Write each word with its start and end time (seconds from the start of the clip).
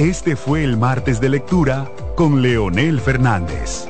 Este 0.00 0.34
fue 0.34 0.64
el 0.64 0.78
martes 0.78 1.20
de 1.20 1.28
lectura 1.28 1.86
con 2.16 2.40
Leonel 2.40 3.02
Fernández. 3.02 3.86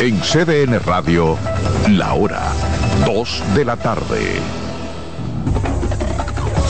En 0.00 0.18
CDN 0.18 0.80
Radio, 0.84 1.38
la 1.88 2.14
hora 2.14 2.42
2 3.06 3.42
de 3.54 3.64
la 3.64 3.76
tarde. 3.76 4.40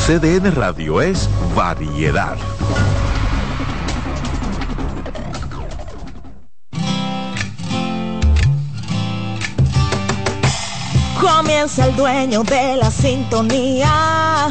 CDN 0.07 0.55
Radio 0.55 1.01
es 1.01 1.27
variedad. 1.57 2.37
Comienza 11.19 11.87
el 11.87 11.97
dueño 11.97 12.43
de 12.43 12.77
la 12.77 12.91
sintonía. 12.91 14.51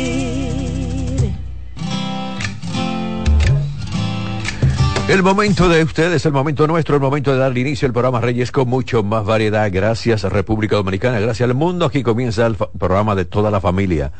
El 5.11 5.23
momento 5.23 5.67
de 5.67 5.83
ustedes, 5.83 6.25
el 6.25 6.31
momento 6.31 6.65
nuestro, 6.67 6.95
el 6.95 7.01
momento 7.01 7.33
de 7.33 7.39
darle 7.39 7.59
inicio 7.59 7.85
al 7.85 7.91
programa 7.91 8.21
Reyes 8.21 8.49
con 8.49 8.69
mucho 8.69 9.03
más 9.03 9.25
variedad. 9.25 9.69
Gracias 9.69 10.23
a 10.23 10.29
República 10.29 10.77
Dominicana, 10.77 11.19
gracias 11.19 11.49
al 11.49 11.53
mundo. 11.53 11.85
Aquí 11.85 12.01
comienza 12.01 12.47
el 12.47 12.55
programa 12.55 13.13
de 13.13 13.25
toda 13.25 13.51
la 13.51 13.59
familia. 13.59 14.13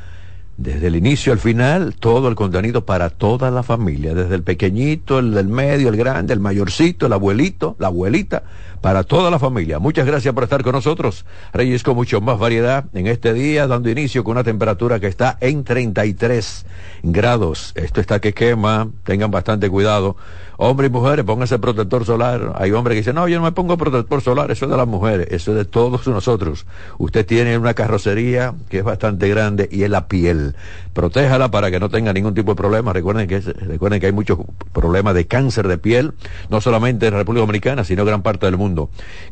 Desde 0.57 0.87
el 0.87 0.97
inicio 0.97 1.31
al 1.31 1.39
final, 1.39 1.95
todo 1.97 2.27
el 2.27 2.35
contenido 2.35 2.85
para 2.85 3.09
toda 3.09 3.49
la 3.51 3.63
familia. 3.63 4.13
Desde 4.13 4.35
el 4.35 4.43
pequeñito, 4.43 5.19
el 5.19 5.33
del 5.33 5.47
medio, 5.47 5.87
el 5.87 5.95
grande, 5.95 6.33
el 6.33 6.41
mayorcito, 6.41 7.05
el 7.05 7.13
abuelito, 7.13 7.77
la 7.79 7.87
abuelita, 7.87 8.43
para 8.81 9.03
toda 9.03 9.29
la 9.31 9.39
familia. 9.39 9.79
Muchas 9.79 10.05
gracias 10.05 10.33
por 10.33 10.43
estar 10.43 10.63
con 10.63 10.73
nosotros. 10.73 11.25
Reyes 11.53 11.83
con 11.83 11.95
mucho 11.95 12.19
más 12.19 12.39
variedad 12.39 12.85
en 12.93 13.07
este 13.07 13.33
día, 13.33 13.67
dando 13.67 13.89
inicio 13.89 14.23
con 14.23 14.31
una 14.31 14.43
temperatura 14.43 14.99
que 14.99 15.07
está 15.07 15.37
en 15.39 15.63
33 15.63 16.65
grados. 17.03 17.71
Esto 17.75 18.01
está 18.01 18.19
que 18.19 18.33
quema, 18.33 18.89
tengan 19.03 19.31
bastante 19.31 19.69
cuidado 19.69 20.17
Hombres 20.63 20.91
y 20.91 20.93
mujeres, 20.93 21.25
pónganse 21.25 21.57
protector 21.57 22.05
solar. 22.05 22.53
Hay 22.55 22.71
hombres 22.71 22.93
que 22.93 22.99
dicen, 22.99 23.15
no, 23.15 23.27
yo 23.27 23.39
no 23.39 23.45
me 23.45 23.51
pongo 23.51 23.77
protector 23.77 24.21
solar, 24.21 24.51
eso 24.51 24.65
es 24.65 24.71
de 24.71 24.77
las 24.77 24.87
mujeres, 24.87 25.25
eso 25.31 25.53
es 25.53 25.57
de 25.57 25.65
todos 25.65 26.05
nosotros. 26.05 26.67
Usted 26.99 27.25
tiene 27.25 27.57
una 27.57 27.73
carrocería 27.73 28.53
que 28.69 28.77
es 28.77 28.83
bastante 28.83 29.27
grande 29.27 29.67
y 29.71 29.81
es 29.81 29.89
la 29.89 30.07
piel. 30.07 30.55
Protéjala 30.93 31.49
para 31.49 31.71
que 31.71 31.79
no 31.79 31.89
tenga 31.89 32.13
ningún 32.13 32.35
tipo 32.35 32.51
de 32.51 32.57
problema. 32.57 32.93
Recuerden 32.93 33.27
que, 33.27 33.39
recuerden 33.39 33.99
que 33.99 34.05
hay 34.05 34.11
muchos 34.11 34.37
problemas 34.71 35.15
de 35.15 35.25
cáncer 35.25 35.67
de 35.67 35.79
piel, 35.79 36.13
no 36.51 36.61
solamente 36.61 37.07
en 37.07 37.15
República 37.15 37.41
Dominicana, 37.41 37.83
sino 37.83 38.05
gran 38.05 38.21
parte 38.21 38.45
del 38.45 38.57
mundo. 38.57 38.70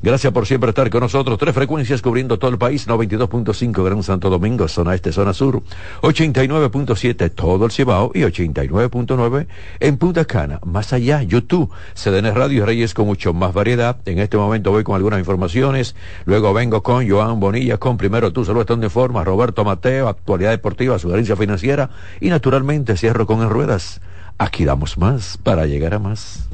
Gracias 0.02 0.34
por 0.34 0.46
siempre 0.46 0.70
estar 0.70 0.90
con 0.90 1.02
nosotros. 1.02 1.38
Tres 1.38 1.54
frecuencias 1.54 2.02
cubriendo 2.02 2.40
todo 2.40 2.52
el 2.52 2.58
país, 2.58 2.88
92.5 2.88 3.84
Gran 3.84 4.04
Santo 4.04 4.30
Domingo, 4.30 4.68
zona 4.68 4.96
este, 4.96 5.12
zona 5.12 5.34
sur, 5.34 5.62
89.7 6.02 7.32
todo 7.34 7.66
el 7.66 7.72
Cibao 7.72 8.12
y 8.14 8.22
89.9 8.22 9.48
en 9.80 9.98
Punta 9.98 10.26
Cana. 10.26 10.60
Más 10.66 10.94
allá 10.94 11.22
YouTube, 11.24 11.70
CDN 11.94 12.34
Radio 12.34 12.66
Reyes 12.66 12.94
con 12.94 13.06
mucho 13.06 13.34
más 13.34 13.54
variedad. 13.54 13.98
En 14.06 14.20
este 14.20 14.38
momento 14.38 14.72
voy 14.72 14.84
con 14.84 14.96
algunas 14.96 15.20
informaciones, 15.20 15.96
luego 16.26 16.54
vengo 16.54 16.84
con 16.84 17.10
Joan 17.10 17.40
Bonilla, 17.40 17.78
con 17.78 17.98
Primero 17.98 18.34
Tú, 18.34 18.46
Salud 18.46 18.62
Estando 18.62 18.86
Informa, 18.86 19.24
Roberto 19.24 19.64
Mateo, 19.64 20.08
Actualidad 20.08 20.52
Deportiva, 20.52 21.00
Sugerencia 21.00 21.36
Financiera 21.36 21.90
y 22.20 22.30
naturalmente 22.30 22.98
cierro 22.98 23.26
con 23.26 23.42
En 23.42 23.50
Ruedas. 23.50 24.02
Aquí 24.38 24.64
damos 24.64 24.98
más 24.98 25.38
para 25.38 25.66
llegar 25.66 25.94
a 25.94 26.00
más. 26.00 26.48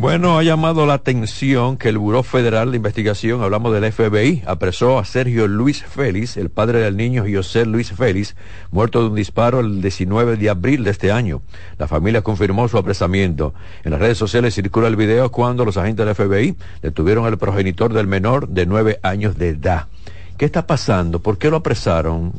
Bueno, 0.00 0.38
ha 0.38 0.44
llamado 0.44 0.86
la 0.86 0.94
atención 0.94 1.76
que 1.76 1.88
el 1.88 1.98
Buró 1.98 2.22
Federal 2.22 2.70
de 2.70 2.76
Investigación, 2.76 3.42
hablamos 3.42 3.74
del 3.74 3.92
FBI, 3.92 4.44
apresó 4.46 5.00
a 5.00 5.04
Sergio 5.04 5.48
Luis 5.48 5.82
Félix, 5.82 6.36
el 6.36 6.50
padre 6.50 6.78
del 6.78 6.96
niño 6.96 7.24
José 7.28 7.66
Luis 7.66 7.90
Félix, 7.90 8.36
muerto 8.70 9.00
de 9.02 9.08
un 9.08 9.16
disparo 9.16 9.58
el 9.58 9.82
19 9.82 10.36
de 10.36 10.50
abril 10.50 10.84
de 10.84 10.92
este 10.92 11.10
año. 11.10 11.42
La 11.78 11.88
familia 11.88 12.22
confirmó 12.22 12.68
su 12.68 12.78
apresamiento. 12.78 13.54
En 13.82 13.90
las 13.90 13.98
redes 13.98 14.18
sociales 14.18 14.54
circula 14.54 14.86
el 14.86 14.94
video 14.94 15.32
cuando 15.32 15.64
los 15.64 15.76
agentes 15.76 16.06
del 16.06 16.14
FBI 16.14 16.54
detuvieron 16.80 17.26
al 17.26 17.36
progenitor 17.36 17.92
del 17.92 18.06
menor 18.06 18.46
de 18.46 18.66
nueve 18.66 19.00
años 19.02 19.36
de 19.36 19.48
edad. 19.48 19.86
¿Qué 20.36 20.44
está 20.44 20.64
pasando? 20.64 21.18
¿Por 21.18 21.38
qué 21.38 21.50
lo 21.50 21.56
apresaron? 21.56 22.34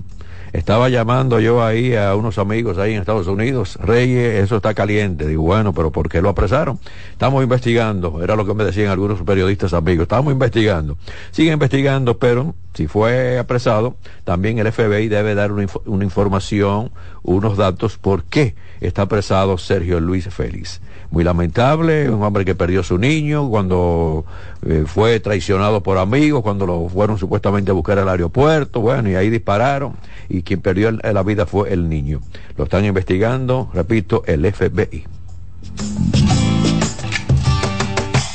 Estaba 0.53 0.89
llamando 0.89 1.39
yo 1.39 1.63
ahí 1.63 1.95
a 1.95 2.15
unos 2.15 2.37
amigos 2.37 2.77
ahí 2.77 2.93
en 2.93 2.99
Estados 2.99 3.27
Unidos, 3.27 3.77
Reyes, 3.81 4.43
eso 4.43 4.57
está 4.57 4.73
caliente. 4.73 5.27
Digo, 5.27 5.43
bueno, 5.43 5.73
pero 5.73 5.91
¿por 5.91 6.09
qué 6.09 6.21
lo 6.21 6.29
apresaron? 6.29 6.79
Estamos 7.11 7.43
investigando, 7.43 8.23
era 8.23 8.35
lo 8.35 8.45
que 8.45 8.53
me 8.53 8.63
decían 8.63 8.89
algunos 8.89 9.21
periodistas 9.21 9.73
amigos, 9.73 10.03
estamos 10.03 10.33
investigando. 10.33 10.97
Siguen 11.31 11.53
investigando, 11.53 12.17
pero 12.17 12.55
si 12.73 12.87
fue 12.87 13.37
apresado, 13.37 13.95
también 14.23 14.57
el 14.59 14.71
FBI 14.71 15.07
debe 15.07 15.35
dar 15.35 15.51
una, 15.51 15.67
una 15.85 16.03
información, 16.03 16.91
unos 17.23 17.57
datos, 17.57 17.97
por 17.97 18.23
qué 18.23 18.55
está 18.81 19.03
apresado 19.03 19.57
Sergio 19.57 19.99
Luis 19.99 20.27
Félix. 20.29 20.81
Muy 21.11 21.23
lamentable, 21.23 22.09
un 22.09 22.21
hombre 22.21 22.45
que 22.45 22.53
perdió 22.53 22.83
su 22.83 22.99
niño 22.99 23.49
cuando 23.49 24.25
eh, 24.65 24.83
fue 24.85 25.19
traicionado 25.19 25.81
por 25.81 25.97
amigos, 25.97 26.43
cuando 26.43 26.67
lo 26.67 26.87
fueron 26.87 27.17
supuestamente 27.17 27.71
a 27.71 27.73
buscar 27.73 27.97
al 27.97 28.09
aeropuerto, 28.09 28.79
bueno, 28.81 29.09
y 29.09 29.15
ahí 29.15 29.31
dispararon, 29.31 29.93
y 30.29 30.43
quien 30.43 30.61
perdió 30.61 30.91
la 30.91 31.23
vida 31.23 31.47
fue 31.47 31.73
el 31.73 31.89
niño. 31.89 32.21
Lo 32.57 32.65
están 32.65 32.85
investigando, 32.85 33.71
repito, 33.73 34.23
el 34.27 34.51
FBI. 34.53 35.05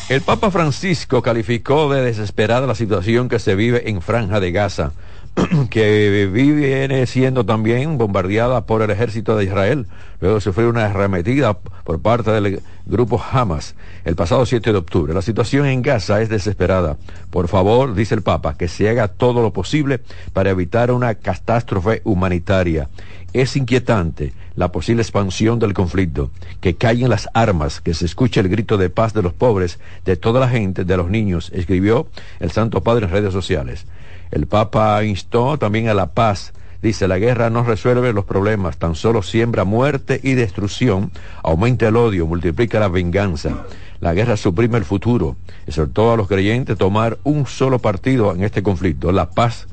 El 0.09 0.21
Papa 0.21 0.51
Francisco 0.51 1.23
calificó 1.23 1.93
de 1.93 2.03
desesperada 2.03 2.67
la 2.67 2.75
situación 2.75 3.29
que 3.29 3.39
se 3.39 3.55
vive 3.55 3.89
en 3.89 4.03
Franja 4.03 4.39
de 4.39 4.53
Gaza 4.53 4.93
que 5.71 6.29
viene 6.33 7.07
siendo 7.07 7.45
también 7.45 7.99
bombardeada 7.99 8.67
por 8.67 8.83
el 8.83 8.91
ejército 8.91 9.37
de 9.37 9.45
Israel, 9.45 9.87
luego 10.21 10.41
sufrió 10.41 10.69
una 10.69 10.87
arremetida 10.87 11.55
por 11.59 12.01
parte 12.01 12.31
del 12.31 12.63
grupo 12.87 13.21
Hamas 13.21 13.75
el 14.05 14.15
pasado 14.15 14.47
7 14.47 14.71
de 14.71 14.79
octubre. 14.79 15.15
La 15.15 15.23
situación 15.23 15.67
en 15.67 15.83
Gaza 15.83 16.21
es 16.21 16.29
desesperada. 16.29 16.97
Por 17.31 17.49
favor, 17.49 17.95
dice 17.95 18.15
el 18.15 18.23
Papa, 18.23 18.57
que 18.57 18.69
se 18.69 18.89
haga 18.89 19.09
todo 19.09 19.43
lo 19.43 19.53
posible 19.53 20.01
para 20.33 20.51
evitar 20.51 20.91
una 20.93 21.15
catástrofe 21.15 22.01
humanitaria. 22.05 22.89
Es 23.33 23.57
inquietante 23.57 24.33
la 24.55 24.71
posible 24.71 25.03
expansión 25.03 25.59
del 25.59 25.75
conflicto, 25.75 26.31
que 26.61 26.77
callen 26.77 27.09
las 27.09 27.29
armas, 27.35 27.81
que 27.81 27.95
se 27.95 28.05
escuche 28.05 28.39
el 28.39 28.49
grito 28.49 28.77
de 28.77 28.91
paz 28.91 29.13
de 29.13 29.23
los 29.23 29.33
pobres, 29.33 29.81
de 30.05 30.17
toda 30.17 30.39
la 30.39 30.49
gente, 30.49 30.85
de 30.85 30.97
los 30.97 31.11
niños, 31.11 31.51
escribió 31.53 32.07
el 32.39 32.53
Santo 32.53 32.83
Padre 32.83 33.07
en 33.07 33.13
redes 33.13 33.33
sociales. 33.33 33.87
El 34.31 34.47
Papa 34.47 35.03
instó 35.05 35.59
también 35.59 35.89
a 35.89 35.95
la 35.95 36.13
paz. 36.13 36.53
Dice, 36.83 37.09
la 37.09 37.19
guerra 37.19 37.49
no 37.49 37.65
resuelve 37.65 38.13
los 38.13 38.27
problemas, 38.27 38.77
tan 38.77 38.95
solo 38.95 39.23
siembra 39.23 39.65
muerte 39.65 40.21
y 40.23 40.35
destrucción, 40.35 41.13
aumenta 41.43 41.89
el 41.89 41.97
odio, 41.97 42.27
multiplica 42.27 42.79
la 42.79 42.89
venganza. 42.89 43.65
La 44.01 44.13
guerra 44.13 44.37
suprime 44.37 44.77
el 44.77 44.85
futuro. 44.85 45.37
Exhortó 45.67 46.13
a 46.13 46.17
los 46.17 46.29
creyentes 46.29 46.77
tomar 46.77 47.19
un 47.25 47.47
solo 47.47 47.79
partido 47.79 48.35
en 48.35 48.45
este 48.45 48.63
conflicto, 48.63 49.13
la 49.13 49.31
paz 49.31 49.67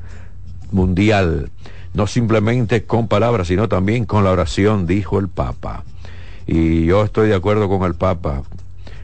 mundial. 0.70 1.50
No 1.92 2.06
simplemente 2.06 2.84
con 2.84 3.08
palabras, 3.08 3.48
sino 3.48 3.68
también 3.68 4.06
con 4.06 4.24
la 4.24 4.30
oración, 4.30 4.86
dijo 4.86 5.18
el 5.18 5.28
Papa. 5.28 5.84
Y 6.46 6.86
yo 6.86 7.04
estoy 7.04 7.28
de 7.28 7.34
acuerdo 7.34 7.68
con 7.68 7.82
el 7.82 7.94
Papa. 7.94 8.42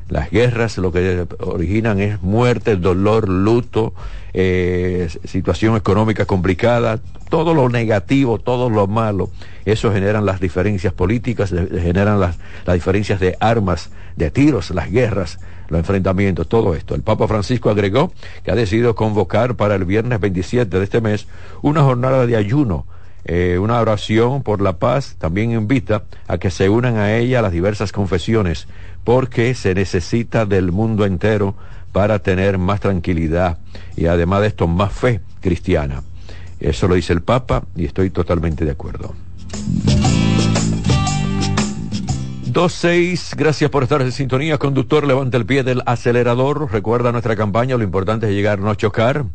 Las 0.08 0.30
guerras 0.30 0.78
lo 0.78 0.90
que 0.90 1.26
originan 1.40 2.00
es 2.00 2.22
muerte, 2.22 2.76
dolor, 2.76 3.28
luto, 3.28 3.92
eh, 4.32 5.08
situación 5.24 5.76
económica 5.76 6.24
complicada, 6.24 6.98
todo 7.28 7.52
lo 7.52 7.68
negativo, 7.68 8.38
todo 8.38 8.70
lo 8.70 8.86
malo, 8.86 9.30
eso 9.66 9.92
generan 9.92 10.24
las 10.24 10.40
diferencias 10.40 10.94
políticas, 10.94 11.50
generan 11.50 12.20
las, 12.20 12.38
las 12.64 12.74
diferencias 12.74 13.20
de 13.20 13.36
armas, 13.40 13.90
de 14.16 14.30
tiros, 14.30 14.70
las 14.70 14.90
guerras, 14.90 15.38
los 15.68 15.78
enfrentamientos, 15.78 16.48
todo 16.48 16.74
esto. 16.74 16.94
El 16.94 17.02
Papa 17.02 17.28
Francisco 17.28 17.68
agregó 17.68 18.12
que 18.44 18.50
ha 18.50 18.54
decidido 18.54 18.94
convocar 18.94 19.56
para 19.56 19.74
el 19.74 19.84
viernes 19.84 20.20
27 20.20 20.78
de 20.78 20.84
este 20.84 21.02
mes 21.02 21.26
una 21.60 21.82
jornada 21.82 22.26
de 22.26 22.36
ayuno 22.36 22.86
eh, 23.28 23.58
una 23.58 23.78
oración 23.78 24.42
por 24.42 24.62
la 24.62 24.78
paz, 24.78 25.16
también 25.18 25.52
invita 25.52 26.04
a 26.26 26.38
que 26.38 26.50
se 26.50 26.70
unan 26.70 26.96
a 26.96 27.14
ella 27.14 27.42
las 27.42 27.52
diversas 27.52 27.92
confesiones, 27.92 28.66
porque 29.04 29.54
se 29.54 29.74
necesita 29.74 30.46
del 30.46 30.72
mundo 30.72 31.04
entero 31.04 31.54
para 31.92 32.20
tener 32.20 32.56
más 32.56 32.80
tranquilidad 32.80 33.58
y 33.96 34.06
además 34.06 34.40
de 34.40 34.46
esto 34.46 34.66
más 34.66 34.94
fe 34.94 35.20
cristiana. 35.40 36.02
Eso 36.58 36.88
lo 36.88 36.94
dice 36.94 37.12
el 37.12 37.20
Papa 37.20 37.64
y 37.76 37.84
estoy 37.84 38.08
totalmente 38.08 38.64
de 38.64 38.70
acuerdo. 38.70 39.14
Dos 42.46 42.72
seis, 42.72 43.34
gracias 43.36 43.70
por 43.70 43.82
estar 43.82 44.00
en 44.00 44.10
sintonía. 44.10 44.56
Conductor, 44.56 45.06
levanta 45.06 45.36
el 45.36 45.44
pie 45.44 45.64
del 45.64 45.82
acelerador. 45.84 46.72
Recuerda 46.72 47.12
nuestra 47.12 47.36
campaña, 47.36 47.76
lo 47.76 47.84
importante 47.84 48.26
es 48.26 48.32
llegar, 48.32 48.58
no 48.58 48.74
chocar. 48.74 49.26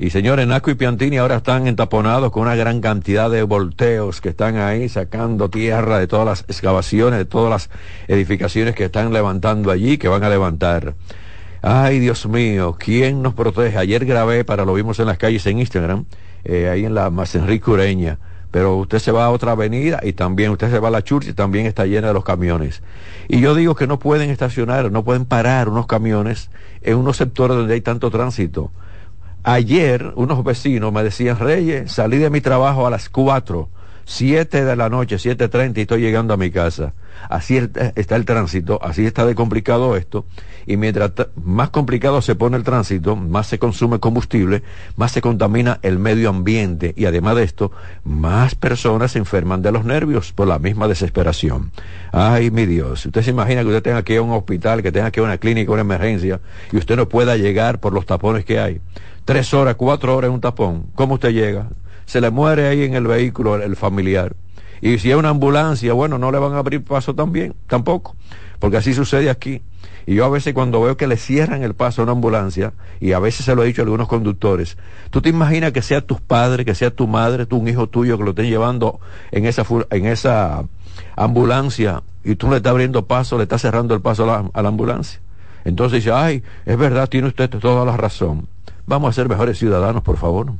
Y 0.00 0.10
señores, 0.10 0.46
Naco 0.46 0.70
y 0.70 0.74
Piantini 0.74 1.16
ahora 1.18 1.36
están 1.36 1.66
entaponados 1.66 2.30
con 2.30 2.42
una 2.42 2.54
gran 2.54 2.80
cantidad 2.80 3.28
de 3.28 3.42
volteos 3.42 4.20
que 4.20 4.28
están 4.28 4.56
ahí 4.56 4.88
sacando 4.88 5.50
tierra 5.50 5.98
de 5.98 6.06
todas 6.06 6.24
las 6.24 6.40
excavaciones, 6.42 7.18
de 7.18 7.24
todas 7.24 7.50
las 7.50 7.70
edificaciones 8.06 8.76
que 8.76 8.84
están 8.84 9.12
levantando 9.12 9.72
allí, 9.72 9.98
que 9.98 10.06
van 10.06 10.22
a 10.22 10.28
levantar. 10.28 10.94
Ay, 11.62 11.98
Dios 11.98 12.28
mío, 12.28 12.76
¿quién 12.78 13.22
nos 13.22 13.34
protege? 13.34 13.76
Ayer 13.76 14.04
grabé 14.04 14.44
para 14.44 14.64
lo 14.64 14.72
vimos 14.74 15.00
en 15.00 15.06
las 15.06 15.18
calles 15.18 15.44
en 15.46 15.58
Instagram, 15.58 16.04
eh, 16.44 16.68
ahí 16.68 16.84
en 16.84 16.94
la 16.94 17.10
Más 17.10 17.34
Enrique 17.34 17.68
Ureña. 17.68 18.18
Pero 18.52 18.76
usted 18.76 19.00
se 19.00 19.10
va 19.10 19.24
a 19.24 19.30
otra 19.30 19.52
avenida 19.52 19.98
y 20.04 20.12
también 20.12 20.52
usted 20.52 20.70
se 20.70 20.78
va 20.78 20.88
a 20.88 20.92
la 20.92 21.02
Church 21.02 21.26
y 21.26 21.32
también 21.32 21.66
está 21.66 21.86
llena 21.86 22.06
de 22.06 22.14
los 22.14 22.24
camiones. 22.24 22.82
Y 23.26 23.40
yo 23.40 23.56
digo 23.56 23.74
que 23.74 23.88
no 23.88 23.98
pueden 23.98 24.30
estacionar, 24.30 24.92
no 24.92 25.02
pueden 25.02 25.24
parar 25.24 25.68
unos 25.68 25.88
camiones 25.88 26.50
en 26.82 26.96
unos 26.98 27.16
sectores 27.16 27.56
donde 27.56 27.74
hay 27.74 27.80
tanto 27.80 28.12
tránsito. 28.12 28.70
Ayer 29.44 30.12
unos 30.16 30.42
vecinos 30.44 30.92
me 30.92 31.02
decían, 31.02 31.38
Reyes, 31.38 31.92
salí 31.92 32.18
de 32.18 32.28
mi 32.28 32.40
trabajo 32.40 32.86
a 32.86 32.90
las 32.90 33.08
4, 33.08 33.68
7 34.04 34.64
de 34.64 34.76
la 34.76 34.88
noche, 34.88 35.16
7.30 35.16 35.78
y 35.78 35.80
estoy 35.82 36.00
llegando 36.00 36.34
a 36.34 36.36
mi 36.36 36.50
casa. 36.50 36.94
Así 37.28 37.56
está 37.56 38.16
el 38.16 38.24
tránsito, 38.24 38.78
así 38.82 39.06
está 39.06 39.26
de 39.26 39.34
complicado 39.34 39.96
esto. 39.96 40.24
Y 40.66 40.76
mientras 40.76 41.12
más 41.42 41.70
complicado 41.70 42.20
se 42.20 42.34
pone 42.34 42.56
el 42.56 42.62
tránsito, 42.62 43.16
más 43.16 43.46
se 43.46 43.58
consume 43.58 44.00
combustible, 44.00 44.62
más 44.96 45.12
se 45.12 45.20
contamina 45.20 45.78
el 45.82 45.98
medio 45.98 46.30
ambiente 46.30 46.92
y 46.96 47.06
además 47.06 47.36
de 47.36 47.44
esto, 47.44 47.70
más 48.04 48.54
personas 48.54 49.12
se 49.12 49.18
enferman 49.18 49.62
de 49.62 49.72
los 49.72 49.84
nervios 49.84 50.32
por 50.32 50.48
la 50.48 50.58
misma 50.58 50.88
desesperación. 50.88 51.70
Ay, 52.12 52.50
mi 52.50 52.66
Dios, 52.66 53.06
usted 53.06 53.22
se 53.22 53.30
imagina 53.30 53.62
que 53.62 53.68
usted 53.68 53.82
tenga 53.82 54.02
que 54.02 54.14
ir 54.14 54.18
a 54.18 54.22
un 54.22 54.32
hospital, 54.32 54.82
que 54.82 54.92
tenga 54.92 55.10
que 55.10 55.20
ir 55.20 55.24
a 55.24 55.28
una 55.28 55.38
clínica, 55.38 55.72
una 55.72 55.82
emergencia, 55.82 56.40
y 56.72 56.76
usted 56.76 56.96
no 56.96 57.08
pueda 57.08 57.36
llegar 57.36 57.78
por 57.78 57.92
los 57.92 58.06
tapones 58.06 58.44
que 58.44 58.58
hay 58.58 58.80
tres 59.28 59.52
horas, 59.52 59.74
cuatro 59.74 60.16
horas 60.16 60.28
en 60.28 60.34
un 60.36 60.40
tapón, 60.40 60.86
¿cómo 60.94 61.16
usted 61.16 61.32
llega? 61.32 61.68
Se 62.06 62.18
le 62.18 62.30
muere 62.30 62.66
ahí 62.66 62.84
en 62.84 62.94
el 62.94 63.06
vehículo 63.06 63.56
el, 63.62 63.76
familiar. 63.76 64.34
Y 64.80 64.96
si 64.96 65.10
es 65.10 65.16
una 65.18 65.28
ambulancia, 65.28 65.92
bueno, 65.92 66.16
no 66.16 66.32
le 66.32 66.38
van 66.38 66.54
a 66.54 66.60
abrir 66.60 66.82
paso 66.82 67.14
también, 67.14 67.54
tampoco, 67.66 68.16
porque 68.58 68.78
así 68.78 68.94
sucede 68.94 69.28
aquí. 69.28 69.60
Y 70.06 70.14
yo 70.14 70.24
a 70.24 70.30
veces 70.30 70.54
cuando 70.54 70.80
veo 70.80 70.96
que 70.96 71.06
le 71.06 71.18
cierran 71.18 71.62
el 71.62 71.74
paso 71.74 72.00
a 72.00 72.04
una 72.04 72.12
ambulancia, 72.12 72.72
y 73.00 73.12
a 73.12 73.18
veces 73.18 73.44
se 73.44 73.54
lo 73.54 73.64
he 73.64 73.66
dicho 73.66 73.82
a 73.82 73.84
algunos 73.84 74.08
conductores, 74.08 74.78
tú 75.10 75.20
te 75.20 75.28
imaginas 75.28 75.72
que 75.72 75.82
sea 75.82 76.00
tus 76.00 76.22
padres, 76.22 76.64
que 76.64 76.74
sea 76.74 76.90
tu 76.90 77.06
madre, 77.06 77.44
tú, 77.44 77.58
un 77.58 77.68
hijo 77.68 77.86
tuyo 77.86 78.16
que 78.16 78.24
lo 78.24 78.30
estén 78.30 78.46
llevando 78.46 78.98
en 79.30 79.44
esa, 79.44 79.66
en 79.90 80.06
esa 80.06 80.64
ambulancia 81.16 82.02
y 82.24 82.36
tú 82.36 82.48
le 82.48 82.56
estás 82.56 82.70
abriendo 82.70 83.04
paso, 83.04 83.36
le 83.36 83.42
estás 83.42 83.60
cerrando 83.60 83.94
el 83.94 84.00
paso 84.00 84.24
a 84.24 84.26
la, 84.26 84.50
a 84.54 84.62
la 84.62 84.68
ambulancia. 84.70 85.20
Entonces 85.66 86.02
dice, 86.02 86.12
ay, 86.16 86.42
es 86.64 86.78
verdad, 86.78 87.10
tiene 87.10 87.28
usted 87.28 87.50
toda 87.50 87.84
la 87.84 87.94
razón. 87.94 88.48
Vamos 88.88 89.10
a 89.10 89.12
ser 89.12 89.28
mejores 89.28 89.58
ciudadanos, 89.58 90.02
por 90.02 90.16
favor. 90.16 90.54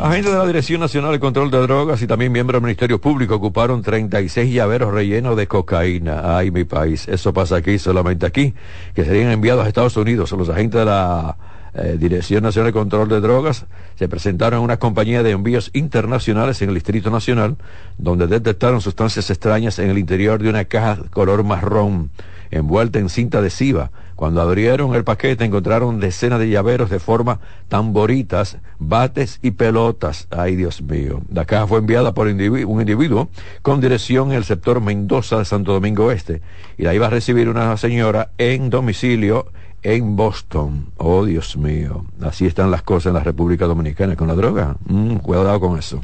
Agentes 0.00 0.32
de 0.32 0.38
la 0.38 0.46
Dirección 0.46 0.80
Nacional 0.80 1.12
de 1.12 1.20
Control 1.20 1.50
de 1.50 1.60
Drogas 1.60 2.00
y 2.00 2.06
también 2.06 2.32
miembros 2.32 2.56
del 2.56 2.62
Ministerio 2.62 2.98
Público 2.98 3.34
ocuparon 3.34 3.82
36 3.82 4.50
llaveros 4.50 4.94
rellenos 4.94 5.36
de 5.36 5.46
cocaína. 5.46 6.38
Ay, 6.38 6.50
mi 6.50 6.64
país, 6.64 7.06
eso 7.08 7.34
pasa 7.34 7.56
aquí, 7.56 7.78
solamente 7.78 8.24
aquí, 8.24 8.54
que 8.94 9.04
serían 9.04 9.30
enviados 9.30 9.66
a 9.66 9.68
Estados 9.68 9.98
Unidos. 9.98 10.32
Los 10.32 10.48
agentes 10.48 10.78
de 10.78 10.86
la 10.86 11.36
eh, 11.74 11.96
Dirección 12.00 12.42
Nacional 12.42 12.72
de 12.72 12.78
Control 12.78 13.06
de 13.10 13.20
Drogas 13.20 13.66
se 13.96 14.08
presentaron 14.08 14.60
en 14.60 14.64
una 14.64 14.78
compañía 14.78 15.22
de 15.22 15.32
envíos 15.32 15.70
internacionales 15.74 16.62
en 16.62 16.70
el 16.70 16.74
Distrito 16.76 17.10
Nacional, 17.10 17.58
donde 17.98 18.26
detectaron 18.26 18.80
sustancias 18.80 19.28
extrañas 19.28 19.78
en 19.78 19.90
el 19.90 19.98
interior 19.98 20.42
de 20.42 20.48
una 20.48 20.64
caja 20.64 20.96
color 21.10 21.44
marrón 21.44 22.10
envuelta 22.50 22.98
en 22.98 23.10
cinta 23.10 23.38
adhesiva. 23.38 23.90
Cuando 24.20 24.42
abrieron 24.42 24.94
el 24.94 25.02
paquete 25.02 25.46
encontraron 25.46 25.98
decenas 25.98 26.38
de 26.38 26.50
llaveros 26.50 26.90
de 26.90 26.98
forma 26.98 27.40
tamboritas, 27.68 28.58
bates 28.78 29.38
y 29.40 29.52
pelotas. 29.52 30.26
Ay, 30.28 30.56
Dios 30.56 30.82
mío. 30.82 31.22
La 31.32 31.46
caja 31.46 31.66
fue 31.66 31.78
enviada 31.78 32.12
por 32.12 32.26
un 32.26 32.38
individuo 32.38 33.30
con 33.62 33.80
dirección 33.80 34.30
en 34.30 34.36
el 34.36 34.44
sector 34.44 34.82
Mendoza 34.82 35.38
de 35.38 35.46
Santo 35.46 35.72
Domingo 35.72 36.12
Este 36.12 36.42
y 36.76 36.82
la 36.82 36.92
iba 36.92 37.06
a 37.06 37.08
recibir 37.08 37.48
una 37.48 37.74
señora 37.78 38.32
en 38.36 38.68
domicilio 38.68 39.46
en 39.82 40.16
Boston. 40.16 40.88
Oh, 40.98 41.24
Dios 41.24 41.56
mío. 41.56 42.04
Así 42.20 42.44
están 42.44 42.70
las 42.70 42.82
cosas 42.82 43.06
en 43.06 43.14
la 43.14 43.24
República 43.24 43.64
Dominicana 43.64 44.16
con 44.16 44.28
la 44.28 44.34
droga. 44.34 44.76
Mm, 44.84 45.16
cuidado 45.16 45.58
con 45.58 45.78
eso. 45.78 46.02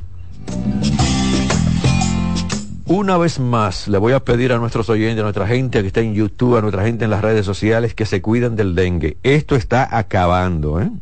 Una 2.89 3.19
vez 3.19 3.41
más, 3.41 3.89
le 3.89 3.99
voy 3.99 4.13
a 4.13 4.21
pedir 4.21 4.53
a 4.53 4.59
nuestros 4.59 4.89
oyentes, 4.89 5.19
a 5.19 5.25
nuestra 5.25 5.49
gente 5.49 5.81
que 5.81 5.89
está 5.89 6.03
en 6.03 6.15
YouTube, 6.15 6.57
a 6.57 6.61
nuestra 6.61 6.85
gente 6.85 7.03
en 7.03 7.11
las 7.11 7.21
redes 7.21 7.45
sociales, 7.45 7.95
que 7.95 8.07
se 8.07 8.23
cuiden 8.23 8.55
del 8.55 8.77
dengue. 8.77 9.17
Esto 9.25 9.57
está 9.57 9.99
acabando, 9.99 10.81
¿eh? 10.81 10.93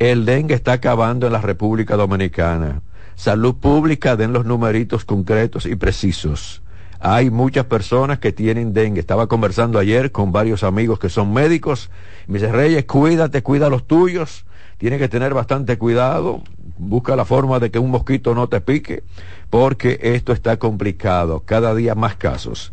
El 0.00 0.24
dengue 0.24 0.56
está 0.56 0.72
acabando 0.72 1.28
en 1.28 1.32
la 1.32 1.40
República 1.40 1.94
Dominicana. 1.94 2.82
Salud 3.14 3.54
pública, 3.54 4.16
den 4.16 4.32
los 4.32 4.46
numeritos 4.46 5.04
concretos 5.04 5.64
y 5.66 5.76
precisos. 5.76 6.60
Hay 6.98 7.30
muchas 7.30 7.66
personas 7.66 8.18
que 8.18 8.32
tienen 8.32 8.72
dengue. 8.72 8.98
Estaba 8.98 9.28
conversando 9.28 9.78
ayer 9.78 10.10
con 10.10 10.32
varios 10.32 10.64
amigos 10.64 10.98
que 10.98 11.08
son 11.08 11.32
médicos. 11.32 11.88
Me 12.26 12.40
dice, 12.40 12.50
Reyes, 12.50 12.84
cuídate, 12.84 13.44
cuida 13.44 13.66
a 13.66 13.70
los 13.70 13.86
tuyos. 13.86 14.44
Tienes 14.76 14.98
que 14.98 15.08
tener 15.08 15.34
bastante 15.34 15.78
cuidado. 15.78 16.42
Busca 16.78 17.16
la 17.16 17.24
forma 17.24 17.58
de 17.58 17.70
que 17.70 17.78
un 17.78 17.90
mosquito 17.90 18.34
no 18.34 18.48
te 18.48 18.60
pique, 18.60 19.02
porque 19.50 19.98
esto 20.02 20.32
está 20.32 20.58
complicado, 20.58 21.42
cada 21.44 21.74
día 21.74 21.94
más 21.94 22.16
casos. 22.16 22.72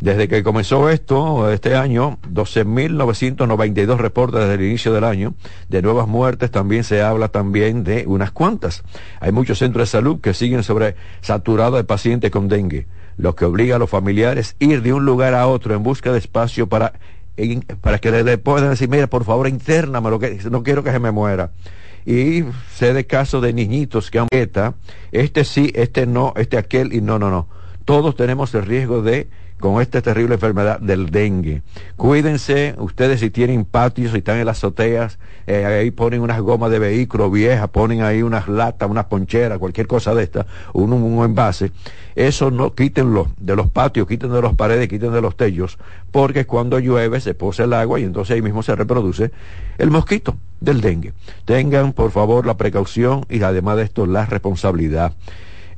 Desde 0.00 0.28
que 0.28 0.44
comenzó 0.44 0.88
esto, 0.90 1.50
este 1.50 1.74
año, 1.74 2.18
12.992 2.32 3.96
reportes 3.96 4.40
desde 4.40 4.54
el 4.54 4.62
inicio 4.62 4.92
del 4.92 5.02
año. 5.02 5.34
De 5.68 5.82
nuevas 5.82 6.06
muertes 6.06 6.52
también 6.52 6.84
se 6.84 7.02
habla 7.02 7.28
también 7.28 7.82
de 7.82 8.04
unas 8.06 8.30
cuantas. 8.30 8.84
Hay 9.18 9.32
muchos 9.32 9.58
centros 9.58 9.88
de 9.88 9.90
salud 9.90 10.20
que 10.20 10.34
siguen 10.34 10.62
sobre 10.62 10.94
saturados 11.20 11.78
de 11.78 11.84
pacientes 11.84 12.30
con 12.30 12.46
dengue, 12.46 12.86
lo 13.16 13.34
que 13.34 13.44
obliga 13.44 13.74
a 13.74 13.78
los 13.80 13.90
familiares 13.90 14.54
a 14.60 14.64
ir 14.64 14.82
de 14.82 14.92
un 14.92 15.04
lugar 15.04 15.34
a 15.34 15.48
otro 15.48 15.74
en 15.74 15.82
busca 15.82 16.12
de 16.12 16.18
espacio 16.18 16.68
para, 16.68 16.92
para 17.80 17.98
que 17.98 18.12
le, 18.12 18.38
puedan 18.38 18.70
decir, 18.70 18.88
mira, 18.88 19.08
por 19.08 19.24
favor, 19.24 19.48
intername, 19.48 20.10
lo 20.10 20.20
que, 20.20 20.38
no 20.48 20.62
quiero 20.62 20.84
que 20.84 20.92
se 20.92 21.00
me 21.00 21.10
muera 21.10 21.50
y 22.08 22.42
sé 22.72 22.94
de 22.94 23.06
casos 23.06 23.42
de 23.42 23.52
niñitos 23.52 24.10
que 24.10 24.18
han 24.18 24.28
este 25.12 25.44
sí, 25.44 25.70
este 25.74 26.06
no, 26.06 26.32
este 26.36 26.56
aquel 26.56 26.94
y 26.94 27.02
no, 27.02 27.18
no, 27.18 27.28
no. 27.28 27.48
Todos 27.84 28.16
tenemos 28.16 28.54
el 28.54 28.64
riesgo 28.64 29.02
de 29.02 29.28
con 29.58 29.82
esta 29.82 30.00
terrible 30.02 30.34
enfermedad 30.34 30.80
del 30.80 31.10
dengue. 31.10 31.62
Cuídense, 31.96 32.74
ustedes 32.78 33.20
si 33.20 33.30
tienen 33.30 33.64
patios, 33.64 34.12
si 34.12 34.18
están 34.18 34.38
en 34.38 34.46
las 34.46 34.58
azoteas, 34.58 35.18
eh, 35.46 35.64
ahí 35.64 35.90
ponen 35.90 36.20
unas 36.20 36.40
gomas 36.40 36.70
de 36.70 36.78
vehículo 36.78 37.30
viejas, 37.30 37.68
ponen 37.68 38.02
ahí 38.02 38.22
unas 38.22 38.48
latas, 38.48 38.88
unas 38.88 39.06
poncheras, 39.06 39.58
cualquier 39.58 39.86
cosa 39.86 40.14
de 40.14 40.22
esta, 40.22 40.46
un, 40.72 40.92
envase. 41.24 41.72
Eso 42.14 42.50
no 42.50 42.74
quítenlo 42.74 43.28
de 43.38 43.56
los 43.56 43.70
patios, 43.70 44.06
quiten 44.06 44.32
de 44.32 44.42
las 44.42 44.54
paredes, 44.54 44.88
quiten 44.88 45.12
de 45.12 45.20
los 45.20 45.36
techos, 45.36 45.78
porque 46.10 46.46
cuando 46.46 46.78
llueve 46.78 47.20
se 47.20 47.34
pose 47.34 47.64
el 47.64 47.72
agua 47.72 48.00
y 48.00 48.04
entonces 48.04 48.34
ahí 48.34 48.42
mismo 48.42 48.62
se 48.62 48.74
reproduce 48.74 49.30
el 49.78 49.90
mosquito 49.90 50.36
del 50.60 50.80
dengue. 50.80 51.12
Tengan 51.44 51.92
por 51.92 52.10
favor 52.10 52.46
la 52.46 52.56
precaución 52.56 53.24
y 53.28 53.42
además 53.42 53.76
de 53.76 53.84
esto 53.84 54.06
la 54.06 54.26
responsabilidad. 54.26 55.14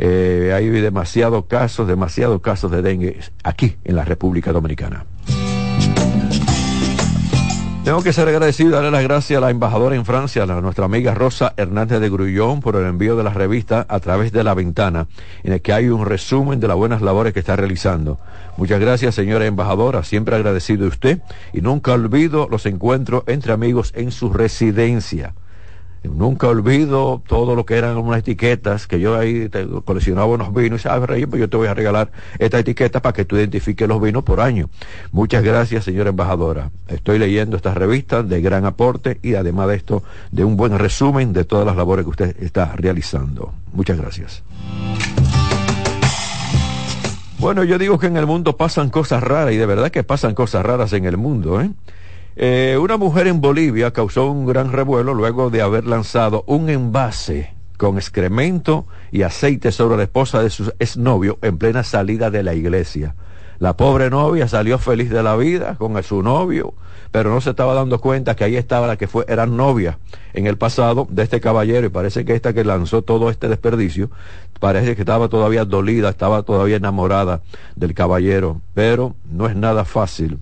Eh, 0.02 0.54
hay 0.56 0.70
demasiados 0.70 1.44
casos, 1.44 1.86
demasiados 1.86 2.40
casos 2.40 2.70
de 2.70 2.80
dengue 2.80 3.20
aquí 3.44 3.76
en 3.84 3.96
la 3.96 4.04
República 4.06 4.50
Dominicana. 4.50 5.04
Tengo 7.84 8.02
que 8.02 8.14
ser 8.14 8.26
agradecido 8.26 8.70
darle 8.70 8.90
las 8.90 9.02
gracias 9.02 9.36
a 9.36 9.40
la 9.42 9.50
embajadora 9.50 9.96
en 9.96 10.06
Francia, 10.06 10.44
a 10.44 10.60
nuestra 10.62 10.86
amiga 10.86 11.14
Rosa 11.14 11.52
Hernández 11.58 12.00
de 12.00 12.08
Grullón, 12.08 12.62
por 12.62 12.76
el 12.76 12.86
envío 12.86 13.14
de 13.14 13.24
la 13.24 13.30
revista 13.30 13.84
a 13.90 14.00
través 14.00 14.32
de 14.32 14.42
la 14.42 14.54
ventana, 14.54 15.06
en 15.42 15.52
el 15.52 15.60
que 15.60 15.74
hay 15.74 15.90
un 15.90 16.06
resumen 16.06 16.60
de 16.60 16.68
las 16.68 16.78
buenas 16.78 17.02
labores 17.02 17.34
que 17.34 17.40
está 17.40 17.56
realizando. 17.56 18.18
Muchas 18.56 18.80
gracias, 18.80 19.14
señora 19.14 19.44
embajadora, 19.44 20.02
siempre 20.02 20.34
agradecido 20.34 20.82
de 20.82 20.88
usted 20.88 21.18
y 21.52 21.60
nunca 21.60 21.92
olvido 21.92 22.48
los 22.50 22.64
encuentros 22.64 23.24
entre 23.26 23.52
amigos 23.52 23.92
en 23.94 24.12
su 24.12 24.32
residencia. 24.32 25.34
Nunca 26.02 26.48
olvido 26.48 27.22
todo 27.26 27.54
lo 27.54 27.66
que 27.66 27.76
eran 27.76 27.98
unas 27.98 28.20
etiquetas 28.20 28.86
que 28.86 29.00
yo 29.00 29.18
ahí 29.18 29.50
coleccionaba 29.84 30.26
unos 30.28 30.54
vinos 30.54 30.80
y 30.80 30.82
sabes, 30.84 31.08
Rey, 31.08 31.26
pues 31.26 31.40
yo 31.40 31.50
te 31.50 31.58
voy 31.58 31.68
a 31.68 31.74
regalar 31.74 32.10
esta 32.38 32.58
etiqueta 32.58 33.02
para 33.02 33.12
que 33.12 33.26
tú 33.26 33.36
identifiques 33.36 33.86
los 33.86 34.00
vinos 34.00 34.24
por 34.24 34.40
año. 34.40 34.70
Muchas 35.12 35.42
gracias, 35.42 35.84
señora 35.84 36.10
embajadora. 36.10 36.70
Estoy 36.88 37.18
leyendo 37.18 37.56
esta 37.56 37.74
revista 37.74 38.22
de 38.22 38.40
gran 38.40 38.64
aporte 38.64 39.18
y 39.22 39.34
además 39.34 39.68
de 39.68 39.76
esto, 39.76 40.02
de 40.30 40.44
un 40.44 40.56
buen 40.56 40.78
resumen 40.78 41.34
de 41.34 41.44
todas 41.44 41.66
las 41.66 41.76
labores 41.76 42.04
que 42.04 42.10
usted 42.10 42.42
está 42.42 42.74
realizando. 42.76 43.52
Muchas 43.72 43.98
gracias. 43.98 44.42
Bueno, 47.38 47.64
yo 47.64 47.78
digo 47.78 47.98
que 47.98 48.06
en 48.06 48.16
el 48.16 48.26
mundo 48.26 48.56
pasan 48.56 48.90
cosas 48.90 49.22
raras 49.22 49.52
y 49.54 49.56
de 49.56 49.64
verdad 49.66 49.90
que 49.90 50.04
pasan 50.04 50.34
cosas 50.34 50.64
raras 50.64 50.92
en 50.92 51.06
el 51.06 51.16
mundo, 51.16 51.60
¿eh? 51.60 51.70
Eh, 52.36 52.78
una 52.80 52.96
mujer 52.96 53.26
en 53.26 53.40
Bolivia 53.40 53.92
causó 53.92 54.30
un 54.30 54.46
gran 54.46 54.70
revuelo 54.70 55.14
luego 55.14 55.50
de 55.50 55.62
haber 55.62 55.84
lanzado 55.86 56.44
un 56.46 56.70
envase 56.70 57.52
con 57.76 57.96
excremento 57.96 58.86
y 59.10 59.22
aceite 59.22 59.72
sobre 59.72 59.96
la 59.96 60.04
esposa 60.04 60.42
de 60.42 60.50
su 60.50 60.72
exnovio 60.78 61.38
en 61.42 61.58
plena 61.58 61.82
salida 61.82 62.30
de 62.30 62.42
la 62.44 62.54
iglesia. 62.54 63.16
La 63.58 63.76
pobre 63.76 64.10
novia 64.10 64.46
salió 64.48 64.78
feliz 64.78 65.10
de 65.10 65.22
la 65.22 65.36
vida 65.36 65.74
con 65.74 66.00
su 66.02 66.22
novio, 66.22 66.74
pero 67.10 67.30
no 67.30 67.40
se 67.40 67.50
estaba 67.50 67.74
dando 67.74 68.00
cuenta 68.00 68.36
que 68.36 68.44
ahí 68.44 68.56
estaba 68.56 68.86
la 68.86 68.96
que 68.96 69.08
fue, 69.08 69.24
era 69.28 69.44
novia 69.46 69.98
en 70.32 70.46
el 70.46 70.56
pasado 70.56 71.08
de 71.10 71.24
este 71.24 71.40
caballero 71.40 71.86
y 71.86 71.90
parece 71.90 72.24
que 72.24 72.34
esta 72.34 72.52
que 72.52 72.64
lanzó 72.64 73.02
todo 73.02 73.28
este 73.28 73.48
desperdicio, 73.48 74.08
parece 74.60 74.94
que 74.94 75.02
estaba 75.02 75.28
todavía 75.28 75.64
dolida, 75.64 76.10
estaba 76.10 76.42
todavía 76.42 76.76
enamorada 76.76 77.42
del 77.74 77.92
caballero, 77.92 78.60
pero 78.72 79.16
no 79.28 79.48
es 79.48 79.56
nada 79.56 79.84
fácil 79.84 80.38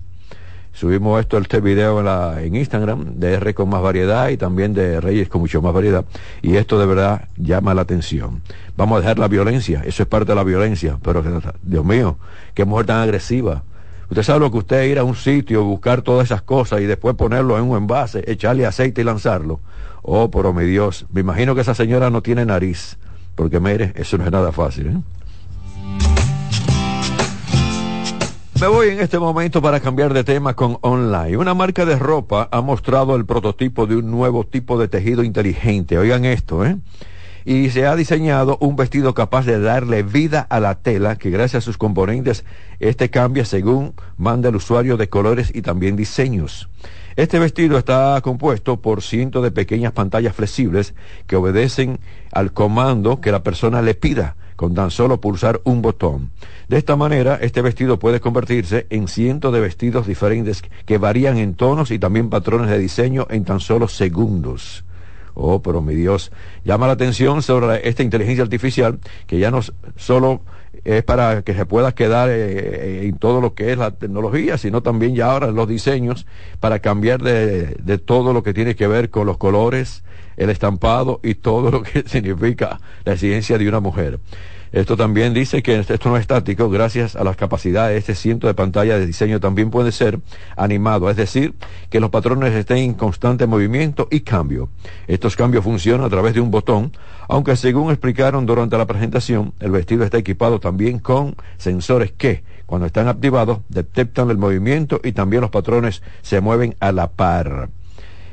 Subimos 0.73 1.19
esto, 1.19 1.37
este 1.37 1.59
video 1.59 1.99
en, 1.99 2.05
la, 2.05 2.41
en 2.41 2.55
Instagram 2.55 3.15
de 3.15 3.33
R 3.33 3.53
con 3.53 3.69
más 3.69 3.81
variedad 3.81 4.29
y 4.29 4.37
también 4.37 4.73
de 4.73 5.01
Reyes 5.01 5.27
con 5.27 5.41
mucho 5.41 5.61
más 5.61 5.73
variedad. 5.73 6.05
Y 6.41 6.55
esto 6.55 6.79
de 6.79 6.85
verdad 6.85 7.27
llama 7.35 7.73
la 7.73 7.81
atención. 7.81 8.41
Vamos 8.77 8.97
a 8.97 9.01
dejar 9.01 9.19
la 9.19 9.27
violencia, 9.27 9.81
eso 9.85 10.03
es 10.03 10.09
parte 10.09 10.31
de 10.31 10.35
la 10.35 10.43
violencia, 10.43 10.97
pero 11.03 11.23
Dios 11.63 11.83
mío, 11.83 12.17
qué 12.53 12.63
mujer 12.65 12.85
tan 12.85 13.01
agresiva. 13.01 13.63
Usted 14.09 14.23
sabe 14.23 14.39
lo 14.39 14.51
que 14.51 14.57
usted 14.57 14.83
ir 14.85 14.97
a 14.99 15.03
un 15.03 15.15
sitio, 15.15 15.63
buscar 15.63 16.01
todas 16.01 16.25
esas 16.25 16.41
cosas 16.41 16.81
y 16.81 16.85
después 16.85 17.15
ponerlo 17.15 17.57
en 17.57 17.65
un 17.65 17.77
envase, 17.77 18.23
echarle 18.25 18.65
aceite 18.65 19.01
y 19.01 19.03
lanzarlo. 19.03 19.59
Oh, 20.01 20.31
pero 20.31 20.53
mi 20.53 20.63
Dios, 20.63 21.05
me 21.11 21.21
imagino 21.21 21.53
que 21.53 21.61
esa 21.61 21.75
señora 21.75 22.09
no 22.09 22.21
tiene 22.21 22.45
nariz, 22.45 22.97
porque 23.35 23.59
mire, 23.59 23.93
eso 23.95 24.17
no 24.17 24.25
es 24.25 24.31
nada 24.31 24.51
fácil. 24.51 24.87
¿eh? 24.87 25.18
Me 28.59 28.67
voy 28.67 28.89
en 28.89 28.99
este 28.99 29.19
momento 29.19 29.61
para 29.61 29.79
cambiar 29.79 30.13
de 30.13 30.25
tema 30.25 30.53
con 30.53 30.79
online. 30.81 31.37
Una 31.37 31.53
marca 31.53 31.85
de 31.85 31.97
ropa 31.97 32.49
ha 32.51 32.59
mostrado 32.59 33.15
el 33.15 33.25
prototipo 33.25 33.87
de 33.87 33.95
un 33.95 34.11
nuevo 34.11 34.45
tipo 34.45 34.77
de 34.77 34.89
tejido 34.89 35.23
inteligente. 35.23 35.97
Oigan 35.97 36.25
esto, 36.25 36.65
¿eh? 36.65 36.75
Y 37.45 37.69
se 37.69 37.87
ha 37.87 37.95
diseñado 37.95 38.57
un 38.59 38.75
vestido 38.75 39.13
capaz 39.13 39.45
de 39.45 39.61
darle 39.61 40.03
vida 40.03 40.41
a 40.41 40.59
la 40.59 40.75
tela, 40.75 41.15
que 41.15 41.29
gracias 41.29 41.63
a 41.63 41.65
sus 41.65 41.77
componentes, 41.77 42.43
este 42.81 43.09
cambia 43.09 43.45
según 43.45 43.93
manda 44.17 44.49
el 44.49 44.57
usuario 44.57 44.97
de 44.97 45.07
colores 45.07 45.53
y 45.55 45.61
también 45.61 45.95
diseños. 45.95 46.67
Este 47.15 47.39
vestido 47.39 47.77
está 47.77 48.19
compuesto 48.21 48.81
por 48.81 49.01
cientos 49.01 49.41
de 49.41 49.51
pequeñas 49.51 49.93
pantallas 49.93 50.35
flexibles 50.35 50.95
que 51.27 51.37
obedecen 51.37 52.01
al 52.33 52.51
comando 52.51 53.21
que 53.21 53.31
la 53.31 53.41
persona 53.41 53.81
le 53.81 53.93
pida 53.93 54.35
con 54.59 54.73
tan 54.73 54.91
solo 54.91 55.21
pulsar 55.21 55.61
un 55.63 55.81
botón. 55.81 56.31
De 56.67 56.77
esta 56.77 56.97
manera, 56.97 57.39
este 57.41 57.61
vestido 57.61 57.97
puede 57.97 58.19
convertirse 58.19 58.87
en 58.89 59.07
cientos 59.07 59.53
de 59.53 59.61
vestidos 59.61 60.05
diferentes 60.05 60.61
que 60.85 60.97
varían 60.97 61.37
en 61.37 61.53
tonos 61.53 61.91
y 61.91 61.97
también 61.97 62.29
patrones 62.29 62.69
de 62.69 62.77
diseño 62.77 63.25
en 63.29 63.45
tan 63.45 63.61
solo 63.61 63.87
segundos. 63.87 64.83
Oh, 65.33 65.61
pero 65.61 65.81
mi 65.81 65.95
Dios, 65.95 66.33
llama 66.65 66.87
la 66.87 66.93
atención 66.93 67.41
sobre 67.41 67.87
esta 67.87 68.03
inteligencia 68.03 68.43
artificial 68.43 68.99
que 69.27 69.39
ya 69.39 69.49
no 69.49 69.61
solo 69.95 70.41
es 70.83 71.03
para 71.03 71.41
que 71.43 71.53
se 71.53 71.65
pueda 71.65 71.93
quedar 71.93 72.29
eh, 72.29 72.33
eh, 72.33 73.01
en 73.05 73.17
todo 73.17 73.39
lo 73.39 73.53
que 73.53 73.71
es 73.71 73.77
la 73.77 73.91
tecnología, 73.91 74.57
sino 74.57 74.81
también 74.83 75.15
ya 75.15 75.31
ahora 75.31 75.51
los 75.51 75.69
diseños 75.69 76.27
para 76.59 76.79
cambiar 76.79 77.21
de, 77.21 77.77
de 77.81 77.97
todo 77.97 78.33
lo 78.33 78.43
que 78.43 78.53
tiene 78.53 78.75
que 78.75 78.87
ver 78.87 79.09
con 79.09 79.25
los 79.25 79.37
colores, 79.37 80.03
el 80.39 80.49
estampado 80.49 81.19
y 81.21 81.35
todo 81.35 81.69
lo 81.69 81.83
que 81.83 82.03
significa 82.07 82.79
la 83.05 83.15
ciencia 83.15 83.57
de 83.57 83.67
una 83.67 83.79
mujer. 83.79 84.19
Esto 84.71 84.95
también 84.95 85.33
dice 85.33 85.63
que 85.63 85.79
esto 85.79 86.09
no 86.09 86.15
es 86.15 86.21
estático, 86.21 86.69
gracias 86.69 87.15
a 87.15 87.23
las 87.23 87.35
capacidades 87.35 87.93
de 87.93 87.99
este 87.99 88.13
ciento 88.13 88.45
de 88.45 88.53
pantalla 88.53 88.99
de 88.99 89.07
diseño 89.07 89.39
también 89.39 89.71
puede 89.71 89.91
ser 89.91 90.19
animado, 90.55 91.09
es 91.09 91.17
decir, 91.17 91.55
que 91.89 91.99
los 91.99 92.11
patrones 92.11 92.53
estén 92.53 92.77
en 92.77 92.93
constante 92.93 93.47
movimiento 93.47 94.07
y 94.11 94.19
cambio. 94.19 94.69
Estos 95.07 95.35
cambios 95.35 95.63
funcionan 95.63 96.05
a 96.05 96.09
través 96.09 96.35
de 96.35 96.41
un 96.41 96.51
botón, 96.51 96.91
aunque 97.27 97.55
según 97.55 97.89
explicaron 97.89 98.45
durante 98.45 98.77
la 98.77 98.85
presentación, 98.85 99.53
el 99.59 99.71
vestido 99.71 100.03
está 100.03 100.19
equipado 100.19 100.59
también 100.59 100.99
con 100.99 101.35
sensores 101.57 102.11
que, 102.11 102.43
cuando 102.67 102.85
están 102.85 103.07
activados, 103.07 103.61
detectan 103.69 104.29
el 104.29 104.37
movimiento 104.37 105.01
y 105.03 105.13
también 105.13 105.41
los 105.41 105.49
patrones 105.49 106.03
se 106.21 106.41
mueven 106.41 106.75
a 106.79 106.91
la 106.91 107.09
par. 107.09 107.69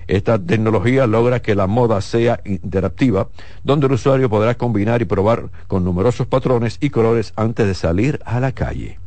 Esta 0.08 0.38
tecnología 0.38 1.06
logra 1.06 1.40
que 1.40 1.54
la 1.54 1.66
moda 1.66 2.00
sea 2.00 2.40
interactiva, 2.44 3.28
donde 3.64 3.86
el 3.86 3.94
usuario 3.94 4.30
podrá 4.30 4.54
combinar 4.54 5.02
y 5.02 5.04
probar 5.04 5.50
con 5.66 5.84
numerosos 5.84 6.26
patrones 6.26 6.78
y 6.80 6.90
colores 6.90 7.32
antes 7.36 7.66
de 7.66 7.74
salir 7.74 8.20
a 8.24 8.38
la 8.38 8.52
calle. 8.52 8.98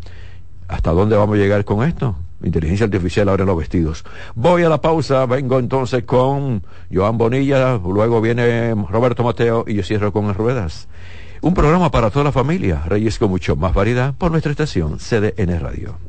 ¿Hasta 0.67 0.91
dónde 0.91 1.15
vamos 1.15 1.35
a 1.35 1.39
llegar 1.39 1.65
con 1.65 1.87
esto? 1.87 2.15
Inteligencia 2.43 2.85
artificial 2.85 3.27
ahora 3.27 3.43
los 3.43 3.57
vestidos. 3.57 4.05
Voy 4.35 4.63
a 4.63 4.69
la 4.69 4.81
pausa, 4.81 5.25
vengo 5.25 5.57
entonces 5.57 6.03
con 6.03 6.63
Joan 6.93 7.17
Bonilla, 7.17 7.77
luego 7.77 8.21
viene 8.21 8.75
Roberto 8.75 9.23
Mateo 9.23 9.65
y 9.67 9.75
yo 9.75 9.83
cierro 9.83 10.13
con 10.13 10.33
ruedas. 10.33 10.87
Un 11.41 11.53
programa 11.53 11.89
para 11.89 12.11
toda 12.11 12.25
la 12.25 12.31
familia, 12.33 12.83
Reyes 12.85 13.17
con 13.17 13.29
mucho 13.29 13.55
más 13.55 13.73
variedad 13.73 14.13
por 14.13 14.31
nuestra 14.31 14.51
estación 14.51 14.97
CDN 14.99 15.59
Radio. 15.59 16.08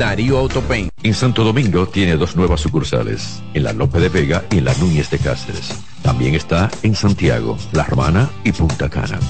Darío 0.00 0.38
Autopain. 0.38 0.88
En 1.02 1.12
Santo 1.12 1.44
Domingo 1.44 1.86
tiene 1.86 2.16
dos 2.16 2.34
nuevas 2.34 2.62
sucursales, 2.62 3.42
en 3.52 3.64
la 3.64 3.74
Lope 3.74 4.00
de 4.00 4.08
Vega 4.08 4.42
y 4.50 4.56
en 4.56 4.64
la 4.64 4.72
Núñez 4.76 5.10
de 5.10 5.18
Cáceres. 5.18 5.74
También 6.00 6.34
está 6.34 6.70
en 6.82 6.96
Santiago, 6.96 7.58
La 7.72 7.84
Romana 7.84 8.30
y 8.42 8.52
Punta 8.52 8.88
Cana. 8.88 9.20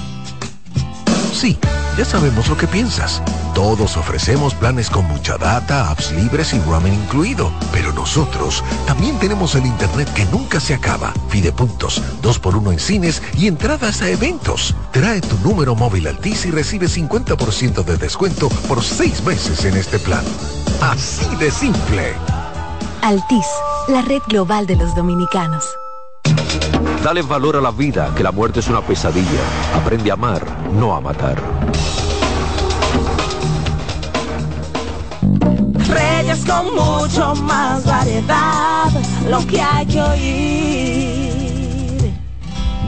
Sí, 1.33 1.59
ya 1.99 2.05
sabemos 2.05 2.49
lo 2.49 2.57
que 2.57 2.69
piensas. 2.69 3.21
Todos 3.53 3.97
ofrecemos 3.97 4.55
planes 4.55 4.91
con 4.91 5.07
mucha 5.07 5.37
data, 5.39 5.91
apps 5.91 6.13
libres 6.13 6.55
y 6.55 6.61
roaming 6.61 6.95
incluido. 6.95 7.53
Pero 7.73 7.93
nosotros 7.93 8.63
también 8.87 9.19
tenemos 9.19 9.57
el 9.57 9.67
internet 9.67 10.13
que 10.15 10.25
nunca 10.27 10.61
se 10.61 10.75
acaba. 10.75 11.13
Fidepuntos, 11.31 12.01
2x1 12.23 12.73
en 12.73 12.79
cines 12.79 13.23
y 13.37 13.49
entradas 13.49 14.03
a 14.03 14.09
eventos. 14.09 14.77
Trae 14.93 15.21
tu 15.21 15.37
número 15.39 15.75
móvil 15.75 16.07
Altis 16.07 16.47
y 16.47 16.53
recibe 16.53 16.87
50% 16.87 17.83
de 17.83 17.97
descuento 17.97 18.49
por 18.69 18.85
6 18.85 19.25
meses 19.25 19.65
en 19.65 19.77
este 19.77 19.99
plan. 19.99 20.25
Así 20.81 21.37
de 21.37 21.51
simple. 21.51 22.15
Altis, 23.03 23.47
la 23.89 24.01
red 24.01 24.23
global 24.29 24.67
de 24.67 24.77
los 24.77 24.95
dominicanos. 24.95 25.65
Dale 27.05 27.21
valor 27.23 27.57
a 27.57 27.61
la 27.61 27.71
vida, 27.71 28.13
que 28.17 28.23
la 28.23 28.33
muerte 28.33 28.61
es 28.61 28.69
una 28.69 28.81
pesadilla. 28.81 29.41
Aprende 29.75 30.11
a 30.11 30.15
amar, 30.15 30.43
no 30.73 30.95
a 30.95 31.01
matar. 31.01 31.37
Reyes 35.87 36.47
con 36.47 36.75
mucho 36.75 37.35
más 37.37 37.85
variedad, 37.85 38.91
lo 39.29 39.47
que 39.47 39.61
hay 39.61 39.87
que 39.87 40.01
oír. 40.01 41.01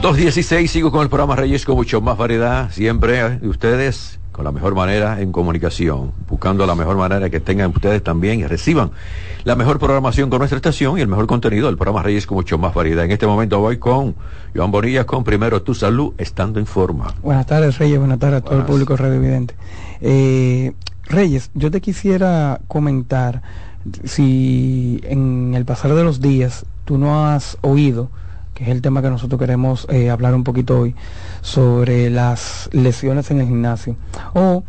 2.16, 0.01 0.67
sigo 0.67 0.91
con 0.91 1.01
el 1.01 1.09
programa 1.09 1.35
Reyes 1.35 1.63
con 1.63 1.75
mucho 1.75 2.01
más 2.01 2.17
variedad, 2.17 2.71
siempre 2.71 3.19
eh, 3.19 3.29
de 3.39 3.47
ustedes 3.47 4.19
con 4.33 4.43
la 4.43 4.51
mejor 4.51 4.75
manera 4.75 5.21
en 5.21 5.31
comunicación, 5.31 6.11
buscando 6.27 6.65
la 6.65 6.75
mejor 6.75 6.97
manera 6.97 7.29
que 7.29 7.39
tengan 7.39 7.69
ustedes 7.69 8.03
también 8.03 8.39
y 8.39 8.47
reciban 8.47 8.91
la 9.43 9.55
mejor 9.55 9.77
programación 9.77 10.29
con 10.29 10.39
nuestra 10.39 10.57
estación 10.57 10.97
y 10.97 11.01
el 11.01 11.07
mejor 11.07 11.27
contenido 11.27 11.67
del 11.67 11.77
programa 11.77 12.01
Reyes 12.01 12.25
con 12.25 12.35
mucho 12.35 12.57
más 12.57 12.73
variedad. 12.73 13.05
En 13.05 13.11
este 13.11 13.27
momento 13.27 13.59
voy 13.59 13.77
con 13.77 14.15
Joan 14.55 14.71
Bonilla 14.71 15.05
con 15.05 15.23
Primero 15.23 15.61
Tu 15.61 15.75
Salud, 15.75 16.13
estando 16.17 16.59
en 16.59 16.65
forma. 16.65 17.13
Buenas 17.21 17.45
tardes 17.45 17.77
Reyes, 17.77 17.99
buenas 17.99 18.17
tardes 18.17 18.41
a 18.41 18.43
todo 18.43 18.57
el 18.57 18.65
público 18.65 18.97
Radio 18.97 19.15
Evidente. 19.15 19.55
Eh, 20.01 20.73
Reyes, 21.05 21.51
yo 21.53 21.69
te 21.69 21.79
quisiera 21.79 22.59
comentar 22.67 23.43
si 24.03 24.99
en 25.03 25.53
el 25.55 25.63
pasar 25.63 25.93
de 25.93 26.03
los 26.03 26.21
días 26.21 26.65
tú 26.85 26.97
no 26.97 27.27
has 27.27 27.57
oído, 27.61 28.09
que 28.53 28.63
es 28.63 28.69
el 28.69 28.81
tema 28.81 29.01
que 29.01 29.09
nosotros 29.09 29.39
queremos 29.39 29.87
eh, 29.89 30.09
hablar 30.09 30.35
un 30.35 30.43
poquito 30.43 30.79
hoy, 30.79 30.95
sobre 31.41 32.09
las 32.09 32.69
lesiones 32.71 33.31
en 33.31 33.41
el 33.41 33.47
gimnasio 33.47 33.95
o 34.33 34.63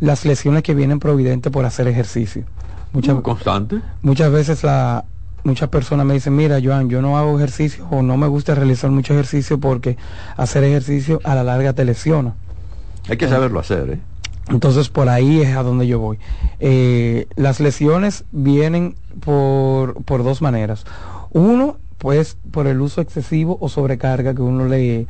las 0.00 0.24
lesiones 0.24 0.62
que 0.62 0.74
vienen 0.74 0.98
providentes 0.98 1.52
por 1.52 1.64
hacer 1.64 1.86
ejercicio. 1.88 2.44
Muchas, 2.92 3.20
constante. 3.20 3.80
Muchas 4.02 4.32
veces 4.32 4.64
la, 4.64 5.04
muchas 5.44 5.68
personas 5.68 6.06
me 6.06 6.14
dicen, 6.14 6.34
mira, 6.34 6.58
Joan, 6.62 6.88
yo 6.88 7.02
no 7.02 7.18
hago 7.18 7.36
ejercicio 7.36 7.86
o 7.90 8.02
no 8.02 8.16
me 8.16 8.26
gusta 8.26 8.54
realizar 8.54 8.90
mucho 8.90 9.12
ejercicio 9.12 9.60
porque 9.60 9.96
hacer 10.36 10.64
ejercicio 10.64 11.20
a 11.24 11.34
la 11.34 11.44
larga 11.44 11.72
te 11.72 11.84
lesiona. 11.84 12.34
Hay 13.08 13.16
que 13.16 13.28
saberlo 13.28 13.60
hacer, 13.60 13.90
¿eh? 13.90 14.00
Entonces 14.48 14.88
por 14.88 15.08
ahí 15.08 15.40
es 15.42 15.56
a 15.56 15.62
donde 15.62 15.86
yo 15.86 16.00
voy. 16.00 16.18
Eh, 16.58 17.26
las 17.36 17.60
lesiones 17.60 18.24
vienen 18.32 18.96
por, 19.20 20.02
por 20.04 20.24
dos 20.24 20.42
maneras. 20.42 20.84
Uno, 21.30 21.76
pues 22.00 22.38
por 22.50 22.66
el 22.66 22.80
uso 22.80 23.02
excesivo 23.02 23.58
o 23.60 23.68
sobrecarga 23.68 24.34
que 24.34 24.40
uno 24.40 24.66
le, 24.66 25.06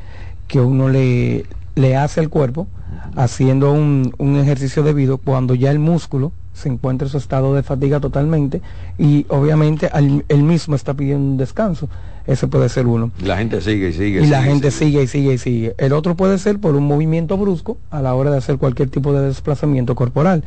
que 0.49 0.61
uno 0.61 0.89
le, 0.89 1.47
le 1.77 1.97
hace 1.97 2.19
al 2.19 2.29
cuerpo 2.29 2.67
haciendo 3.15 3.73
un, 3.73 4.13
un 4.19 4.37
ejercicio 4.37 4.83
debido 4.83 5.17
cuando 5.17 5.55
ya 5.55 5.71
el 5.71 5.79
músculo 5.79 6.33
se 6.53 6.69
encuentra 6.69 7.07
en 7.07 7.13
su 7.13 7.19
estado 7.19 7.55
de 7.55 7.63
fatiga 7.63 8.01
totalmente 8.01 8.61
y 8.99 9.25
obviamente 9.29 9.89
él 9.95 10.43
mismo 10.43 10.75
está 10.75 10.93
pidiendo 10.95 11.25
un 11.25 11.37
descanso. 11.37 11.89
Ese 12.27 12.49
puede 12.49 12.69
ser 12.69 12.89
uno. 12.89 13.13
La 13.23 13.39
gente 13.39 13.61
sigue 13.61 13.91
y 13.91 13.93
sigue. 13.93 14.23
Y 14.23 14.27
la 14.27 14.43
gente 14.43 14.73
sigue. 14.73 15.05
y 15.05 15.07
sigue 15.07 15.35
y 15.35 15.39
sigue. 15.39 15.75
El 15.79 15.93
otro 15.93 16.17
puede 16.17 16.39
ser 16.39 16.59
por 16.59 16.75
un 16.75 16.87
movimiento 16.87 17.37
brusco 17.37 17.79
a 17.91 18.03
la 18.03 18.15
hora 18.15 18.33
de 18.33 18.39
hacer 18.39 18.59
cualquier 18.59 18.91
tipo 18.91 19.13
de 19.13 19.27
desplazamiento 19.29 19.95
corporal. 19.95 20.45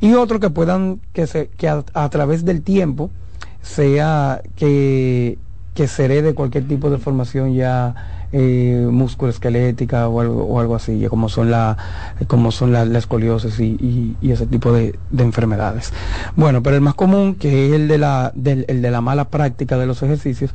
Y 0.00 0.12
otro 0.12 0.40
que 0.40 0.50
puedan, 0.50 1.00
que, 1.14 1.26
se, 1.26 1.48
que 1.56 1.68
a 1.68 2.08
través 2.10 2.44
del 2.44 2.62
tiempo 2.62 3.10
sea 3.62 4.42
que 4.54 5.38
que 5.76 5.86
se 5.86 6.06
herede 6.06 6.34
cualquier 6.34 6.66
tipo 6.66 6.90
de 6.90 6.98
formación 6.98 7.54
ya 7.54 8.26
eh, 8.32 8.88
musculoesquelética 8.90 10.08
o 10.08 10.20
algo, 10.20 10.44
o 10.44 10.58
algo 10.58 10.74
así, 10.74 11.06
como 11.08 11.28
son 11.28 11.50
la, 11.50 11.76
como 12.26 12.50
son 12.50 12.74
escoliosis 12.96 13.60
y, 13.60 14.16
ese 14.22 14.46
tipo 14.46 14.72
de, 14.72 14.98
enfermedades. 15.16 15.92
Bueno, 16.34 16.62
pero 16.62 16.76
el 16.76 16.82
más 16.82 16.94
común, 16.94 17.36
que 17.36 17.66
es 17.66 17.72
el 17.74 17.88
de 17.88 17.98
la, 17.98 18.32
del, 18.34 18.64
el 18.68 18.82
de 18.82 18.90
la 18.90 19.02
mala 19.02 19.26
práctica 19.28 19.76
de 19.76 19.86
los 19.86 20.02
ejercicios, 20.02 20.50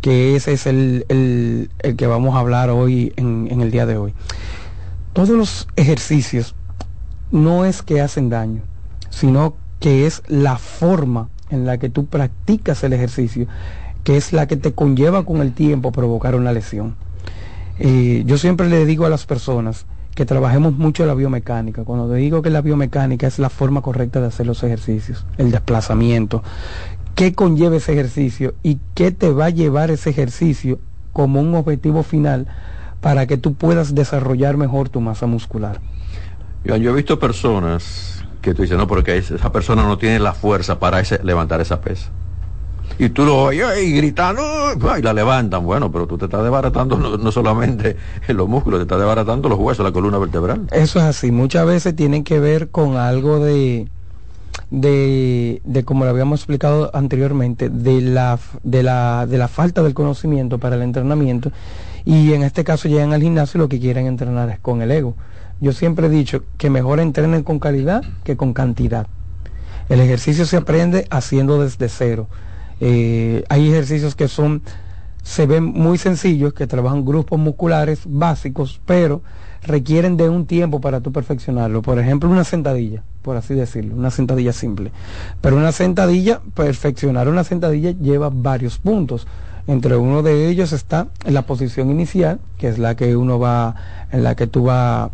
que 0.00 0.34
ese 0.36 0.52
es 0.52 0.66
el, 0.66 1.06
el, 1.08 1.96
que 1.96 2.06
vamos 2.06 2.34
a 2.34 2.40
hablar 2.40 2.68
hoy 2.68 3.14
en 3.16 3.60
el 3.60 3.70
día 3.70 3.86
de 3.86 3.96
hoy. 3.96 4.12
Todos 5.12 5.30
los 5.30 5.68
ejercicios 5.76 6.56
no 7.30 7.64
es 7.64 7.82
que 7.82 8.00
hacen 8.00 8.28
daño, 8.28 8.62
sino 9.08 9.54
que 9.78 10.06
es 10.06 10.22
la 10.26 10.58
forma 10.58 11.28
en 11.50 11.64
la 11.64 11.78
que 11.78 11.88
tú 11.88 12.06
practicas 12.06 12.82
el 12.82 12.92
ejercicio 12.92 13.46
que 14.04 14.18
es 14.18 14.32
la 14.32 14.46
que 14.46 14.56
te 14.56 14.72
conlleva 14.72 15.24
con 15.24 15.40
el 15.40 15.52
tiempo 15.52 15.90
provocar 15.90 16.36
una 16.36 16.52
lesión. 16.52 16.94
Eh, 17.78 18.22
yo 18.26 18.38
siempre 18.38 18.68
le 18.68 18.86
digo 18.86 19.06
a 19.06 19.08
las 19.08 19.26
personas 19.26 19.86
que 20.14 20.26
trabajemos 20.26 20.74
mucho 20.74 21.06
la 21.06 21.14
biomecánica. 21.14 21.82
Cuando 21.84 22.08
te 22.08 22.16
digo 22.16 22.42
que 22.42 22.50
la 22.50 22.60
biomecánica 22.60 23.26
es 23.26 23.38
la 23.38 23.48
forma 23.48 23.80
correcta 23.80 24.20
de 24.20 24.28
hacer 24.28 24.46
los 24.46 24.62
ejercicios, 24.62 25.26
el 25.38 25.50
desplazamiento, 25.50 26.44
qué 27.14 27.34
conlleva 27.34 27.76
ese 27.76 27.92
ejercicio 27.94 28.54
y 28.62 28.78
qué 28.94 29.10
te 29.10 29.32
va 29.32 29.46
a 29.46 29.50
llevar 29.50 29.90
ese 29.90 30.10
ejercicio 30.10 30.78
como 31.12 31.40
un 31.40 31.54
objetivo 31.54 32.02
final 32.02 32.46
para 33.00 33.26
que 33.26 33.38
tú 33.38 33.54
puedas 33.54 33.94
desarrollar 33.94 34.56
mejor 34.56 34.88
tu 34.88 35.00
masa 35.00 35.26
muscular. 35.26 35.80
Yo, 36.64 36.74
he 36.74 36.92
visto 36.92 37.18
personas 37.18 38.24
que 38.40 38.54
tú 38.54 38.62
dices, 38.62 38.76
no, 38.78 38.86
porque 38.86 39.16
esa 39.16 39.52
persona 39.52 39.82
no 39.84 39.98
tiene 39.98 40.18
la 40.18 40.32
fuerza 40.32 40.78
para 40.78 41.02
levantar 41.22 41.60
esa 41.60 41.80
pesa 41.80 42.10
y 42.98 43.08
tú 43.08 43.24
lo 43.24 43.36
oyes 43.42 43.66
y 43.82 43.92
gritando 43.92 44.42
y 44.98 45.02
la 45.02 45.12
levantan. 45.12 45.64
Bueno, 45.64 45.90
pero 45.90 46.06
tú 46.06 46.18
te 46.18 46.26
estás 46.26 46.42
desbaratando 46.42 46.96
no, 46.96 47.32
solamente 47.32 47.96
en 48.26 48.36
los 48.36 48.48
músculos, 48.48 48.80
te 48.80 48.82
estás 48.82 48.98
desbaratando 48.98 49.48
los 49.48 49.58
huesos, 49.58 49.84
la 49.84 49.92
columna 49.92 50.18
vertebral. 50.18 50.66
Eso 50.70 50.98
es 50.98 51.04
así. 51.04 51.30
Muchas 51.30 51.66
veces 51.66 51.96
tienen 51.96 52.24
que 52.24 52.38
ver 52.38 52.68
con 52.68 52.96
algo 52.96 53.40
de, 53.40 53.88
de, 54.70 55.60
de 55.64 55.84
como 55.84 56.04
lo 56.04 56.10
habíamos 56.10 56.40
explicado 56.40 56.90
anteriormente, 56.94 57.68
de 57.68 58.00
la, 58.00 58.38
de, 58.62 58.82
la, 58.82 59.26
de 59.26 59.38
la 59.38 59.48
falta 59.48 59.82
del 59.82 59.94
conocimiento 59.94 60.58
para 60.58 60.76
el 60.76 60.82
entrenamiento. 60.82 61.50
Y 62.04 62.32
en 62.34 62.42
este 62.42 62.64
caso 62.64 62.88
llegan 62.88 63.12
al 63.12 63.22
gimnasio 63.22 63.58
y 63.58 63.62
lo 63.62 63.68
que 63.68 63.80
quieren 63.80 64.06
entrenar 64.06 64.50
es 64.50 64.58
con 64.60 64.82
el 64.82 64.90
ego. 64.90 65.14
Yo 65.60 65.72
siempre 65.72 66.06
he 66.06 66.10
dicho 66.10 66.44
que 66.58 66.68
mejor 66.68 67.00
entrenen 67.00 67.42
con 67.42 67.58
calidad 67.58 68.02
que 68.24 68.36
con 68.36 68.52
cantidad. 68.52 69.06
El 69.88 70.00
ejercicio 70.00 70.46
se 70.46 70.56
aprende 70.56 71.06
haciendo 71.10 71.62
desde 71.62 71.88
cero. 71.88 72.26
Eh, 72.80 73.44
hay 73.48 73.68
ejercicios 73.68 74.14
que 74.14 74.28
son, 74.28 74.62
se 75.22 75.46
ven 75.46 75.64
muy 75.64 75.98
sencillos, 75.98 76.54
que 76.54 76.66
trabajan 76.66 77.04
grupos 77.04 77.38
musculares 77.38 78.00
básicos, 78.04 78.80
pero 78.86 79.22
requieren 79.62 80.16
de 80.16 80.28
un 80.28 80.46
tiempo 80.46 80.80
para 80.80 81.00
tú 81.00 81.12
perfeccionarlo. 81.12 81.82
Por 81.82 81.98
ejemplo, 81.98 82.28
una 82.28 82.44
sentadilla, 82.44 83.02
por 83.22 83.36
así 83.36 83.54
decirlo, 83.54 83.94
una 83.94 84.10
sentadilla 84.10 84.52
simple. 84.52 84.90
Pero 85.40 85.56
una 85.56 85.72
sentadilla, 85.72 86.40
perfeccionar 86.54 87.28
una 87.28 87.44
sentadilla 87.44 87.92
lleva 87.92 88.30
varios 88.30 88.78
puntos. 88.78 89.26
Entre 89.66 89.96
uno 89.96 90.22
de 90.22 90.48
ellos 90.48 90.72
está 90.72 91.08
la 91.24 91.42
posición 91.42 91.90
inicial, 91.90 92.38
que 92.58 92.68
es 92.68 92.78
la 92.78 92.96
que 92.96 93.16
uno 93.16 93.38
va, 93.38 93.74
en 94.12 94.22
la 94.22 94.34
que 94.34 94.46
tú 94.46 94.64
vas 94.64 95.10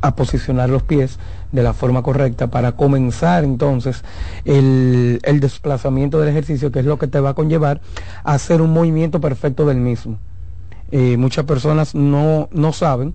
a 0.00 0.14
posicionar 0.14 0.70
los 0.70 0.84
pies 0.84 1.18
de 1.52 1.62
la 1.62 1.72
forma 1.72 2.02
correcta 2.02 2.48
para 2.48 2.72
comenzar 2.72 3.44
entonces 3.44 4.04
el, 4.44 5.20
el, 5.22 5.40
desplazamiento 5.40 6.20
del 6.20 6.28
ejercicio, 6.28 6.70
que 6.70 6.80
es 6.80 6.84
lo 6.84 6.98
que 6.98 7.06
te 7.06 7.20
va 7.20 7.30
a 7.30 7.34
conllevar 7.34 7.80
a 8.24 8.34
hacer 8.34 8.60
un 8.60 8.72
movimiento 8.72 9.20
perfecto 9.20 9.66
del 9.66 9.78
mismo. 9.78 10.18
Eh, 10.90 11.16
muchas 11.16 11.44
personas 11.44 11.94
no, 11.94 12.48
no 12.52 12.72
saben 12.72 13.14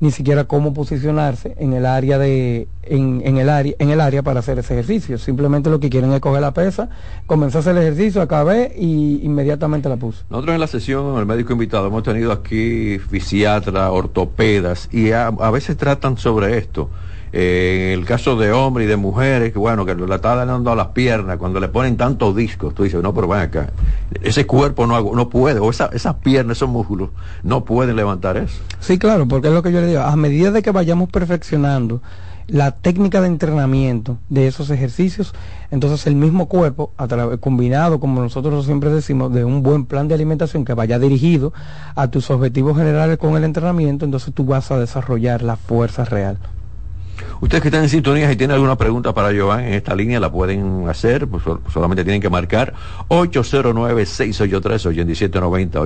ni 0.00 0.12
siquiera 0.12 0.44
cómo 0.44 0.74
posicionarse 0.74 1.56
en 1.58 1.72
el 1.72 1.84
área 1.84 2.18
de 2.18 2.68
en, 2.84 3.20
en, 3.24 3.36
el 3.38 3.48
área 3.48 3.74
en 3.80 3.90
el 3.90 4.00
área 4.00 4.22
para 4.22 4.40
hacer 4.40 4.58
ese 4.58 4.74
ejercicio. 4.74 5.18
Simplemente 5.18 5.70
lo 5.70 5.80
que 5.80 5.90
quieren 5.90 6.12
es 6.12 6.20
coger 6.20 6.40
la 6.40 6.54
pesa 6.54 6.88
comenzar 7.26 7.66
el 7.66 7.78
ejercicio 7.78 8.22
acabé 8.22 8.72
y 8.76 9.20
inmediatamente 9.24 9.88
la 9.88 9.96
puse. 9.96 10.22
Nosotros 10.30 10.54
en 10.54 10.60
la 10.60 10.68
sesión 10.68 11.18
el 11.18 11.26
médico 11.26 11.52
invitado 11.52 11.88
hemos 11.88 12.04
tenido 12.04 12.30
aquí 12.30 12.98
fisiatra 12.98 13.90
ortopedas 13.90 14.88
y 14.92 15.10
a, 15.10 15.26
a 15.26 15.50
veces 15.50 15.76
tratan 15.76 16.16
sobre 16.16 16.58
esto 16.58 16.90
eh, 17.32 17.92
en 17.92 18.00
el 18.00 18.06
caso 18.06 18.36
de 18.36 18.52
hombres 18.52 18.86
y 18.86 18.88
de 18.88 18.96
mujeres, 18.96 19.52
que 19.52 19.58
bueno, 19.58 19.84
que 19.84 19.94
le 19.94 20.14
está 20.14 20.34
dando 20.44 20.70
a 20.70 20.76
las 20.76 20.88
piernas, 20.88 21.36
cuando 21.38 21.60
le 21.60 21.68
ponen 21.68 21.96
tantos 21.96 22.34
discos, 22.34 22.74
tú 22.74 22.84
dices, 22.84 23.02
no, 23.02 23.12
pero 23.14 23.28
ven 23.28 23.40
acá, 23.40 23.70
ese 24.22 24.46
cuerpo 24.46 24.86
no, 24.86 25.00
no 25.14 25.28
puede, 25.28 25.60
o 25.60 25.70
esa, 25.70 25.86
esas 25.92 26.14
piernas, 26.16 26.58
esos 26.58 26.68
músculos, 26.68 27.10
no 27.42 27.64
pueden 27.64 27.96
levantar 27.96 28.36
eso. 28.36 28.60
Sí, 28.80 28.98
claro, 28.98 29.26
porque 29.26 29.48
es 29.48 29.54
lo 29.54 29.62
que 29.62 29.72
yo 29.72 29.80
le 29.80 29.88
digo, 29.88 30.00
a 30.00 30.16
medida 30.16 30.50
de 30.50 30.62
que 30.62 30.70
vayamos 30.70 31.10
perfeccionando 31.10 32.00
la 32.48 32.70
técnica 32.70 33.20
de 33.20 33.26
entrenamiento 33.26 34.16
de 34.30 34.46
esos 34.46 34.70
ejercicios, 34.70 35.34
entonces 35.70 36.06
el 36.06 36.14
mismo 36.16 36.48
cuerpo, 36.48 36.92
a 36.96 37.06
combinado, 37.38 38.00
como 38.00 38.22
nosotros 38.22 38.64
siempre 38.64 38.90
decimos, 38.90 39.32
de 39.34 39.44
un 39.44 39.62
buen 39.62 39.84
plan 39.84 40.08
de 40.08 40.14
alimentación 40.14 40.64
que 40.64 40.72
vaya 40.72 40.98
dirigido 40.98 41.52
a 41.94 42.08
tus 42.08 42.30
objetivos 42.30 42.76
generales 42.76 43.18
con 43.18 43.36
el 43.36 43.44
entrenamiento, 43.44 44.06
entonces 44.06 44.32
tú 44.32 44.46
vas 44.46 44.70
a 44.70 44.78
desarrollar 44.78 45.42
la 45.42 45.56
fuerza 45.56 46.04
real. 46.04 46.38
Ustedes 47.40 47.62
que 47.62 47.68
están 47.68 47.84
en 47.84 47.88
sintonía, 47.88 48.28
si 48.28 48.34
tienen 48.36 48.54
alguna 48.54 48.76
pregunta 48.76 49.14
para 49.14 49.28
Joan 49.38 49.60
en 49.60 49.74
esta 49.74 49.94
línea, 49.94 50.18
la 50.18 50.32
pueden 50.32 50.88
hacer, 50.88 51.28
pues, 51.28 51.44
solamente 51.72 52.02
tienen 52.04 52.20
que 52.20 52.30
marcar 52.30 52.74
809-683-8790, 53.08 55.80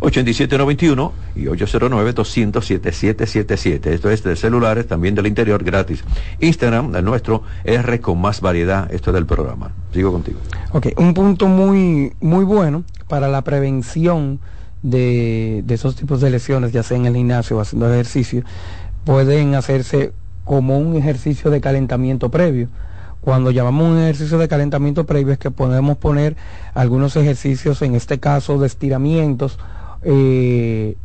809-683-8791 0.00 1.12
y 1.34 1.46
809-200-7777. 1.46 3.86
Esto 3.86 4.10
es 4.10 4.22
de 4.22 4.36
celulares, 4.36 4.86
también 4.86 5.14
del 5.14 5.26
interior, 5.26 5.64
gratis. 5.64 6.04
Instagram, 6.40 6.94
el 6.94 7.02
nuestro, 7.04 7.42
R 7.64 8.00
con 8.00 8.20
más 8.20 8.42
variedad, 8.42 8.92
esto 8.92 9.10
es 9.10 9.14
del 9.14 9.26
programa. 9.26 9.72
Sigo 9.92 10.12
contigo. 10.12 10.38
Ok, 10.72 10.88
un 10.98 11.14
punto 11.14 11.48
muy, 11.48 12.12
muy 12.20 12.44
bueno 12.44 12.84
para 13.08 13.28
la 13.28 13.42
prevención 13.42 14.40
de, 14.82 15.62
de 15.64 15.74
esos 15.74 15.96
tipos 15.96 16.20
de 16.20 16.28
lesiones, 16.30 16.72
ya 16.72 16.82
sea 16.82 16.96
en 16.96 17.06
el 17.06 17.16
gimnasio 17.16 17.56
o 17.56 17.60
haciendo 17.60 17.92
ejercicio, 17.92 18.42
pueden 19.06 19.54
hacerse 19.54 20.12
como 20.44 20.78
un 20.78 20.96
ejercicio 20.96 21.50
de 21.50 21.60
calentamiento 21.62 22.28
previo. 22.28 22.68
Cuando 23.20 23.52
llamamos 23.52 23.88
un 23.88 23.98
ejercicio 23.98 24.36
de 24.36 24.48
calentamiento 24.48 25.06
previo 25.06 25.32
es 25.32 25.38
que 25.38 25.50
podemos 25.50 25.96
poner 25.96 26.36
algunos 26.74 27.16
ejercicios, 27.16 27.80
en 27.82 27.94
este 27.94 28.18
caso 28.18 28.58
de 28.58 28.66
estiramientos, 28.66 29.58
eh, 30.02 30.96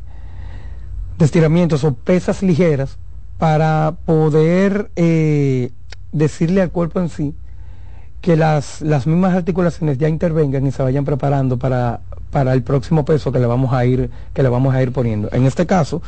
de 1.17 1.25
estiramientos 1.25 1.83
o 1.83 1.93
pesas 1.93 2.41
ligeras 2.41 2.97
para 3.37 3.95
poder 4.05 4.89
eh, 4.95 5.71
decirle 6.11 6.63
al 6.63 6.71
cuerpo 6.71 6.99
en 6.99 7.09
sí 7.09 7.35
que 8.21 8.35
las, 8.35 8.81
las 8.81 9.05
mismas 9.07 9.33
articulaciones 9.33 9.97
ya 9.99 10.07
intervengan 10.07 10.65
y 10.65 10.71
se 10.71 10.81
vayan 10.81 11.05
preparando 11.05 11.57
para, 11.57 12.01
para 12.31 12.53
el 12.53 12.63
próximo 12.63 13.05
peso 13.05 13.31
que 13.31 13.39
le 13.39 13.45
vamos 13.45 13.73
a 13.73 13.85
ir, 13.85 14.09
que 14.33 14.43
le 14.43 14.49
vamos 14.49 14.73
a 14.73 14.81
ir 14.81 14.91
poniendo. 14.91 15.29
En 15.31 15.45
este 15.45 15.65
caso, 15.65 16.01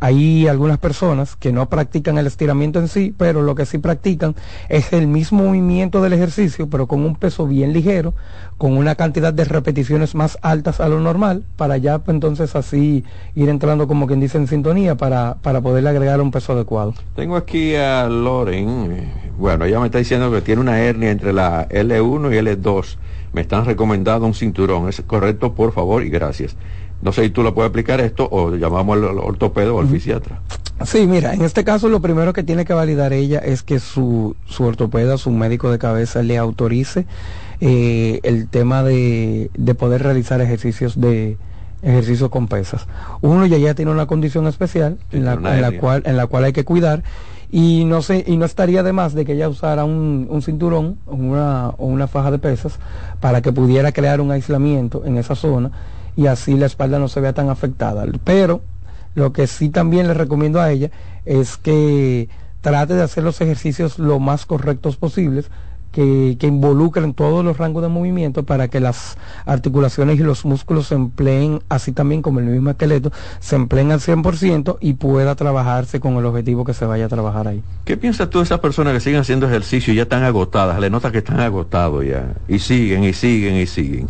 hay 0.00 0.46
algunas 0.46 0.78
personas 0.78 1.36
que 1.36 1.52
no 1.52 1.68
practican 1.68 2.18
el 2.18 2.26
estiramiento 2.26 2.78
en 2.78 2.88
sí, 2.88 3.14
pero 3.16 3.42
lo 3.42 3.54
que 3.54 3.66
sí 3.66 3.78
practican 3.78 4.34
es 4.68 4.92
el 4.92 5.06
mismo 5.06 5.44
movimiento 5.44 6.02
del 6.02 6.12
ejercicio, 6.12 6.68
pero 6.68 6.86
con 6.86 7.04
un 7.04 7.16
peso 7.16 7.46
bien 7.46 7.72
ligero, 7.72 8.14
con 8.58 8.76
una 8.76 8.94
cantidad 8.94 9.32
de 9.32 9.44
repeticiones 9.44 10.14
más 10.14 10.38
altas 10.42 10.80
a 10.80 10.88
lo 10.88 11.00
normal, 11.00 11.44
para 11.56 11.76
ya 11.76 11.98
pues, 11.98 12.14
entonces 12.14 12.56
así 12.56 13.04
ir 13.34 13.48
entrando 13.48 13.86
como 13.86 14.06
quien 14.06 14.20
dice 14.20 14.38
en 14.38 14.46
sintonía 14.46 14.96
para, 14.96 15.36
para 15.42 15.60
poderle 15.60 15.90
agregar 15.90 16.20
un 16.20 16.30
peso 16.30 16.52
adecuado. 16.52 16.94
Tengo 17.14 17.36
aquí 17.36 17.74
a 17.74 18.08
Loren, 18.08 18.92
eh, 18.92 19.12
bueno, 19.38 19.64
ella 19.64 19.80
me 19.80 19.86
está 19.86 19.98
diciendo 19.98 20.30
que 20.30 20.40
tiene 20.40 20.60
una 20.60 20.80
hernia 20.80 21.10
entre 21.10 21.32
la 21.32 21.68
L1 21.68 22.32
y 22.32 22.38
L2, 22.38 22.96
me 23.32 23.42
están 23.42 23.64
recomendando 23.64 24.26
un 24.26 24.34
cinturón, 24.34 24.88
¿es 24.88 25.02
correcto? 25.06 25.54
Por 25.54 25.72
favor 25.72 26.02
y 26.02 26.08
gracias. 26.08 26.56
No 27.02 27.12
sé 27.12 27.24
si 27.24 27.30
tú 27.30 27.42
lo 27.42 27.54
puedes 27.54 27.70
aplicar 27.70 28.00
esto 28.00 28.28
o 28.30 28.54
llamamos 28.56 28.96
al 28.96 29.04
ortopedo 29.18 29.76
o 29.76 29.80
al 29.80 29.88
fisiatra. 29.88 30.40
Sí, 30.84 31.06
mira, 31.06 31.32
en 31.32 31.42
este 31.42 31.64
caso 31.64 31.88
lo 31.88 32.00
primero 32.00 32.32
que 32.32 32.42
tiene 32.42 32.64
que 32.64 32.74
validar 32.74 33.12
ella 33.12 33.38
es 33.38 33.62
que 33.62 33.78
su, 33.78 34.36
su 34.46 34.64
ortopeda, 34.64 35.16
su 35.16 35.30
médico 35.30 35.70
de 35.70 35.78
cabeza 35.78 36.22
le 36.22 36.36
autorice 36.36 37.06
eh, 37.60 38.20
el 38.24 38.48
tema 38.48 38.82
de, 38.82 39.50
de 39.56 39.74
poder 39.74 40.02
realizar 40.02 40.40
ejercicios 40.42 41.00
de 41.00 41.38
ejercicios 41.82 42.30
con 42.30 42.48
pesas. 42.48 42.86
Uno 43.20 43.46
ya 43.46 43.58
ya 43.58 43.74
tiene 43.74 43.90
una 43.90 44.06
condición 44.06 44.46
especial 44.46 44.98
en 45.12 45.24
la, 45.24 45.34
en 45.34 45.62
la, 45.62 45.72
cual 45.78 46.02
en 46.04 46.16
la 46.16 46.26
cual 46.26 46.44
hay 46.44 46.52
que 46.52 46.64
cuidar 46.64 47.02
y 47.50 47.84
no 47.86 48.02
sé 48.02 48.24
y 48.26 48.36
no 48.36 48.44
estaría 48.44 48.82
de 48.82 48.92
más 48.92 49.14
de 49.14 49.24
que 49.24 49.32
ella 49.32 49.48
usara 49.48 49.84
un, 49.84 50.26
un 50.28 50.42
cinturón 50.42 50.98
o 51.06 51.14
una, 51.14 51.68
o 51.78 51.86
una 51.86 52.06
faja 52.08 52.30
de 52.30 52.38
pesas 52.38 52.78
para 53.20 53.40
que 53.40 53.52
pudiera 53.52 53.92
crear 53.92 54.20
un 54.20 54.30
aislamiento 54.30 55.04
en 55.06 55.16
esa 55.16 55.34
zona 55.36 55.70
y 56.16 56.26
así 56.26 56.56
la 56.56 56.66
espalda 56.66 56.98
no 56.98 57.08
se 57.08 57.20
vea 57.20 57.34
tan 57.34 57.50
afectada. 57.50 58.04
Pero 58.24 58.62
lo 59.14 59.32
que 59.32 59.46
sí 59.46 59.68
también 59.68 60.08
le 60.08 60.14
recomiendo 60.14 60.60
a 60.60 60.70
ella 60.70 60.90
es 61.24 61.56
que 61.56 62.28
trate 62.62 62.94
de 62.94 63.02
hacer 63.02 63.22
los 63.22 63.40
ejercicios 63.40 63.98
lo 63.98 64.18
más 64.18 64.46
correctos 64.46 64.96
posibles, 64.96 65.50
que, 65.92 66.36
que, 66.38 66.46
involucren 66.46 67.14
todos 67.14 67.42
los 67.42 67.56
rangos 67.56 67.82
de 67.82 67.88
movimiento 67.88 68.42
para 68.42 68.68
que 68.68 68.80
las 68.80 69.16
articulaciones 69.46 70.20
y 70.20 70.22
los 70.22 70.44
músculos 70.44 70.88
se 70.88 70.94
empleen, 70.94 71.62
así 71.70 71.92
también 71.92 72.20
como 72.20 72.40
el 72.40 72.46
mismo 72.46 72.68
esqueleto, 72.68 73.12
se 73.40 73.56
empleen 73.56 73.92
al 73.92 74.00
100% 74.00 74.76
y 74.80 74.94
pueda 74.94 75.34
trabajarse 75.36 75.98
con 75.98 76.16
el 76.16 76.26
objetivo 76.26 76.64
que 76.64 76.74
se 76.74 76.84
vaya 76.84 77.06
a 77.06 77.08
trabajar 77.08 77.48
ahí. 77.48 77.62
¿Qué 77.86 77.96
piensas 77.96 78.28
tú 78.28 78.38
de 78.38 78.44
esas 78.44 78.60
personas 78.60 78.92
que 78.92 79.00
siguen 79.00 79.20
haciendo 79.20 79.46
ejercicio 79.46 79.94
y 79.94 79.96
ya 79.96 80.02
están 80.02 80.24
agotadas? 80.24 80.78
Le 80.80 80.90
notas 80.90 81.12
que 81.12 81.18
están 81.18 81.40
agotados 81.40 82.04
ya, 82.04 82.34
y 82.46 82.58
siguen 82.58 83.04
y 83.04 83.14
siguen 83.14 83.54
y 83.54 83.66
siguen 83.66 84.08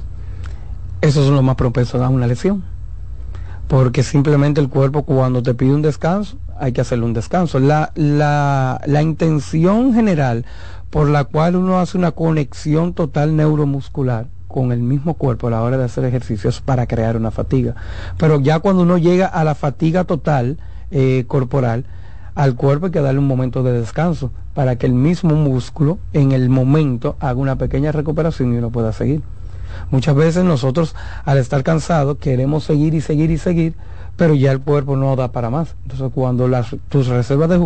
esos 1.00 1.26
son 1.26 1.34
los 1.34 1.44
más 1.44 1.56
propensos 1.56 2.00
a 2.00 2.08
una 2.08 2.26
lesión. 2.26 2.64
Porque 3.68 4.02
simplemente 4.02 4.60
el 4.60 4.68
cuerpo 4.68 5.04
cuando 5.04 5.42
te 5.42 5.54
pide 5.54 5.74
un 5.74 5.82
descanso, 5.82 6.38
hay 6.58 6.72
que 6.72 6.80
hacerle 6.80 7.04
un 7.04 7.12
descanso. 7.12 7.58
La, 7.58 7.92
la, 7.94 8.80
la 8.86 9.02
intención 9.02 9.92
general 9.92 10.44
por 10.90 11.08
la 11.08 11.24
cual 11.24 11.56
uno 11.56 11.80
hace 11.80 11.98
una 11.98 12.12
conexión 12.12 12.94
total 12.94 13.36
neuromuscular 13.36 14.28
con 14.48 14.72
el 14.72 14.80
mismo 14.80 15.14
cuerpo 15.14 15.48
a 15.48 15.50
la 15.50 15.62
hora 15.62 15.76
de 15.76 15.84
hacer 15.84 16.04
ejercicios 16.04 16.60
para 16.60 16.86
crear 16.86 17.16
una 17.16 17.30
fatiga. 17.30 17.74
Pero 18.16 18.40
ya 18.40 18.60
cuando 18.60 18.82
uno 18.82 18.96
llega 18.96 19.26
a 19.26 19.44
la 19.44 19.54
fatiga 19.54 20.04
total 20.04 20.58
eh, 20.90 21.24
corporal, 21.26 21.84
al 22.34 22.54
cuerpo 22.54 22.86
hay 22.86 22.92
que 22.92 23.00
darle 23.00 23.18
un 23.18 23.26
momento 23.26 23.62
de 23.62 23.72
descanso 23.72 24.30
para 24.54 24.76
que 24.76 24.86
el 24.86 24.94
mismo 24.94 25.34
músculo 25.34 25.98
en 26.12 26.32
el 26.32 26.48
momento 26.48 27.16
haga 27.20 27.38
una 27.38 27.56
pequeña 27.56 27.92
recuperación 27.92 28.54
y 28.54 28.58
uno 28.58 28.70
pueda 28.70 28.92
seguir. 28.92 29.22
Muchas 29.90 30.14
veces 30.14 30.44
nosotros 30.44 30.94
al 31.24 31.38
estar 31.38 31.62
cansados 31.62 32.18
queremos 32.18 32.64
seguir 32.64 32.94
y 32.94 33.00
seguir 33.00 33.30
y 33.30 33.38
seguir, 33.38 33.74
pero 34.16 34.34
ya 34.34 34.50
el 34.50 34.60
cuerpo 34.60 34.96
no 34.96 35.14
da 35.14 35.30
para 35.30 35.50
más. 35.50 35.76
Entonces 35.82 36.10
cuando 36.14 36.48
las, 36.48 36.74
tus 36.88 37.06
reservas 37.06 37.48
de, 37.50 37.58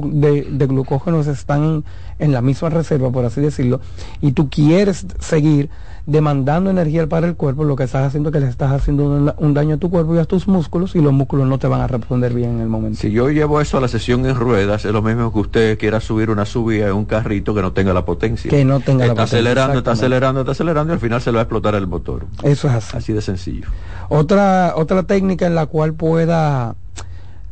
de, 0.51 1.31
están 1.31 1.85
en 2.19 2.33
la 2.33 2.43
misma 2.43 2.69
reserva, 2.69 3.11
por 3.11 3.25
así 3.25 3.41
decirlo, 3.41 3.81
y 4.21 4.33
tú 4.33 4.51
quieres 4.51 5.07
seguir, 5.21 5.71
demandando 6.07 6.71
energía 6.71 7.07
para 7.09 7.27
el 7.27 7.37
cuerpo, 7.37 7.65
lo 7.65 7.77
que 7.77 7.85
estás 7.85 8.07
haciendo 8.07 8.31
es 8.31 8.33
que 8.33 8.41
le 8.41 8.49
estás 8.49 8.73
haciendo 8.73 9.05
un, 9.05 9.33
un, 9.37 9.55
daño 9.55 9.77
a 9.77 9.79
tu 9.79 9.91
cuerpo 9.91 10.15
y 10.15 10.19
a 10.19 10.25
tus 10.25 10.49
músculos 10.49 10.95
y 10.97 11.01
los 11.01 11.13
músculos 11.13 11.47
no 11.47 11.59
te 11.59 11.67
van 11.67 11.81
a 11.81 11.87
responder 11.87 12.33
bien 12.35 12.51
en 12.51 12.61
el 12.61 12.69
momento. 12.69 12.99
Si 12.99 13.11
yo 13.11 13.31
llevo 13.31 13.61
eso 13.61 13.79
a 13.79 13.81
la 13.81 13.89
sesión 13.89 14.27
en 14.27 14.35
ruedas, 14.35 14.85
es 14.85 14.93
lo 14.93 15.03
mismo 15.03 15.33
que 15.33 15.39
usted 15.39 15.79
quiera 15.79 16.01
subir 16.01 16.31
una 16.31 16.45
subida 16.47 16.89
en 16.89 16.95
un 16.95 17.05
carrito 17.05 17.55
que 17.55 17.63
no 17.63 17.73
tenga 17.73 17.93
la 17.93 18.05
potencia. 18.05 18.51
Que 18.51 18.65
no 18.65 18.81
tenga 18.81 19.05
está 19.05 19.15
la 19.15 19.23
potencia. 19.23 19.39
Acelerando, 19.39 19.79
está 19.79 19.93
acelerando, 19.93 20.41
está 20.41 20.53
acelerando 20.53 20.93
y 20.93 20.95
al 20.95 21.01
final 21.01 21.21
se 21.21 21.31
le 21.31 21.37
va 21.37 21.41
a 21.41 21.45
explotar 21.45 21.75
el 21.75 21.87
motor. 21.87 22.27
Eso 22.43 22.69
es 22.69 22.75
así. 22.75 22.97
Así 22.97 23.13
de 23.13 23.23
sencillo. 23.23 23.69
Otra, 24.09 24.75
otra 24.77 25.03
técnica 25.05 25.47
en 25.47 25.55
la 25.55 25.67
cual 25.67 25.95
pueda 25.95 26.75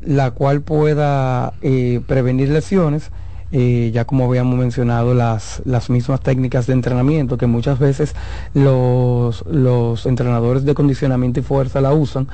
la 0.01 0.31
cual 0.31 0.63
pueda 0.63 1.55
eh, 1.63 2.01
prevenir 2.07 2.49
lesiones. 2.51 3.11
Eh, 3.53 3.91
ya 3.95 4.05
como 4.05 4.27
habíamos 4.27 4.59
mencionado, 4.59 5.15
las, 5.15 5.63
las 5.65 5.91
mismas 5.91 6.21
técnicas 6.21 6.67
de 6.67 6.75
entrenamiento 6.75 7.39
que 7.39 7.47
muchas 7.47 7.79
veces 7.79 8.15
los, 8.55 9.45
los 9.47 10.07
entrenadores 10.07 10.65
de 10.65 10.75
condicionamiento 10.75 11.41
y 11.41 11.43
fuerza 11.43 11.81
la 11.81 11.93
usan 11.93 12.29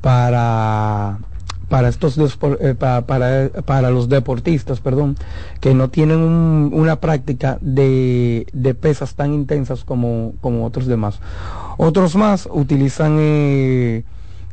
para, 0.00 1.18
para 1.68 1.88
estos 1.88 2.18
eh, 2.18 2.74
pa- 2.78 3.02
para, 3.02 3.48
para 3.64 3.90
los 3.90 4.08
deportistas, 4.08 4.80
perdón, 4.80 5.16
que 5.60 5.74
no 5.74 5.88
tienen 5.88 6.18
un- 6.18 6.70
una 6.72 6.96
práctica 6.96 7.58
de, 7.60 8.46
de 8.52 8.74
pesas 8.74 9.14
tan 9.14 9.32
intensas 9.34 9.84
como, 9.84 10.34
como 10.40 10.64
otros 10.64 10.86
demás. 10.86 11.20
Otros 11.78 12.16
más 12.16 12.48
utilizan 12.52 13.16
eh, 13.20 14.04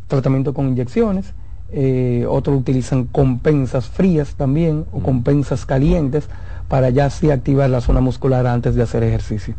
tratamiento 0.08 0.54
con 0.54 0.68
inyecciones, 0.70 1.34
eh, 1.72 2.26
otros 2.30 2.58
utilizan 2.58 3.06
compensas 3.06 3.88
frías 3.88 4.36
también 4.36 4.86
o 4.92 5.02
compensas 5.02 5.66
calientes 5.66 6.28
para 6.68 6.90
ya 6.90 7.06
así 7.06 7.32
activar 7.32 7.70
la 7.70 7.82
zona 7.82 8.02
muscular 8.02 8.46
antes 8.48 8.76
de 8.76 8.84
hacer 8.84 9.04
ejercicio. 9.04 9.56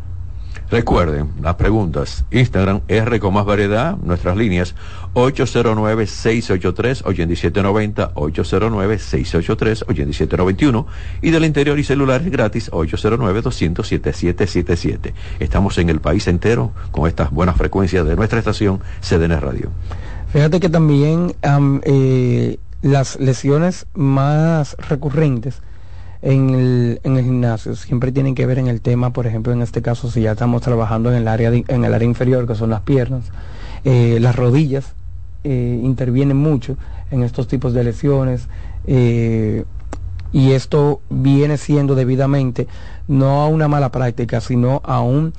Recuerden 0.71 1.29
las 1.41 1.55
preguntas. 1.55 2.25
Instagram 2.29 2.81
R 2.87 3.19
con 3.19 3.33
más 3.33 3.45
variedad, 3.45 3.97
nuestras 3.97 4.37
líneas 4.37 4.75
809-683-8790, 5.15 8.13
809-683-8791 8.13 10.85
y 11.23 11.31
del 11.31 11.45
interior 11.45 11.79
y 11.79 11.83
celulares 11.83 12.29
gratis 12.29 12.69
809-200-7777. 12.71 15.13
Estamos 15.39 15.79
en 15.79 15.89
el 15.89 16.01
país 16.01 16.27
entero 16.27 16.71
con 16.91 17.07
estas 17.07 17.31
buenas 17.31 17.57
frecuencias 17.57 18.05
de 18.05 18.15
nuestra 18.15 18.37
estación 18.37 18.79
CDN 19.01 19.41
Radio. 19.41 19.71
Fíjate 20.31 20.59
que 20.59 20.69
también 20.69 21.33
am, 21.41 21.81
eh, 21.85 22.59
las 22.83 23.19
lesiones 23.19 23.87
más 23.95 24.75
recurrentes 24.77 25.63
en 26.21 26.51
el, 26.51 27.01
en 27.03 27.17
el 27.17 27.23
gimnasio 27.23 27.75
siempre 27.75 28.11
tienen 28.11 28.35
que 28.35 28.45
ver 28.45 28.59
en 28.59 28.67
el 28.67 28.79
tema, 28.79 29.11
por 29.11 29.25
ejemplo, 29.25 29.53
en 29.53 29.63
este 29.63 29.81
caso, 29.81 30.11
si 30.11 30.21
ya 30.21 30.33
estamos 30.33 30.61
trabajando 30.61 31.09
en 31.11 31.17
el 31.17 31.27
área, 31.27 31.51
en 31.51 31.83
el 31.83 31.93
área 31.95 32.07
inferior, 32.07 32.45
que 32.45 32.53
son 32.53 32.69
las 32.69 32.81
piernas, 32.81 33.23
eh, 33.85 34.19
las 34.21 34.35
rodillas 34.35 34.93
eh, 35.43 35.79
intervienen 35.81 36.37
mucho 36.37 36.77
en 37.09 37.23
estos 37.23 37.47
tipos 37.47 37.73
de 37.73 37.83
lesiones. 37.83 38.47
y 40.31 40.51
esto 40.51 41.01
viene 41.09 41.57
siendo 41.57 41.95
debidamente 41.95 42.67
no 43.07 43.41
a 43.41 43.47
una 43.47 43.67
mala 43.67 43.91
práctica, 43.91 44.41
sino 44.41 44.79
a 44.85 45.01
un 45.01 45.33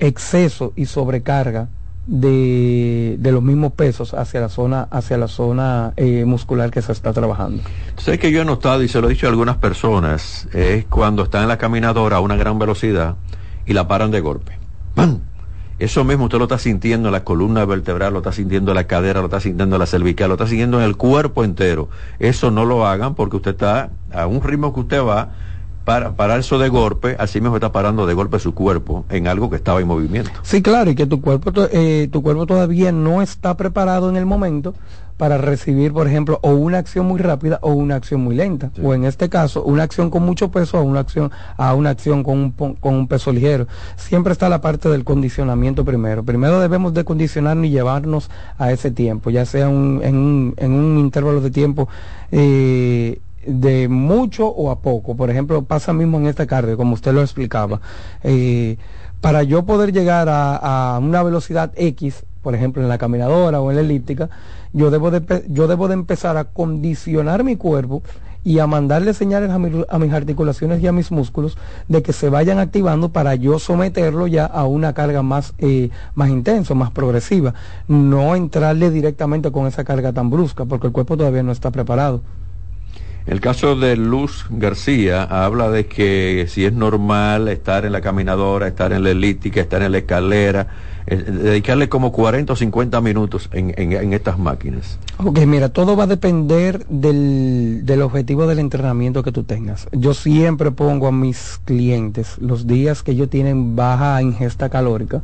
exceso 0.00 0.72
y 0.74 0.86
sobrecarga 0.86 1.68
de, 2.06 3.16
de 3.18 3.32
los 3.32 3.42
mismos 3.42 3.72
pesos 3.72 4.14
hacia 4.14 4.40
la 4.40 4.48
zona, 4.48 4.82
hacia 4.90 5.16
la 5.18 5.28
zona 5.28 5.92
eh, 5.96 6.24
muscular 6.24 6.70
que 6.70 6.82
se 6.82 6.92
está 6.92 7.12
trabajando. 7.12 7.62
Sé 7.96 8.18
que 8.18 8.30
yo 8.30 8.42
he 8.42 8.44
notado 8.44 8.82
y 8.82 8.88
se 8.88 9.00
lo 9.00 9.08
he 9.08 9.10
dicho 9.10 9.26
a 9.26 9.30
algunas 9.30 9.56
personas, 9.56 10.48
es 10.52 10.84
cuando 10.86 11.24
están 11.24 11.42
en 11.42 11.48
la 11.48 11.58
caminadora 11.58 12.16
a 12.16 12.20
una 12.20 12.36
gran 12.36 12.58
velocidad 12.58 13.16
y 13.66 13.72
la 13.72 13.88
paran 13.88 14.10
de 14.10 14.20
golpe. 14.20 14.58
¡Pam! 14.94 15.20
Eso 15.78 16.04
mismo 16.04 16.24
usted 16.24 16.38
lo 16.38 16.44
está 16.44 16.58
sintiendo 16.58 17.08
en 17.08 17.12
la 17.12 17.24
columna 17.24 17.64
vertebral, 17.64 18.12
lo 18.12 18.20
está 18.20 18.30
sintiendo 18.30 18.70
en 18.70 18.76
la 18.76 18.84
cadera, 18.84 19.20
lo 19.20 19.26
está 19.26 19.40
sintiendo 19.40 19.74
en 19.74 19.80
la 19.80 19.86
cervical, 19.86 20.28
lo 20.28 20.34
está 20.34 20.46
sintiendo 20.46 20.78
en 20.78 20.84
el 20.84 20.96
cuerpo 20.96 21.42
entero. 21.42 21.88
Eso 22.20 22.52
no 22.52 22.64
lo 22.64 22.86
hagan 22.86 23.16
porque 23.16 23.36
usted 23.36 23.52
está 23.52 23.90
a 24.12 24.26
un 24.26 24.40
ritmo 24.40 24.72
que 24.72 24.80
usted 24.80 25.02
va 25.02 25.32
para 25.84 26.12
parar 26.12 26.40
eso 26.40 26.58
de 26.58 26.68
golpe, 26.70 27.14
así 27.18 27.40
mismo 27.40 27.56
está 27.56 27.70
parando 27.72 28.06
de 28.06 28.14
golpe 28.14 28.38
su 28.38 28.54
cuerpo 28.54 29.04
en 29.10 29.26
algo 29.28 29.50
que 29.50 29.56
estaba 29.56 29.80
en 29.80 29.86
movimiento. 29.86 30.30
Sí, 30.42 30.62
claro, 30.62 30.90
y 30.90 30.94
que 30.94 31.06
tu 31.06 31.20
cuerpo, 31.20 31.52
eh, 31.72 32.08
tu 32.10 32.22
cuerpo 32.22 32.46
todavía 32.46 32.90
no 32.92 33.20
está 33.20 33.56
preparado 33.56 34.08
en 34.08 34.16
el 34.16 34.24
momento 34.26 34.74
para 35.16 35.38
recibir, 35.38 35.92
por 35.92 36.08
ejemplo, 36.08 36.40
o 36.42 36.50
una 36.54 36.78
acción 36.78 37.06
muy 37.06 37.20
rápida 37.20 37.60
o 37.62 37.72
una 37.72 37.94
acción 37.94 38.20
muy 38.22 38.34
lenta. 38.34 38.72
O 38.82 38.94
en 38.94 39.04
este 39.04 39.28
caso, 39.28 39.62
una 39.62 39.84
acción 39.84 40.10
con 40.10 40.24
mucho 40.24 40.50
peso 40.50 40.80
o 40.80 40.82
una 40.82 40.98
acción, 41.00 41.30
a 41.56 41.72
una 41.74 41.90
acción 41.90 42.24
con 42.24 42.36
un, 42.38 42.50
con 42.80 42.94
un 42.94 43.06
peso 43.06 43.30
ligero. 43.30 43.68
Siempre 43.96 44.32
está 44.32 44.48
la 44.48 44.60
parte 44.60 44.88
del 44.88 45.04
condicionamiento 45.04 45.84
primero. 45.84 46.24
Primero 46.24 46.58
debemos 46.58 46.94
de 46.94 47.04
condicionarnos 47.04 47.66
y 47.66 47.70
llevarnos 47.70 48.28
a 48.58 48.72
ese 48.72 48.90
tiempo, 48.90 49.30
ya 49.30 49.44
sea 49.46 49.68
un- 49.68 50.00
en, 50.02 50.16
un, 50.16 50.54
en 50.56 50.72
un 50.72 50.98
intervalo 50.98 51.40
de 51.40 51.50
tiempo. 51.52 51.88
eh, 52.32 53.20
de 53.46 53.88
mucho 53.88 54.46
o 54.46 54.70
a 54.70 54.80
poco. 54.80 55.16
Por 55.16 55.30
ejemplo, 55.30 55.62
pasa 55.64 55.92
mismo 55.92 56.18
en 56.18 56.26
esta 56.26 56.46
carga, 56.46 56.76
como 56.76 56.94
usted 56.94 57.12
lo 57.12 57.20
explicaba. 57.22 57.80
Eh, 58.22 58.76
para 59.20 59.42
yo 59.42 59.64
poder 59.64 59.92
llegar 59.92 60.28
a, 60.28 60.94
a 60.94 60.98
una 60.98 61.22
velocidad 61.22 61.72
X, 61.76 62.24
por 62.42 62.54
ejemplo, 62.54 62.82
en 62.82 62.88
la 62.88 62.98
caminadora 62.98 63.60
o 63.60 63.70
en 63.70 63.76
la 63.76 63.82
elíptica, 63.82 64.28
yo 64.72 64.90
debo 64.90 65.10
de, 65.10 65.44
yo 65.48 65.66
debo 65.66 65.88
de 65.88 65.94
empezar 65.94 66.36
a 66.36 66.44
condicionar 66.44 67.42
mi 67.44 67.56
cuerpo 67.56 68.02
y 68.46 68.58
a 68.58 68.66
mandarle 68.66 69.14
señales 69.14 69.48
a, 69.50 69.58
mi- 69.58 69.86
a 69.88 69.98
mis 69.98 70.12
articulaciones 70.12 70.82
y 70.82 70.86
a 70.86 70.92
mis 70.92 71.10
músculos 71.10 71.56
de 71.88 72.02
que 72.02 72.12
se 72.12 72.28
vayan 72.28 72.58
activando 72.58 73.08
para 73.08 73.34
yo 73.36 73.58
someterlo 73.58 74.26
ya 74.26 74.44
a 74.44 74.66
una 74.66 74.92
carga 74.92 75.22
más, 75.22 75.54
eh, 75.56 75.88
más 76.14 76.28
intensa, 76.28 76.74
más 76.74 76.90
progresiva. 76.90 77.54
No 77.88 78.36
entrarle 78.36 78.90
directamente 78.90 79.50
con 79.50 79.66
esa 79.66 79.84
carga 79.84 80.12
tan 80.12 80.28
brusca, 80.28 80.66
porque 80.66 80.88
el 80.88 80.92
cuerpo 80.92 81.16
todavía 81.16 81.42
no 81.42 81.52
está 81.52 81.70
preparado. 81.70 82.20
El 83.26 83.40
caso 83.40 83.74
de 83.74 83.96
Luz 83.96 84.44
García 84.50 85.22
habla 85.22 85.70
de 85.70 85.86
que 85.86 86.44
si 86.48 86.66
es 86.66 86.74
normal 86.74 87.48
estar 87.48 87.86
en 87.86 87.92
la 87.92 88.02
caminadora, 88.02 88.68
estar 88.68 88.92
en 88.92 89.02
la 89.02 89.10
elíptica, 89.10 89.62
estar 89.62 89.80
en 89.80 89.92
la 89.92 89.98
escalera, 89.98 90.66
eh, 91.06 91.16
dedicarle 91.16 91.88
como 91.88 92.12
40 92.12 92.52
o 92.52 92.56
50 92.56 93.00
minutos 93.00 93.48
en, 93.52 93.72
en- 93.78 94.12
estas 94.12 94.38
máquinas. 94.38 94.98
Ok, 95.16 95.38
mira, 95.46 95.70
todo 95.70 95.96
va 95.96 96.04
a 96.04 96.06
depender 96.06 96.84
del, 96.88 97.80
del 97.84 98.02
objetivo 98.02 98.46
del 98.46 98.58
entrenamiento 98.58 99.22
que 99.22 99.32
tú 99.32 99.42
tengas. 99.44 99.88
Yo 99.92 100.12
siempre 100.12 100.70
pongo 100.70 101.06
a 101.06 101.12
mis 101.12 101.60
clientes 101.64 102.36
los 102.38 102.66
días 102.66 103.02
que 103.02 103.12
ellos 103.12 103.30
tienen 103.30 103.74
baja 103.74 104.20
ingesta 104.20 104.68
calórica, 104.68 105.22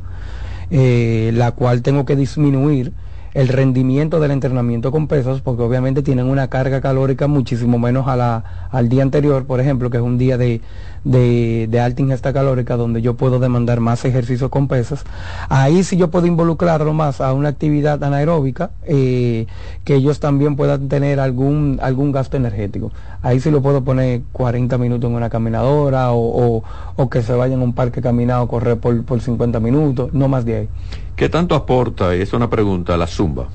eh, 0.71 1.33
la 1.35 1.53
cual 1.53 1.83
tengo 1.83 2.07
que 2.07 2.17
disminuir 2.17 2.93
el 3.35 3.49
rendimiento 3.49 4.21
del 4.21 4.33
entrenamiento 4.33 4.91
con 4.91 5.07
pesas, 5.07 5.41
porque 5.41 5.63
obviamente 5.63 6.03
tienen 6.03 6.27
una 6.27 6.49
carga 6.49 6.81
calórica 6.81 7.27
muchísimo 7.29 7.79
menos 7.79 8.09
a 8.09 8.17
la, 8.17 8.69
al 8.71 8.89
día 8.89 9.03
anterior, 9.03 9.45
por 9.47 9.61
ejemplo, 9.61 9.91
que 9.91 9.99
es 9.99 10.03
un 10.03 10.19
día 10.19 10.37
de, 10.37 10.61
de, 11.05 11.81
alta 11.81 12.03
ingesta 12.03 12.33
calórica, 12.33 12.77
donde 12.77 13.03
yo 13.03 13.15
puedo 13.15 13.39
demandar 13.39 13.81
más 13.81 14.05
ejercicio 14.05 14.51
con 14.51 14.69
pesas. 14.69 15.05
Ahí 15.49 15.85
sí 15.85 15.97
yo 15.97 16.11
puedo 16.11 16.27
involucrarlo 16.27 16.93
más 16.93 17.21
a 17.21 17.33
una 17.33 17.51
actividad 17.51 18.03
anaeróbica, 18.03 18.71
eh, 18.85 19.47
que 19.85 19.95
ellos 19.95 20.21
también 20.21 20.57
puedan 20.57 20.89
tener 20.89 21.21
algún, 21.21 21.79
algún 21.83 22.13
gasto 22.13 22.37
energético. 22.37 22.91
Ahí 23.23 23.41
sí 23.41 23.51
lo 23.51 23.63
puedo 23.63 23.85
poner 23.85 24.23
40 24.33 24.77
minutos 24.79 25.09
en 25.09 25.17
una 25.17 25.31
caminadora 25.31 26.13
o, 26.13 26.57
o, 26.57 26.65
o 26.97 27.11
que 27.11 27.23
se 27.23 27.33
vayan 27.35 27.61
a 27.61 27.65
un 27.65 27.75
parque 27.75 28.03
caminado 28.03 28.49
correr 28.49 28.79
por, 28.79 29.05
por 29.05 29.21
50 29.21 29.61
minutos, 29.61 30.13
no 30.13 30.29
más 30.29 30.45
de 30.45 30.57
ahí. 30.57 30.69
¿Qué 31.21 31.29
tanto 31.29 31.55
aporta, 31.55 32.15
es 32.15 32.33
una 32.33 32.49
pregunta, 32.49 32.97
la 32.97 33.07
zumba? 33.07 33.49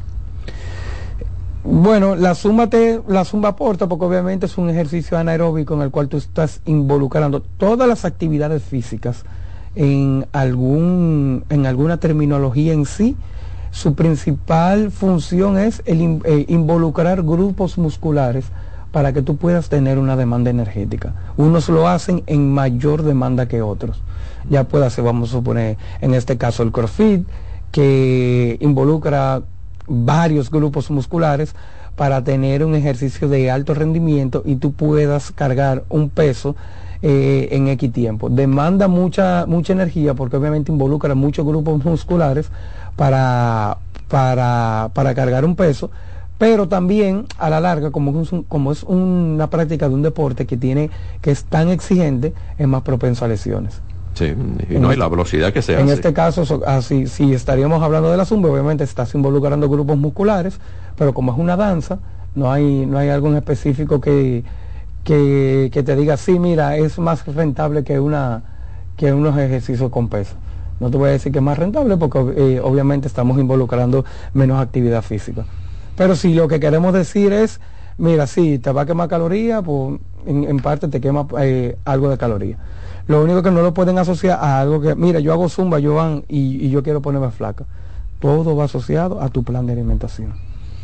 Bueno, 1.64 2.16
la 2.16 2.36
zumba 2.36 2.68
te, 2.68 3.02
la 3.08 3.26
zumba 3.26 3.50
aporta 3.50 3.88
porque 3.88 4.06
obviamente 4.06 4.46
es 4.46 4.60
un 4.60 4.70
ejercicio 4.70 5.18
anaeróbico 5.18 5.74
en 5.74 5.82
el 5.82 5.90
cual 5.90 6.08
tú 6.08 6.18
estás 6.18 6.62
involucrando 6.68 7.42
todas 7.42 7.88
las 7.88 8.06
actividades 8.06 8.62
físicas 8.62 9.26
en 9.74 10.28
algún, 10.32 11.44
en 11.50 11.66
alguna 11.66 11.98
terminología 11.98 12.72
en 12.72 12.86
sí. 12.86 13.16
Su 13.72 13.96
principal 13.96 14.92
función 14.92 15.58
es 15.58 15.82
el 15.88 16.22
eh, 16.24 16.46
involucrar 16.48 17.24
grupos 17.24 17.80
musculares 17.80 18.46
para 18.92 19.12
que 19.12 19.24
tú 19.24 19.38
puedas 19.38 19.70
tener 19.70 19.98
una 19.98 20.16
demanda 20.16 20.52
energética. 20.52 21.16
Unos 21.36 21.68
lo 21.70 21.88
hacen 21.88 22.22
en 22.28 22.54
mayor 22.54 23.02
demanda 23.02 23.48
que 23.48 23.64
otros. 23.64 24.04
Ya 24.52 24.66
puede 24.66 24.88
ser, 24.92 25.04
vamos 25.04 25.30
a 25.30 25.32
suponer, 25.32 25.78
en 26.02 26.14
este 26.14 26.38
caso 26.38 26.62
el 26.62 26.72
CrossFit, 26.72 27.26
que 27.76 28.58
involucra 28.62 29.42
varios 29.86 30.50
grupos 30.50 30.90
musculares 30.90 31.54
para 31.98 32.24
tener 32.24 32.64
un 32.64 32.74
ejercicio 32.74 33.28
de 33.28 33.52
alto 33.52 33.74
rendimiento 33.74 34.44
y 34.46 34.56
tú 34.56 34.72
puedas 34.72 35.34
cargar 35.34 35.84
un 35.90 36.10
peso 36.10 36.56
eh, 37.02 37.50
en 37.52 37.68
X 37.68 37.92
tiempo. 37.92 38.30
Demanda 38.30 38.88
mucha, 38.88 39.46
mucha 39.46 39.74
energía 39.74 40.14
porque 40.14 40.38
obviamente 40.38 40.72
involucra 40.72 41.16
muchos 41.16 41.46
grupos 41.46 41.84
musculares 41.84 42.48
para, 42.96 43.78
para, 44.08 44.92
para 44.94 45.14
cargar 45.14 45.44
un 45.44 45.58
peso, 45.58 45.92
pero 46.38 46.70
también 46.70 47.26
a 47.38 47.50
la 47.50 47.60
larga, 47.60 47.92
como 47.92 48.22
es, 48.22 48.30
como 48.48 48.72
es 48.72 48.84
una 48.84 49.50
práctica 49.50 49.90
de 49.90 49.96
un 49.96 50.02
deporte 50.02 50.46
que 50.46 50.56
tiene, 50.56 50.92
que 51.22 51.32
es 51.32 51.44
tan 51.44 51.68
exigente, 51.68 52.34
es 52.58 52.68
más 52.70 52.84
propenso 52.84 53.26
a 53.26 53.28
lesiones. 53.28 53.82
Sí, 54.16 54.34
y 54.70 54.80
no 54.80 54.90
hay 54.90 54.98
la 54.98 55.08
velocidad 55.10 55.54
que 55.54 55.62
se 55.62 55.74
En 55.76 55.84
hace. 55.84 55.94
este 55.94 56.14
caso, 56.14 56.46
so- 56.46 56.64
así, 56.66 57.06
si 57.08 57.34
estaríamos 57.34 57.84
hablando 57.84 58.10
de 58.10 58.18
la 58.18 58.26
zumba, 58.26 58.50
obviamente 58.50 58.84
estás 58.84 59.14
involucrando 59.14 59.70
grupos 59.70 59.98
musculares, 59.98 60.60
pero 60.98 61.14
como 61.14 61.34
es 61.34 61.38
una 61.38 61.58
danza, 61.58 62.00
no 62.34 62.52
hay, 62.52 62.86
no 62.86 62.98
hay 62.98 63.10
algo 63.10 63.28
en 63.28 63.36
específico 63.36 64.00
que, 64.02 64.44
que, 65.04 65.70
que 65.72 65.84
te 65.84 65.96
diga, 65.96 66.18
sí, 66.18 66.40
mira, 66.40 66.78
es 66.78 66.98
más 66.98 67.26
rentable 67.28 67.84
que, 67.84 68.00
una, 68.00 68.42
que 68.98 69.12
unos 69.14 69.38
ejercicios 69.38 69.92
con 69.92 70.08
peso. 70.08 70.36
No 70.80 70.90
te 70.90 70.98
voy 70.98 71.10
a 71.10 71.12
decir 71.14 71.32
que 71.32 71.40
es 71.40 71.44
más 71.44 71.58
rentable 71.58 71.98
porque 71.98 72.20
eh, 72.38 72.62
obviamente 72.64 73.08
estamos 73.08 73.38
involucrando 73.40 74.06
menos 74.34 74.62
actividad 74.62 75.02
física. 75.02 75.46
Pero 75.98 76.16
si 76.16 76.34
lo 76.34 76.48
que 76.48 76.60
queremos 76.60 76.94
decir 76.94 77.32
es 77.34 77.60
mira, 77.98 78.28
sí, 78.28 78.60
te 78.60 78.72
va 78.72 78.82
a 78.82 78.86
quemar 78.86 79.08
calorías, 79.08 79.64
pues 79.64 80.00
en, 80.26 80.58
parte 80.58 80.88
te 80.88 81.00
quema 81.00 81.28
eh, 81.40 81.78
algo 81.86 82.10
de 82.10 82.18
calorías. 82.18 82.60
Lo 83.08 83.24
único 83.24 83.44
que 83.44 83.52
no 83.52 83.62
lo 83.62 83.74
pueden 83.74 83.98
asociar 83.98 84.40
a 84.42 84.60
algo 84.60 84.82
que, 84.82 84.96
mira, 84.96 85.20
yo 85.20 85.32
hago 85.32 85.48
zumba, 85.50 85.80
yo 85.80 85.96
van 85.96 86.24
y, 86.28 86.66
y 86.66 86.70
yo 86.70 86.84
quiero 86.84 87.02
ponerme 87.02 87.30
flaca. 87.32 87.66
Todo 88.20 88.56
va 88.56 88.66
asociado 88.66 89.22
a 89.22 89.30
tu 89.30 89.44
plan 89.44 89.66
de 89.66 89.74
alimentación. 89.74 90.34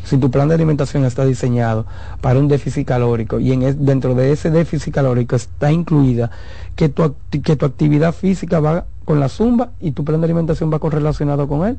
Si 0.04 0.18
tu 0.18 0.32
plan 0.32 0.48
de 0.48 0.56
alimentación 0.56 1.06
está 1.06 1.26
diseñado 1.26 1.86
para 2.22 2.40
un 2.40 2.48
déficit 2.48 2.88
calórico 2.88 3.40
y 3.40 3.52
en 3.52 3.86
dentro 3.86 4.16
de 4.16 4.32
ese 4.32 4.50
déficit 4.50 4.94
calórico 4.94 5.36
está 5.36 5.72
incluida 5.72 6.32
que 6.76 6.90
tu, 6.90 7.16
que 7.44 7.56
tu 7.56 7.66
actividad 7.66 8.14
física 8.14 8.60
va 8.60 8.86
con 9.06 9.20
la 9.20 9.30
zumba 9.30 9.72
y 9.80 9.92
tu 9.92 10.04
plan 10.04 10.20
de 10.22 10.26
alimentación 10.26 10.72
va 10.74 10.80
correlacionado 10.80 11.48
con 11.48 11.68
él, 11.68 11.78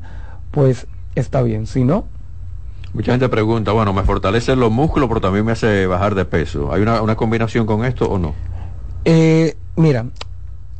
pues 0.51 0.87
está 1.15 1.41
bien. 1.41 1.67
Si 1.67 1.83
no, 1.83 2.05
Mucha 2.93 3.11
gente 3.11 3.27
pregunta, 3.27 3.71
bueno, 3.71 3.91
me 3.91 4.03
fortalece 4.03 4.55
los 4.55 4.71
músculos, 4.71 5.09
pero 5.09 5.19
también 5.19 5.43
me 5.43 5.53
hace 5.53 5.87
bajar 5.87 6.13
de 6.13 6.25
peso. 6.25 6.71
¿Hay 6.71 6.83
una, 6.83 7.15
combinación 7.15 7.65
con 7.65 7.83
esto 7.85 8.05
o 8.05 8.19
no? 8.19 8.35
Eh, 9.03 9.57
mira, 9.75 10.05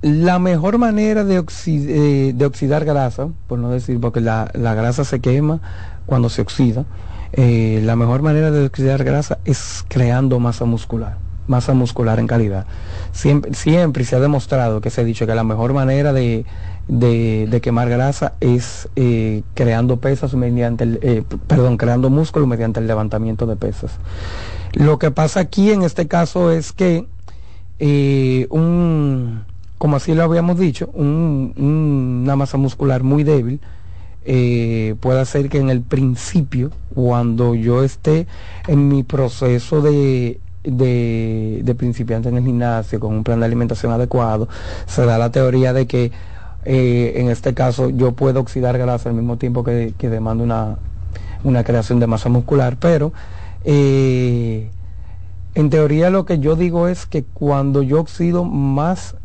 la 0.04 0.38
mejor 0.38 0.78
manera 0.78 1.24
de, 1.24 1.42
eh, 1.66 2.34
de, 2.36 2.46
oxidar 2.46 2.84
grasa, 2.84 3.30
por 3.48 3.58
no 3.58 3.70
decir, 3.70 4.02
porque 4.02 4.20
la, 4.20 4.52
la 4.54 4.76
grasa 4.76 5.06
se 5.06 5.22
quema 5.22 5.62
cuando 6.06 6.30
se 6.30 6.42
oxida, 6.42 6.84
eh, 7.32 7.82
la 7.86 7.96
mejor 7.96 8.22
manera 8.22 8.52
de 8.52 8.66
oxidar 8.66 9.06
grasa 9.06 9.40
es 9.46 9.86
creando 9.88 10.42
masa 10.42 10.66
muscular, 10.66 11.20
masa 11.48 11.74
muscular 11.74 12.20
en 12.20 12.28
calidad. 12.28 12.66
Siempre, 13.14 13.54
siempre 13.54 14.04
se 14.04 14.18
ha 14.18 14.20
demostrado 14.20 14.82
que 14.82 14.90
se 14.90 15.00
ha 15.00 15.04
dicho 15.06 15.26
que 15.26 15.34
la 15.36 15.46
mejor 15.46 15.74
manera 15.74 16.12
de, 16.12 16.46
de, 16.90 17.62
quemar 17.62 17.88
grasa 17.88 18.34
es 18.42 18.90
eh, 18.98 19.44
creando 19.54 20.02
pesas 20.02 20.34
mediante 20.34 20.84
el, 20.84 21.26
perdón, 21.48 21.78
creando 21.78 22.10
músculo 22.10 22.46
mediante 22.46 22.82
el 22.82 22.88
levantamiento 22.88 23.46
de 23.46 23.56
pesas. 23.56 23.92
Lo 24.74 25.00
que 25.00 25.12
pasa 25.12 25.40
aquí 25.40 25.72
en 25.72 25.84
este 25.84 26.10
caso 26.10 26.52
es 26.52 26.74
que 26.74 27.08
un, 28.50 29.46
como 29.84 29.98
así 29.98 30.14
lo 30.14 30.24
habíamos 30.24 30.58
dicho, 30.58 30.90
una 30.94 32.38
masa 32.38 32.56
muscular 32.58 33.04
muy 33.04 33.26
débil 33.26 33.60
eh, 34.24 34.96
puede 35.02 35.26
ser 35.26 35.50
que 35.50 35.58
en 35.58 35.70
el 35.70 35.82
principio, 35.82 36.72
cuando 36.96 37.54
yo 37.54 37.84
esté 37.84 38.26
en 38.70 38.88
mi 38.88 39.04
proceso 39.04 39.82
de, 39.82 40.40
de, 40.64 41.76
principiante 41.78 42.30
en 42.30 42.38
el 42.38 42.46
gimnasio 42.46 42.98
con 43.02 43.14
un 43.14 43.26
plan 43.26 43.42
de 43.42 43.46
alimentación 43.46 43.92
adecuado, 43.92 44.48
se 44.86 45.06
da 45.06 45.18
la 45.18 45.34
teoría 45.34 45.74
de 45.74 45.86
que 45.86 46.14
eh, 46.64 47.16
en 47.18 47.30
este 47.30 47.54
caso 47.54 47.90
yo 47.90 48.14
puedo 48.14 48.40
oxidar 48.40 48.78
grasa 48.78 49.10
al 49.10 49.16
mismo 49.16 49.36
tiempo 49.36 49.66
que, 49.66 49.94
que 49.98 50.08
una, 50.08 50.78
una 51.44 51.64
creación 51.66 52.00
de 52.00 52.08
masa 52.08 52.30
muscular, 52.30 52.78
pero 52.80 53.12
eh, 53.66 54.70
en 55.56 55.70
teoría 55.70 56.10
lo 56.10 56.26
que 56.26 56.40
yo 56.40 56.56
digo 56.56 56.88
es 56.88 57.06
que 57.06 57.26
cuando 57.26 57.84
yo 57.84 58.00
oxido 58.00 58.46
más 58.46 59.18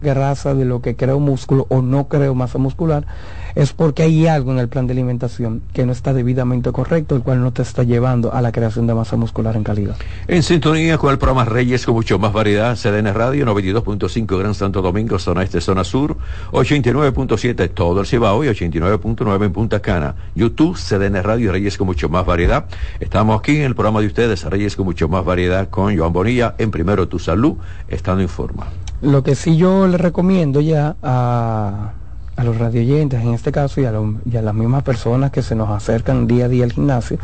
grasa 0.00 0.54
de 0.54 0.64
lo 0.64 0.80
que 0.80 0.96
creo 0.96 1.20
músculo 1.20 1.66
o 1.68 1.82
no 1.82 2.08
creo 2.08 2.34
masa 2.34 2.58
muscular, 2.58 3.06
es 3.54 3.72
porque 3.72 4.04
hay 4.04 4.26
algo 4.26 4.52
en 4.52 4.58
el 4.58 4.68
plan 4.68 4.86
de 4.86 4.92
alimentación 4.92 5.62
que 5.72 5.84
no 5.84 5.92
está 5.92 6.12
debidamente 6.12 6.70
correcto, 6.70 7.16
el 7.16 7.22
cual 7.22 7.40
no 7.40 7.52
te 7.52 7.62
está 7.62 7.82
llevando 7.82 8.32
a 8.32 8.40
la 8.40 8.52
creación 8.52 8.86
de 8.86 8.94
masa 8.94 9.16
muscular 9.16 9.56
en 9.56 9.64
calidad. 9.64 9.96
En 10.28 10.42
sintonía 10.42 10.98
con 10.98 11.10
el 11.10 11.18
programa 11.18 11.44
Reyes 11.44 11.84
con 11.84 11.94
mucho 11.94 12.18
más 12.18 12.32
variedad, 12.32 12.76
CDN 12.76 13.12
Radio 13.14 13.46
92.5 13.46 14.38
Gran 14.38 14.54
Santo 14.54 14.82
Domingo, 14.82 15.18
zona 15.18 15.42
este, 15.42 15.60
zona 15.60 15.84
sur, 15.84 16.16
89.7 16.52 17.70
todo 17.74 18.00
el 18.00 18.06
Cibao 18.06 18.44
y 18.44 18.48
89.9 18.48 19.44
en 19.44 19.52
Punta 19.52 19.80
Cana. 19.80 20.14
YouTube, 20.34 20.76
CDN 20.76 21.22
Radio 21.22 21.52
Reyes 21.52 21.76
con 21.76 21.86
mucho 21.86 22.08
más 22.08 22.24
variedad. 22.24 22.66
Estamos 23.00 23.38
aquí 23.40 23.56
en 23.56 23.62
el 23.62 23.74
programa 23.74 24.00
de 24.00 24.06
ustedes, 24.06 24.44
Reyes 24.44 24.76
con 24.76 24.84
mucho 24.84 25.08
más 25.08 25.24
variedad, 25.24 25.68
con 25.68 25.96
Joan 25.96 26.12
Bonilla, 26.12 26.54
en 26.58 26.70
Primero 26.70 27.08
Tu 27.08 27.18
Salud, 27.18 27.56
estando 27.88 28.22
en 28.22 28.28
forma. 28.28 28.68
Lo 29.00 29.22
que 29.22 29.34
sí 29.34 29.56
yo 29.56 29.86
le 29.86 29.96
recomiendo 29.96 30.60
ya 30.60 30.96
a 31.02 31.92
a 32.38 32.44
los 32.44 32.56
radioyentes 32.56 33.20
en 33.20 33.34
este 33.34 33.50
caso 33.50 33.80
y 33.80 33.84
a, 33.84 34.42
las 34.42 34.54
mismas 34.54 34.84
personas 34.84 35.32
que 35.32 35.42
se 35.42 35.56
nos 35.56 35.70
acercan 35.70 36.28
día 36.28 36.44
a 36.44 36.48
día 36.48 36.62
al 36.62 36.72
gimnasio 36.72 37.18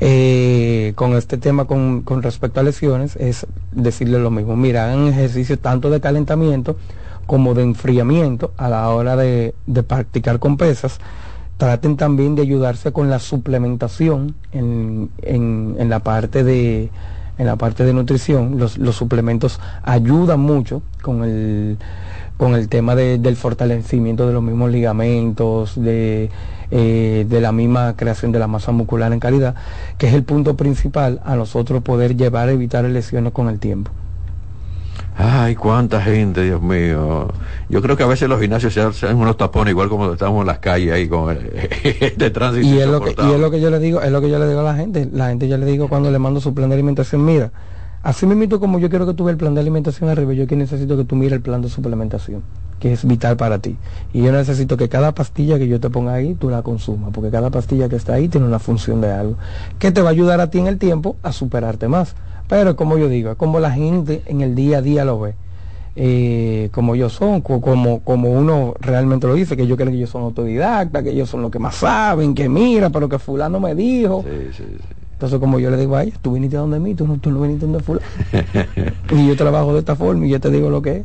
eh, 0.00 0.94
con 0.96 1.12
este 1.12 1.38
tema 1.38 1.66
con, 1.66 2.04
respecto 2.22 2.58
a 2.58 2.64
lesiones 2.64 3.14
es 3.14 3.46
decirle 3.70 4.18
lo 4.18 4.32
mismo. 4.32 4.56
Mira, 4.56 4.86
hagan 4.86 5.06
ejercicios 5.06 5.60
tanto 5.60 5.90
de 5.90 6.00
calentamiento 6.00 6.76
como 7.26 7.54
de 7.54 7.62
enfriamiento 7.62 8.52
a 8.56 8.68
la 8.68 8.88
hora 8.88 9.14
de, 9.14 9.54
practicar 9.86 10.40
con 10.40 10.56
pesas. 10.56 10.98
Traten 11.56 11.96
también 11.96 12.34
de 12.34 12.42
ayudarse 12.42 12.90
con 12.90 13.10
la 13.10 13.20
suplementación 13.20 14.34
en, 14.50 15.08
en, 15.22 15.88
la 15.88 16.00
parte 16.00 16.42
de 16.42 16.90
en 17.42 17.46
la 17.46 17.56
parte 17.56 17.84
de 17.84 17.92
nutrición. 17.92 18.58
Los, 18.58 18.96
suplementos 18.96 19.60
ayudan 19.82 20.40
mucho 20.40 20.82
con 21.02 21.24
el 21.24 21.76
con 22.38 22.54
el 22.54 22.68
tema 22.68 22.96
del 22.96 23.36
fortalecimiento 23.36 24.26
de 24.26 24.32
los 24.32 24.42
mismos 24.42 24.70
ligamentos, 24.72 25.80
de, 25.80 26.28
eh, 26.72 27.24
de 27.28 27.40
la 27.40 27.52
misma 27.52 27.94
creación 27.94 28.32
de 28.32 28.40
la 28.40 28.48
masa 28.48 28.72
muscular 28.72 29.12
en 29.12 29.20
calidad, 29.20 29.54
que 29.96 30.08
es 30.08 30.14
el 30.14 30.24
punto 30.24 30.56
principal 30.56 31.20
a 31.24 31.36
nosotros 31.36 31.84
poder 31.84 32.16
llevar 32.16 32.48
a 32.48 32.52
evitar 32.52 32.84
lesiones 32.84 33.32
con 33.32 33.48
el 33.48 33.60
tiempo. 33.60 33.92
Ay, 35.16 35.54
cuánta 35.54 36.00
gente, 36.00 36.42
Dios 36.42 36.62
mío. 36.62 37.28
Yo 37.68 37.82
creo 37.82 37.96
que 37.96 38.02
a 38.02 38.06
veces 38.06 38.28
los 38.28 38.40
gimnasios 38.40 38.72
se 38.72 38.80
hacen 38.80 39.16
unos 39.16 39.36
tapones 39.36 39.72
igual 39.72 39.88
como 39.88 40.12
estamos 40.12 40.40
en 40.40 40.46
las 40.46 40.58
calles 40.58 40.92
ahí 40.92 41.08
con 41.08 41.30
el, 41.30 41.50
este 41.84 42.30
tránsito. 42.30 42.66
Y 42.66 42.80
es, 42.80 42.88
lo 42.88 43.00
que, 43.00 43.10
y 43.10 43.32
es 43.32 43.40
lo 43.40 43.50
que 43.50 43.60
yo 43.60 43.70
le 43.70 43.78
digo, 43.78 44.00
es 44.00 44.10
lo 44.10 44.20
que 44.20 44.30
yo 44.30 44.38
le 44.38 44.48
digo 44.48 44.60
a 44.60 44.64
la 44.64 44.74
gente. 44.74 45.08
La 45.12 45.28
gente 45.28 45.48
ya 45.48 45.58
le 45.58 45.66
digo 45.66 45.88
cuando 45.88 46.10
le 46.10 46.18
mando 46.18 46.40
su 46.40 46.54
plan 46.54 46.70
de 46.70 46.74
alimentación, 46.74 47.24
mira, 47.24 47.52
Así 48.02 48.26
mismo 48.26 48.58
como 48.58 48.80
yo 48.80 48.90
quiero 48.90 49.06
que 49.06 49.14
tú 49.14 49.24
veas 49.24 49.34
el 49.34 49.38
plan 49.38 49.54
de 49.54 49.60
alimentación 49.60 50.10
arriba, 50.10 50.32
yo 50.32 50.48
que 50.48 50.56
necesito 50.56 50.96
que 50.96 51.04
tú 51.04 51.14
mires 51.14 51.34
el 51.34 51.40
plan 51.40 51.62
de 51.62 51.68
suplementación, 51.68 52.42
que 52.80 52.92
es 52.92 53.06
vital 53.06 53.36
para 53.36 53.60
ti. 53.60 53.76
Y 54.12 54.22
yo 54.24 54.32
necesito 54.32 54.76
que 54.76 54.88
cada 54.88 55.14
pastilla 55.14 55.56
que 55.56 55.68
yo 55.68 55.78
te 55.78 55.88
ponga 55.88 56.14
ahí, 56.14 56.34
tú 56.34 56.50
la 56.50 56.62
consumas, 56.62 57.10
porque 57.12 57.30
cada 57.30 57.50
pastilla 57.50 57.88
que 57.88 57.94
está 57.94 58.14
ahí 58.14 58.28
tiene 58.28 58.48
una 58.48 58.58
función 58.58 59.00
de 59.00 59.12
algo, 59.12 59.36
que 59.78 59.92
te 59.92 60.02
va 60.02 60.08
a 60.08 60.12
ayudar 60.12 60.40
a 60.40 60.50
ti 60.50 60.58
en 60.58 60.66
el 60.66 60.78
tiempo 60.78 61.16
a 61.22 61.30
superarte 61.30 61.86
más. 61.86 62.16
Pero 62.52 62.76
como 62.76 62.98
yo 62.98 63.08
digo, 63.08 63.34
como 63.36 63.60
la 63.60 63.70
gente 63.70 64.20
en 64.26 64.42
el 64.42 64.54
día 64.54 64.76
a 64.76 64.82
día 64.82 65.06
lo 65.06 65.18
ve. 65.18 65.32
Eh, 65.96 66.68
como 66.70 66.94
ellos 66.94 67.14
son, 67.14 67.40
como, 67.40 68.00
como 68.00 68.30
uno 68.30 68.74
realmente 68.78 69.26
lo 69.26 69.32
dice, 69.32 69.56
que 69.56 69.66
yo 69.66 69.74
creo 69.74 69.88
que 69.88 69.96
ellos 69.96 70.10
son 70.10 70.24
autodidactas, 70.24 71.02
que 71.02 71.12
ellos 71.12 71.30
son 71.30 71.40
los 71.40 71.50
que 71.50 71.58
más 71.58 71.76
saben, 71.76 72.34
que 72.34 72.50
mira, 72.50 72.90
pero 72.90 73.08
que 73.08 73.18
fulano 73.18 73.58
me 73.58 73.74
dijo. 73.74 74.22
Sí, 74.22 74.52
sí, 74.54 74.64
sí. 74.64 74.94
Entonces, 75.14 75.38
como 75.38 75.60
yo 75.60 75.70
le 75.70 75.78
digo 75.78 75.96
a 75.96 76.02
ella, 76.02 76.12
tú 76.20 76.34
viniste 76.34 76.58
a 76.58 76.60
donde 76.60 76.78
mí, 76.78 76.94
tú 76.94 77.06
no, 77.06 77.16
tú 77.16 77.30
no 77.30 77.40
viniste 77.40 77.64
donde 77.64 77.80
fulano. 77.80 78.04
y 79.16 79.28
yo 79.28 79.34
trabajo 79.34 79.72
de 79.72 79.78
esta 79.78 79.96
forma 79.96 80.26
y 80.26 80.28
yo 80.28 80.38
te 80.38 80.50
digo 80.50 80.68
lo 80.68 80.82
que 80.82 80.96
es. 80.98 81.04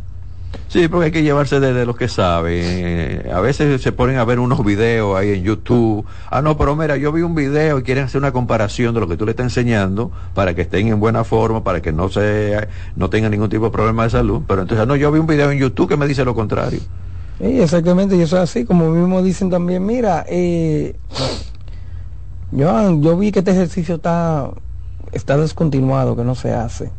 Sí, 0.68 0.88
porque 0.90 1.06
hay 1.06 1.12
que 1.12 1.24
llevarse 1.24 1.60
de, 1.60 1.86
los 1.86 1.96
que 1.96 2.08
saben. 2.08 3.24
A 3.32 3.40
veces 3.40 3.82
se 3.82 3.92
ponen 3.92 4.18
a 4.18 4.26
ver 4.26 4.40
unos 4.40 4.64
videos 4.66 5.18
ahí 5.18 5.32
en 5.32 5.44
YouTube. 5.44 6.06
Ah, 6.30 6.42
no, 6.42 6.58
pero 6.58 6.76
mira, 6.76 6.98
yo 6.98 7.12
vi 7.12 7.22
un 7.22 7.36
video 7.36 7.80
y 7.80 7.84
quieren 7.84 8.04
hacer 8.04 8.20
una 8.20 8.34
comparación 8.34 8.94
de 8.94 9.00
lo 9.00 9.08
que 9.08 9.16
tú 9.16 9.26
le 9.26 9.32
estás 9.32 9.46
enseñando 9.46 10.12
para 10.34 10.54
que 10.56 10.64
estén 10.64 10.88
en 10.88 11.00
buena 11.00 11.24
forma, 11.24 11.64
para 11.64 11.82
que 11.82 11.94
no 11.94 12.10
se 12.10 12.68
no 12.96 13.10
tengan 13.10 13.32
ningún 13.32 13.50
tipo 13.50 13.66
de 13.66 13.72
problema 13.72 14.04
de 14.04 14.10
salud. 14.10 14.42
Pero 14.46 14.64
entonces, 14.64 14.86
no, 14.86 14.96
yo 14.98 15.12
vi 15.12 15.20
un 15.20 15.28
video 15.28 15.52
en 15.52 15.58
YouTube 15.58 15.88
que 15.88 15.98
me 15.98 16.06
dice 16.06 16.26
lo 16.26 16.36
contrario. 16.36 16.80
Sí, 17.40 17.62
exactamente, 17.62 18.18
y 18.18 18.22
eso 18.22 18.36
es 18.38 18.44
así, 18.44 18.66
como 18.66 18.90
mismo 18.90 19.22
dicen 19.22 19.52
también, 19.52 19.86
mira, 19.86 20.26
eh, 20.28 20.96
yo, 22.52 23.00
yo 23.00 23.16
vi 23.16 23.32
que 23.32 23.40
este 23.40 23.52
ejercicio 23.52 23.96
está, 23.96 24.50
está 25.12 25.38
descontinuado, 25.38 26.16
que 26.16 26.24
no 26.24 26.34
se 26.34 26.52
hace. 26.54 26.92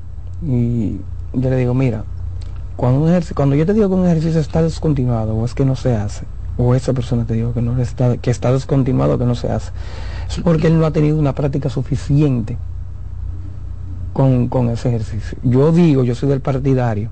Y 0.47 1.01
yo 1.33 1.51
le 1.51 1.57
digo, 1.57 1.75
mira, 1.75 2.05
cuando, 2.79 3.01
un 3.01 3.21
cuando 3.35 3.57
yo 3.57 3.67
te 3.67 3.75
digo 3.75 3.91
que 3.91 3.95
un 3.95 4.07
ejercicio 4.07 4.41
está 4.41 4.63
descontinuado 4.63 5.35
o 5.35 5.45
es 5.45 5.53
que 5.53 5.67
no 5.67 5.77
se 5.77 5.95
hace, 5.95 6.25
o 6.57 6.75
esa 6.75 6.95
persona 6.95 7.27
te 7.27 7.35
digo 7.35 7.53
que, 7.53 7.61
no 7.61 7.79
está, 7.79 8.17
que 8.17 8.31
está 8.31 8.51
descontinuado, 8.51 9.19
que 9.19 9.27
no 9.27 9.35
se 9.35 9.51
hace, 9.51 9.73
es 10.31 10.39
porque 10.39 10.69
él 10.69 10.79
no 10.79 10.87
ha 10.87 10.93
tenido 10.93 11.19
una 11.19 11.35
práctica 11.35 11.69
suficiente 11.69 12.57
con, 14.15 14.49
con 14.49 14.71
ese 14.71 14.89
ejercicio. 14.89 15.37
Yo 15.43 15.73
digo, 15.73 16.05
yo 16.05 16.15
soy 16.15 16.31
del 16.31 16.41
partidario, 16.41 17.11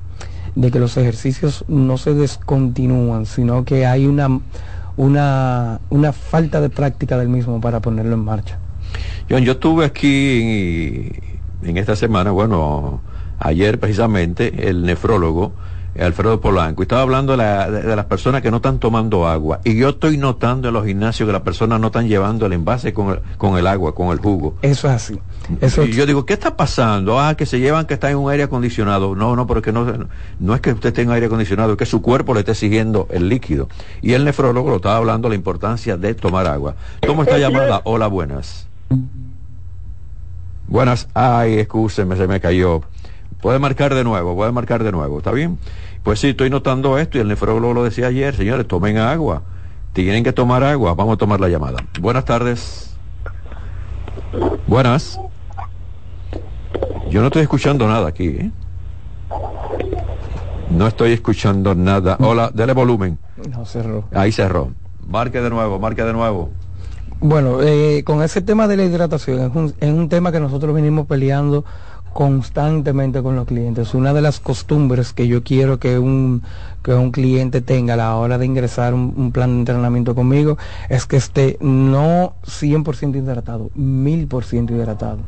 de 0.54 0.70
que 0.70 0.78
los 0.78 0.96
ejercicios 0.96 1.66
no 1.68 1.98
se 1.98 2.14
descontinúan, 2.14 3.26
sino 3.26 3.66
que 3.66 3.84
hay 3.84 4.06
una 4.06 4.40
una, 4.96 5.80
una 5.90 6.12
falta 6.12 6.60
de 6.60 6.70
práctica 6.70 7.16
del 7.16 7.28
mismo 7.28 7.60
para 7.60 7.80
ponerlo 7.80 8.14
en 8.14 8.24
marcha. 8.24 8.58
John, 9.28 9.42
yo 9.42 9.52
estuve 9.52 9.84
aquí 9.84 11.12
en, 11.62 11.76
esta 11.76 11.96
semana, 11.96 12.30
bueno, 12.30 13.00
ayer 13.38 13.78
precisamente, 13.78 14.68
el 14.68 14.84
nefrólogo 14.84 15.52
Alfredo 15.98 16.40
Polanco, 16.40 16.82
y 16.82 16.84
estaba 16.84 17.02
hablando 17.02 17.36
de, 17.36 17.96
las 17.96 18.04
personas 18.06 18.42
que 18.42 18.50
no 18.50 18.58
están 18.58 18.78
tomando 18.78 19.26
agua. 19.26 19.60
Y 19.64 19.76
yo 19.76 19.90
estoy 19.90 20.18
notando 20.18 20.68
en 20.68 20.74
los 20.74 20.84
gimnasios 20.84 21.26
que 21.26 21.32
las 21.32 21.42
personas 21.42 21.80
no 21.80 21.88
están 21.88 22.08
llevando 22.08 22.46
el 22.46 22.52
envase 22.52 22.92
con 22.92 23.10
el, 23.10 23.20
con 23.38 23.56
el 23.58 23.66
agua, 23.66 23.94
con 23.94 24.08
el 24.08 24.18
jugo. 24.18 24.56
Eso 24.62 24.88
es 24.88 24.94
así. 24.94 25.18
Eso 25.60 25.84
y 25.84 25.92
yo 25.92 26.06
digo, 26.06 26.26
¿qué 26.26 26.34
está 26.34 26.56
pasando? 26.56 27.20
Ah, 27.20 27.34
que 27.34 27.46
se 27.46 27.60
llevan 27.60 27.86
que 27.86 27.94
está 27.94 28.10
en 28.10 28.18
un 28.18 28.30
aire 28.30 28.44
acondicionado. 28.44 29.14
No, 29.14 29.36
no, 29.36 29.46
porque 29.46 29.72
no, 29.72 29.86
no 30.38 30.54
es 30.54 30.60
que 30.60 30.72
usted 30.72 30.88
esté 30.88 31.02
en 31.02 31.10
aire 31.10 31.26
acondicionado, 31.26 31.72
es 31.72 31.78
que 31.78 31.86
su 31.86 32.02
cuerpo 32.02 32.34
le 32.34 32.40
esté 32.40 32.52
exigiendo 32.52 33.06
el 33.10 33.28
líquido. 33.28 33.68
Y 34.02 34.12
el 34.12 34.24
nefrólogo 34.24 34.70
lo 34.70 34.76
estaba 34.76 34.96
hablando 34.96 35.28
de 35.28 35.30
la 35.30 35.36
importancia 35.36 35.96
de 35.96 36.14
tomar 36.14 36.46
agua. 36.46 36.74
¿Cómo 37.06 37.22
está 37.22 37.38
llamada? 37.38 37.80
Hola, 37.84 38.08
buenas. 38.08 38.66
Buenas, 40.68 41.08
ay, 41.14 41.60
excúseme, 41.60 42.16
se 42.16 42.26
me 42.26 42.40
cayó. 42.40 42.82
Puede 43.40 43.58
marcar 43.58 43.94
de 43.94 44.04
nuevo, 44.04 44.34
puede 44.34 44.52
marcar 44.52 44.82
de 44.82 44.92
nuevo, 44.92 45.18
¿está 45.18 45.30
bien? 45.32 45.58
Pues 46.02 46.20
sí, 46.20 46.28
estoy 46.28 46.50
notando 46.50 46.98
esto 46.98 47.18
y 47.18 47.20
el 47.20 47.28
nefrólogo 47.28 47.74
lo 47.74 47.84
decía 47.84 48.06
ayer, 48.06 48.34
señores, 48.34 48.66
tomen 48.66 48.98
agua. 48.98 49.42
Tienen 49.92 50.24
que 50.24 50.32
tomar 50.32 50.62
agua. 50.62 50.94
Vamos 50.94 51.14
a 51.14 51.16
tomar 51.16 51.40
la 51.40 51.48
llamada. 51.48 51.78
Buenas 52.00 52.24
tardes. 52.24 52.94
Buenas. 54.66 55.18
Yo 57.10 57.20
no 57.20 57.28
estoy 57.28 57.42
escuchando 57.42 57.88
nada 57.88 58.08
aquí, 58.08 58.26
¿eh? 58.26 58.50
No 60.70 60.86
estoy 60.86 61.12
escuchando 61.12 61.74
nada. 61.74 62.16
Hola, 62.20 62.50
dele 62.52 62.72
volumen. 62.72 63.18
No, 63.50 63.64
cerró. 63.64 64.04
Ahí 64.12 64.32
cerró. 64.32 64.72
Marque 65.06 65.40
de 65.40 65.50
nuevo, 65.50 65.78
marque 65.78 66.02
de 66.02 66.12
nuevo. 66.12 66.50
Bueno, 67.20 67.62
eh, 67.62 68.02
con 68.04 68.22
ese 68.22 68.42
tema 68.42 68.68
de 68.68 68.76
la 68.76 68.84
hidratación, 68.84 69.40
es 69.40 69.56
un, 69.56 69.74
es 69.80 69.90
un 69.90 70.08
tema 70.08 70.32
que 70.32 70.40
nosotros 70.40 70.74
venimos 70.74 71.06
peleando 71.06 71.64
constantemente 72.16 73.22
con 73.22 73.36
los 73.36 73.46
clientes. 73.46 73.92
Una 73.92 74.14
de 74.14 74.22
las 74.22 74.40
costumbres 74.40 75.12
que 75.12 75.28
yo 75.28 75.42
quiero 75.42 75.78
que 75.78 75.98
un, 75.98 76.42
que 76.82 76.94
un 76.94 77.10
cliente 77.10 77.60
tenga 77.60 77.92
a 77.92 77.98
la 77.98 78.16
hora 78.16 78.38
de 78.38 78.46
ingresar 78.46 78.94
un, 78.94 79.12
un 79.14 79.32
plan 79.32 79.50
de 79.50 79.58
entrenamiento 79.58 80.14
conmigo 80.14 80.56
es 80.88 81.04
que 81.04 81.18
esté 81.18 81.58
no 81.60 82.32
100% 82.46 83.16
hidratado, 83.16 83.70
1000% 83.76 84.70
hidratado. 84.70 85.18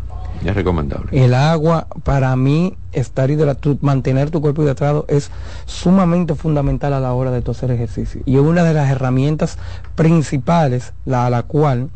Es 0.42 0.54
recomendable. 0.54 1.10
El 1.12 1.34
agua, 1.34 1.88
para 2.04 2.34
mí, 2.36 2.74
estar 2.92 3.30
hidratado, 3.30 3.76
mantener 3.82 4.30
tu 4.30 4.40
cuerpo 4.40 4.62
hidratado 4.62 5.04
es 5.08 5.30
sumamente 5.66 6.36
fundamental 6.36 6.94
a 6.94 7.00
la 7.00 7.12
hora 7.12 7.30
de 7.30 7.42
tu 7.42 7.50
hacer 7.50 7.70
ejercicio. 7.70 8.22
Y 8.24 8.36
es 8.36 8.40
una 8.40 8.64
de 8.64 8.72
las 8.72 8.88
herramientas 8.88 9.58
principales 9.94 10.94
la, 11.04 11.26
a 11.26 11.30
la 11.30 11.42
cual 11.42 11.90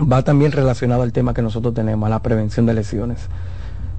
va 0.00 0.22
también 0.22 0.50
relacionado 0.50 1.02
al 1.02 1.12
tema 1.12 1.34
que 1.34 1.42
nosotros 1.42 1.72
tenemos, 1.72 2.04
a 2.08 2.10
la 2.10 2.20
prevención 2.20 2.66
de 2.66 2.74
lesiones. 2.74 3.28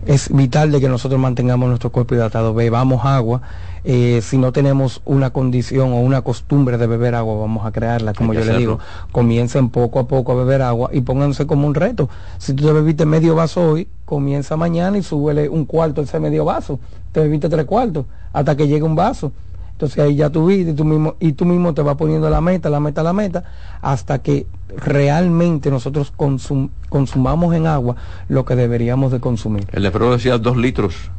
Es 0.08 0.34
vital 0.34 0.72
de 0.72 0.80
que 0.80 0.88
nosotros 0.88 1.20
mantengamos 1.20 1.68
nuestro 1.68 1.92
cuerpo 1.92 2.16
hidratado, 2.16 2.54
bebamos 2.54 3.04
agua. 3.04 3.42
Eh, 3.84 4.22
si 4.24 4.38
no 4.38 4.54
tenemos 4.54 5.02
una 5.04 5.32
condición 5.32 5.92
o 5.92 5.98
una 5.98 6.22
costumbre 6.22 6.78
de 6.78 6.88
beber 6.88 7.14
agua, 7.14 7.38
vamos 7.38 7.66
a 7.66 7.74
crearla, 7.74 8.14
como 8.14 8.34
yo 8.34 8.46
le 8.46 8.58
digo. 8.58 8.80
Comiencen 9.12 9.70
poco 9.70 10.00
a 10.00 10.08
poco 10.08 10.32
a 10.32 10.36
beber 10.36 10.62
agua 10.62 10.92
y 10.94 11.02
pónganse 11.02 11.46
como 11.46 11.68
un 11.68 11.76
reto. 11.76 12.10
Si 12.38 12.54
tú 12.54 12.66
te 12.66 12.72
bebiste 12.72 13.06
medio 13.06 13.36
vaso 13.36 13.72
hoy, 13.72 13.90
comienza 14.06 14.56
mañana 14.56 14.98
y 14.98 15.04
súbele 15.04 15.50
un 15.50 15.66
cuarto 15.66 16.02
ese 16.02 16.22
medio 16.22 16.46
vaso. 16.46 16.80
Te 17.12 17.20
bebiste 17.20 17.50
tres 17.50 17.66
cuartos 17.66 18.06
hasta 18.32 18.56
que 18.56 18.66
llegue 18.66 18.84
un 18.84 18.96
vaso. 18.96 19.34
Entonces 19.78 20.00
ahí 20.04 20.16
ya 20.16 20.32
tú 20.32 20.48
viste 20.48 20.72
y 20.72 20.74
tú 20.74 20.84
mismo, 20.86 21.14
y 21.20 21.34
tú 21.34 21.46
mismo 21.46 21.72
te 21.76 21.84
vas 21.84 21.96
poniendo 21.98 22.28
la 22.32 22.42
meta, 22.42 22.68
la 22.68 22.80
meta, 22.80 23.04
la 23.04 23.14
meta, 23.14 23.44
hasta 23.84 24.18
que 24.24 24.48
realmente 24.76 25.70
nosotros 25.70 26.12
consum- 26.18 26.72
consumamos 26.90 27.54
en 27.54 27.68
agua 27.68 27.96
lo 28.28 28.44
que 28.44 28.56
deberíamos 28.56 29.12
de 29.12 29.20
consumir. 29.20 29.68
El 29.72 29.84
nefrólogo 29.84 30.14
decía 30.14 30.40
dos 30.40 30.58
litros 30.58 31.12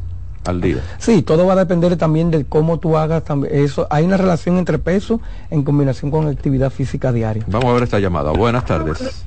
al 0.45 0.59
día. 0.59 0.81
Sí, 0.97 1.21
todo 1.21 1.45
va 1.45 1.53
a 1.53 1.55
depender 1.55 1.95
también 1.95 2.31
de 2.31 2.43
cómo 2.43 2.79
tú 2.79 2.97
hagas 2.97 3.23
también 3.23 3.55
eso. 3.55 3.87
Hay 3.89 4.03
una 4.03 4.17
relación 4.17 4.57
entre 4.57 4.77
peso 4.77 5.21
en 5.49 5.63
combinación 5.63 6.11
con 6.11 6.27
actividad 6.27 6.69
física 6.69 7.13
diaria. 7.13 7.45
Vamos 7.47 7.69
a 7.69 7.73
ver 7.75 7.83
esta 7.83 7.99
llamada. 7.99 8.33
Buenas 8.33 8.65
tardes. 8.65 9.23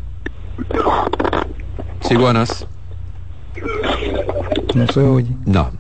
Sí, 2.03 2.17
buenas. 2.17 2.67
No 4.75 4.87
se 4.89 5.01
oye. 5.01 5.31
No. 5.47 5.71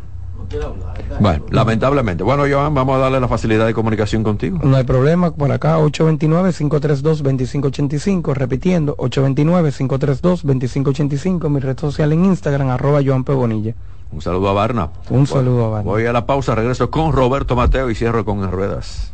Bueno, 1.20 1.44
lamentablemente. 1.50 2.24
Bueno, 2.24 2.44
Joan, 2.50 2.74
vamos 2.74 2.96
a 2.96 3.00
darle 3.00 3.20
la 3.20 3.28
facilidad 3.28 3.66
de 3.66 3.74
comunicación 3.74 4.22
contigo. 4.22 4.58
No 4.62 4.76
hay 4.76 4.84
problema, 4.84 5.32
por 5.32 5.52
acá 5.52 5.78
829-532-2585, 5.78 8.34
repitiendo, 8.34 8.96
829-532-2585, 8.96 11.48
mi 11.48 11.60
red 11.60 11.78
social 11.78 12.12
en 12.12 12.24
Instagram, 12.24 12.70
arroba 12.70 13.00
Joan 13.04 13.24
P. 13.24 13.32
Bonilla. 13.32 13.74
Un 14.10 14.20
saludo 14.20 14.48
a 14.50 14.52
Barna. 14.52 14.90
Un 15.10 15.26
saludo 15.26 15.66
a 15.66 15.70
Barna. 15.70 15.90
Voy 15.90 16.06
a 16.06 16.12
la 16.12 16.26
pausa, 16.26 16.54
regreso 16.54 16.90
con 16.90 17.12
Roberto 17.12 17.56
Mateo 17.56 17.90
y 17.90 17.94
cierro 17.94 18.24
con 18.24 18.42
En 18.42 18.50
Ruedas. 18.50 19.12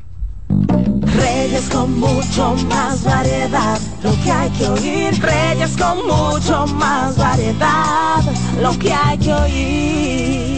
Reyes 0.48 1.68
con 1.70 2.00
mucho 2.00 2.54
más 2.68 3.04
variedad, 3.04 3.78
lo 4.02 4.10
que 4.22 4.30
hay 4.30 4.50
que 4.50 4.68
oír. 4.68 5.22
Reyes 5.22 5.76
con 5.76 6.06
mucho 6.06 6.66
más 6.74 7.16
variedad, 7.16 8.22
lo 8.60 8.78
que 8.78 8.92
hay 8.92 9.18
que 9.18 9.32
oír. 9.32 10.57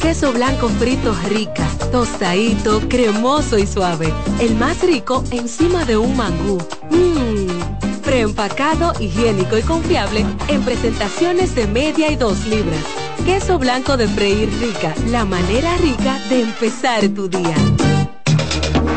Queso 0.00 0.32
blanco 0.32 0.68
frito 0.68 1.14
rica, 1.28 1.66
tostadito, 1.90 2.80
cremoso 2.88 3.58
y 3.58 3.66
suave. 3.66 4.12
El 4.40 4.54
más 4.56 4.80
rico 4.82 5.24
encima 5.30 5.84
de 5.84 5.96
un 5.96 6.16
mangú. 6.16 6.58
Mmm, 6.90 8.00
preempacado, 8.02 8.92
higiénico 9.00 9.58
y 9.58 9.62
confiable 9.62 10.24
en 10.48 10.62
presentaciones 10.62 11.54
de 11.54 11.66
media 11.66 12.10
y 12.10 12.16
dos 12.16 12.46
libras. 12.46 12.84
Queso 13.24 13.58
blanco 13.58 13.96
de 13.96 14.06
freír 14.06 14.48
rica, 14.60 14.94
la 15.08 15.24
manera 15.24 15.76
rica 15.78 16.18
de 16.28 16.42
empezar 16.42 17.08
tu 17.08 17.28
día. 17.28 17.56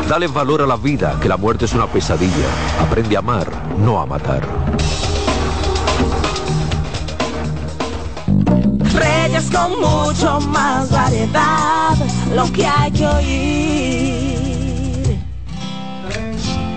Dale 0.08 0.26
valor 0.28 0.62
a 0.62 0.66
la 0.66 0.76
vida, 0.76 1.18
que 1.20 1.28
la 1.28 1.36
muerte 1.36 1.64
es 1.64 1.72
una 1.72 1.86
pesadilla. 1.86 2.48
Aprende 2.80 3.16
a 3.16 3.20
amar, 3.20 3.50
no 3.78 4.00
a 4.00 4.06
matar. 4.06 4.42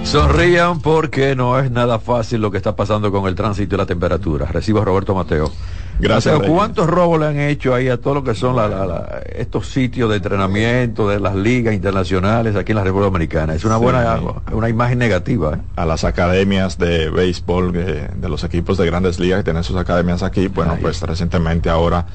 Sonrían 0.04 0.80
porque 0.80 1.36
no 1.36 1.58
es 1.60 1.72
nada 1.72 1.98
fácil 2.00 2.42
lo 2.42 2.52
que 2.52 2.58
está 2.58 2.76
pasando 2.76 3.12
con 3.12 3.28
el 3.28 3.36
tránsito 3.36 3.76
y 3.76 3.78
la 3.78 3.86
temperatura. 3.86 4.46
Recibo 4.46 4.82
a 4.82 4.86
Roberto 4.86 5.16
Mateo. 5.16 5.52
Gracias. 6.00 6.36
O 6.36 6.40
sea, 6.40 6.50
¿Cuántos 6.50 6.88
robos 6.88 7.20
le 7.20 7.28
han 7.28 7.40
hecho 7.40 7.74
ahí 7.76 7.88
a 7.88 7.98
todo 8.02 8.16
lo 8.16 8.24
que 8.24 8.34
son 8.36 8.56
la- 8.56 8.68
la- 8.68 8.86
la- 8.86 9.22
estos 9.36 9.68
sitios 9.68 10.10
de 10.10 10.18
entrenamiento 10.18 11.08
de 11.08 11.20
las 11.20 11.36
ligas 11.36 11.74
internacionales 11.74 12.56
aquí 12.56 12.72
en 12.72 12.78
la 12.78 12.84
República 12.84 13.06
Dominicana? 13.12 13.54
Es 13.54 13.64
una 13.64 13.78
Sí. 13.78 13.84
buena, 13.84 14.20
una 14.52 14.70
imagen 14.70 14.98
negativa. 15.00 15.54
¿eh? 15.56 15.58
a 15.76 15.86
las 15.86 16.04
academias 16.04 16.78
de 16.78 17.10
béisbol 17.10 17.74
eh, 17.76 18.10
de 18.16 18.30
los 18.30 18.44
equipos 18.44 18.78
de 18.78 18.86
grandes 18.86 19.20
ligas 19.20 19.40
que 19.40 19.44
tienen 19.46 19.64
sus 19.64 19.76
academias 19.78 20.24
aquí. 20.24 20.48
Bueno, 20.48 20.78
pues 20.82 21.02
recientemente 21.02 21.70
ahora 21.70 22.06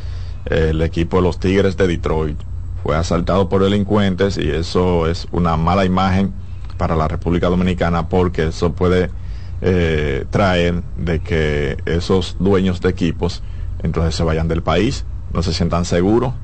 eh, 0.47 0.68
el 0.70 0.83
equipo 0.83 1.16
de 1.18 1.22
los 1.22 1.39
Tigres 1.41 1.76
de 1.76 1.87
Detroit 1.87 2.39
fue 2.83 2.97
asaltado 2.97 3.49
por 3.49 3.62
delincuentes 3.62 4.39
y 4.39 4.49
eso 4.51 5.07
es 5.09 5.26
una 5.33 5.57
mala 5.57 5.85
imagen 5.85 6.33
para 6.76 6.95
la 6.97 7.09
República 7.09 7.49
Dominicana 7.49 8.09
porque 8.09 8.47
eso 8.49 8.72
puede 8.72 9.11
eh, 9.61 10.24
traer 10.31 10.83
de 10.97 11.18
que 11.20 11.76
esos 11.87 12.37
dueños 12.39 12.81
de 12.81 12.89
equipos 12.91 13.43
entonces 13.83 14.14
se 14.14 14.22
vayan 14.22 14.49
del 14.49 14.62
país, 14.62 15.05
no 15.33 15.43
se 15.43 15.53
sientan 15.53 15.85
seguros 15.85 16.35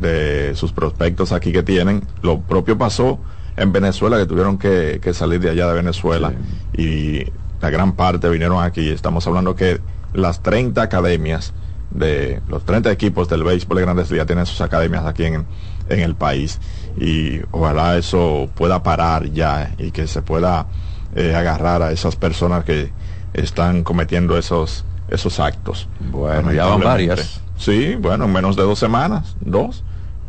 de 0.00 0.54
sus 0.54 0.72
prospectos 0.72 1.32
aquí 1.32 1.52
que 1.52 1.62
tienen. 1.62 2.02
Lo 2.22 2.40
propio 2.40 2.76
pasó 2.76 3.18
en 3.56 3.72
Venezuela, 3.72 4.16
que 4.18 4.26
tuvieron 4.26 4.58
que, 4.58 5.00
que 5.02 5.14
salir 5.14 5.40
de 5.40 5.50
allá 5.50 5.68
de 5.68 5.74
Venezuela 5.74 6.32
y 6.76 7.24
la 7.60 7.70
gran 7.70 7.92
parte 7.92 8.28
vinieron 8.28 8.62
aquí. 8.62 8.90
Estamos 8.90 9.26
hablando 9.26 9.54
que 9.54 9.80
las 10.12 10.42
30 10.42 10.82
academias 10.82 11.52
de 11.90 12.40
los 12.48 12.64
30 12.64 12.90
equipos 12.90 13.28
del 13.28 13.44
béisbol 13.44 13.78
de 13.78 13.82
grandes 13.82 14.10
ligas 14.10 14.26
tienen 14.26 14.46
sus 14.46 14.60
academias 14.60 15.06
aquí 15.06 15.24
en, 15.24 15.46
en 15.88 16.00
el 16.00 16.14
país 16.16 16.58
y 16.98 17.40
ojalá 17.52 17.96
eso 17.96 18.48
pueda 18.54 18.82
parar 18.82 19.30
ya 19.30 19.74
y 19.78 19.92
que 19.92 20.06
se 20.06 20.22
pueda 20.22 20.66
eh, 21.14 21.34
agarrar 21.34 21.82
a 21.82 21.92
esas 21.92 22.16
personas 22.16 22.64
que 22.64 22.90
están 23.32 23.84
cometiendo 23.84 24.36
esos 24.36 24.84
esos 25.08 25.40
actos. 25.40 25.88
Bueno, 26.10 26.52
ya 26.52 26.66
van 26.66 26.80
varias. 26.80 27.40
Sí, 27.56 27.94
bueno, 27.94 28.24
en 28.24 28.32
menos 28.32 28.56
de 28.56 28.62
dos 28.62 28.78
semanas, 28.78 29.36
dos, 29.40 29.84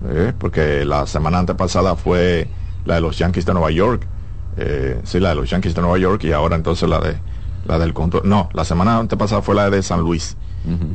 eh, 0.07 0.33
porque 0.37 0.85
la 0.85 1.07
semana 1.07 1.39
antepasada 1.39 1.95
fue 1.95 2.47
la 2.85 2.95
de 2.95 3.01
los 3.01 3.17
Yankees 3.17 3.45
de 3.45 3.53
Nueva 3.53 3.71
York, 3.71 4.05
eh, 4.57 4.99
sí, 5.03 5.19
la 5.19 5.29
de 5.29 5.35
los 5.35 5.49
Yankees 5.49 5.73
de 5.73 5.81
Nueva 5.81 5.97
York 5.97 6.23
y 6.23 6.31
ahora 6.31 6.55
entonces 6.55 6.87
la 6.87 6.99
de 6.99 7.17
la 7.65 7.79
del 7.79 7.93
control, 7.93 8.23
no, 8.25 8.49
la 8.53 8.63
semana 8.63 8.99
antepasada 8.99 9.41
fue 9.41 9.55
la 9.55 9.69
de 9.69 9.81
San 9.81 10.01
Luis 10.01 10.37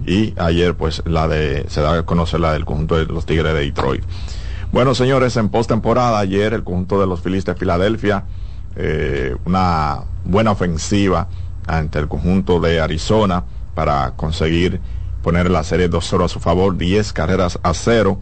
y 0.05 0.35
ayer 0.37 0.75
pues 0.75 1.03
la 1.05 1.29
de 1.29 1.65
se 1.69 1.81
da 1.81 1.99
a 1.99 2.03
conocer 2.05 2.41
la 2.41 2.53
del 2.53 2.65
conjunto 2.65 2.97
de 2.97 3.07
los 3.07 3.27
Tigres 3.27 3.55
de 3.55 3.61
Detroit. 3.61 4.03
Bueno, 4.73 4.95
señores, 4.95 5.37
en 5.37 5.49
postemporada 5.49 6.19
ayer 6.19 6.55
el 6.55 6.65
conjunto 6.65 7.01
de 7.01 7.07
los 7.07 7.21
Phillies 7.21 7.45
de 7.45 7.55
Filadelfia 7.55 8.25
eh, 8.77 9.37
una 9.47 10.05
buena 10.25 10.53
ofensiva 10.53 11.27
ante 11.67 11.99
el 11.99 12.09
conjunto 12.09 12.61
de 12.61 12.81
Arizona 12.81 13.45
para 13.75 14.13
conseguir 14.17 14.81
poner 15.23 15.51
la 15.51 15.65
serie 15.65 15.91
2-0 15.91 16.25
a 16.25 16.29
su 16.29 16.41
favor, 16.41 16.77
10 16.77 17.13
carreras 17.13 17.59
a 17.63 17.75
0. 17.75 18.21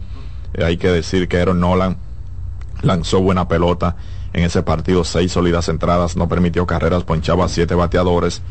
Eh, 0.53 0.63
hay 0.63 0.77
que 0.77 0.89
decir 0.89 1.27
que 1.27 1.39
Aaron 1.39 1.59
Nolan 1.59 1.97
lanzó 2.81 3.21
buena 3.21 3.47
pelota 3.47 3.95
en 4.33 4.43
ese 4.43 4.61
partido, 4.61 5.03
seis 5.03 5.31
sólidas 5.31 5.69
entradas, 5.69 6.15
no 6.15 6.29
permitió 6.29 6.67
carreras, 6.67 7.03
ponchaba 7.03 7.47
siete 7.49 7.73
bateadores. 7.75 8.41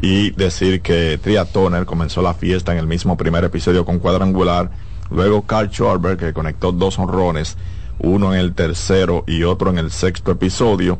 Y 0.00 0.30
decir 0.32 0.80
que 0.80 1.18
Tria 1.22 1.44
Turner 1.44 1.86
comenzó 1.86 2.22
la 2.22 2.34
fiesta 2.34 2.72
en 2.72 2.78
el 2.78 2.86
mismo 2.86 3.16
primer 3.16 3.44
episodio 3.44 3.84
con 3.84 3.98
cuadrangular, 3.98 4.70
luego 5.10 5.42
Carl 5.42 5.70
Schwarber 5.70 6.16
que 6.16 6.32
conectó 6.32 6.72
dos 6.72 6.98
honrones, 6.98 7.56
uno 8.00 8.34
en 8.34 8.40
el 8.40 8.54
tercero 8.54 9.24
y 9.26 9.42
otro 9.44 9.70
en 9.70 9.78
el 9.78 9.90
sexto 9.90 10.32
episodio 10.32 10.98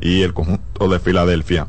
y 0.00 0.22
el 0.22 0.34
conjunto 0.34 0.88
de 0.88 0.98
Filadelfia. 0.98 1.66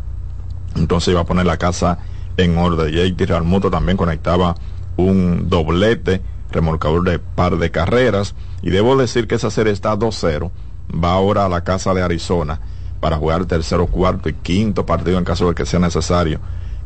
Entonces 0.76 1.12
iba 1.12 1.22
a 1.22 1.26
poner 1.26 1.46
la 1.46 1.58
casa 1.58 2.00
en 2.38 2.58
orden. 2.58 2.92
JT 2.92 3.26
Realmuto 3.26 3.70
también 3.70 3.98
conectaba 3.98 4.56
un 4.98 5.50
doblete, 5.50 6.22
remolcador 6.52 7.04
de 7.04 7.20
par 7.20 7.58
de 7.58 7.72
carreras. 7.72 8.36
Y 8.62 8.70
debo 8.70 8.96
decir 8.96 9.28
que 9.28 9.36
esa 9.36 9.50
serie 9.50 9.74
está 9.74 9.96
2-0. 9.96 10.52
Va 10.94 11.14
ahora 11.14 11.46
a 11.46 11.50
la 11.50 11.64
casa 11.64 11.94
de 11.94 12.02
Arizona 12.02 12.60
para 13.00 13.18
jugar 13.18 13.46
tercero, 13.46 13.88
cuarto 13.88 14.30
y 14.30 14.34
quinto 14.34 14.86
partido 14.86 15.18
en 15.18 15.24
caso 15.24 15.48
de 15.48 15.56
que 15.56 15.66
sea 15.66 15.80
necesario 15.80 16.40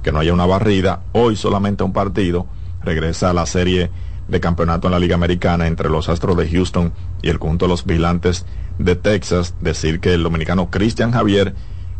que 0.03 0.11
no 0.11 0.19
haya 0.19 0.33
una 0.33 0.45
barrida. 0.45 1.01
Hoy 1.13 1.35
solamente 1.35 1.83
un 1.83 1.91
partido. 1.91 2.45
Regresa 2.83 3.31
a 3.31 3.33
la 3.33 3.47
serie 3.47 3.89
de 4.27 4.39
campeonato 4.39 4.87
en 4.87 4.91
la 4.91 4.99
Liga 4.99 5.15
Americana 5.15 5.65
entre 5.65 5.89
los 5.89 6.09
Astros 6.09 6.37
de 6.37 6.47
Houston 6.47 6.93
y 7.23 7.29
el 7.29 7.39
conjunto 7.39 7.65
de 7.65 7.69
los 7.69 7.85
Vigilantes 7.85 8.45
de 8.77 8.95
Texas. 8.95 9.55
Decir 9.61 9.99
que 9.99 10.13
el 10.13 10.21
dominicano 10.21 10.69
Cristian 10.69 11.11
Javier 11.11 11.55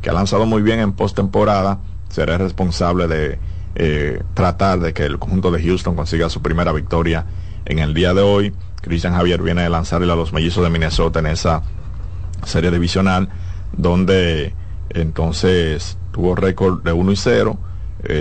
que 0.06 0.12
ha 0.12 0.14
lanzado 0.14 0.46
muy 0.46 0.62
bien 0.62 0.80
en 0.80 0.94
postemporada, 0.94 1.80
será 2.16 2.38
responsable 2.38 3.08
de 3.10 3.38
eh, 3.76 4.24
tratar 4.34 4.80
de 4.80 4.94
que 4.94 5.04
el 5.04 5.20
conjunto 5.20 5.52
de 5.52 5.62
Houston 5.62 5.98
consiga 5.98 6.30
su 6.30 6.42
primera 6.42 6.72
victoria 6.72 7.26
en 7.66 7.80
el 7.80 7.94
día 7.94 8.14
de 8.14 8.22
hoy. 8.22 8.54
Christian 8.82 9.14
Javier 9.14 9.42
viene 9.42 9.64
de 9.64 9.70
lanzarle 9.70 10.10
a 10.10 10.16
los 10.16 10.32
mellizos 10.32 10.64
de 10.64 10.70
Minnesota 10.70 11.20
en 11.20 11.26
esa 11.26 11.62
serie 12.46 12.72
divisional, 12.72 13.28
donde 13.74 14.54
entonces 14.92 15.98
tuvo 16.14 16.36
récord 16.36 16.84
de 16.84 16.94
1 16.94 17.12
y 17.12 17.16
0, 17.18 17.58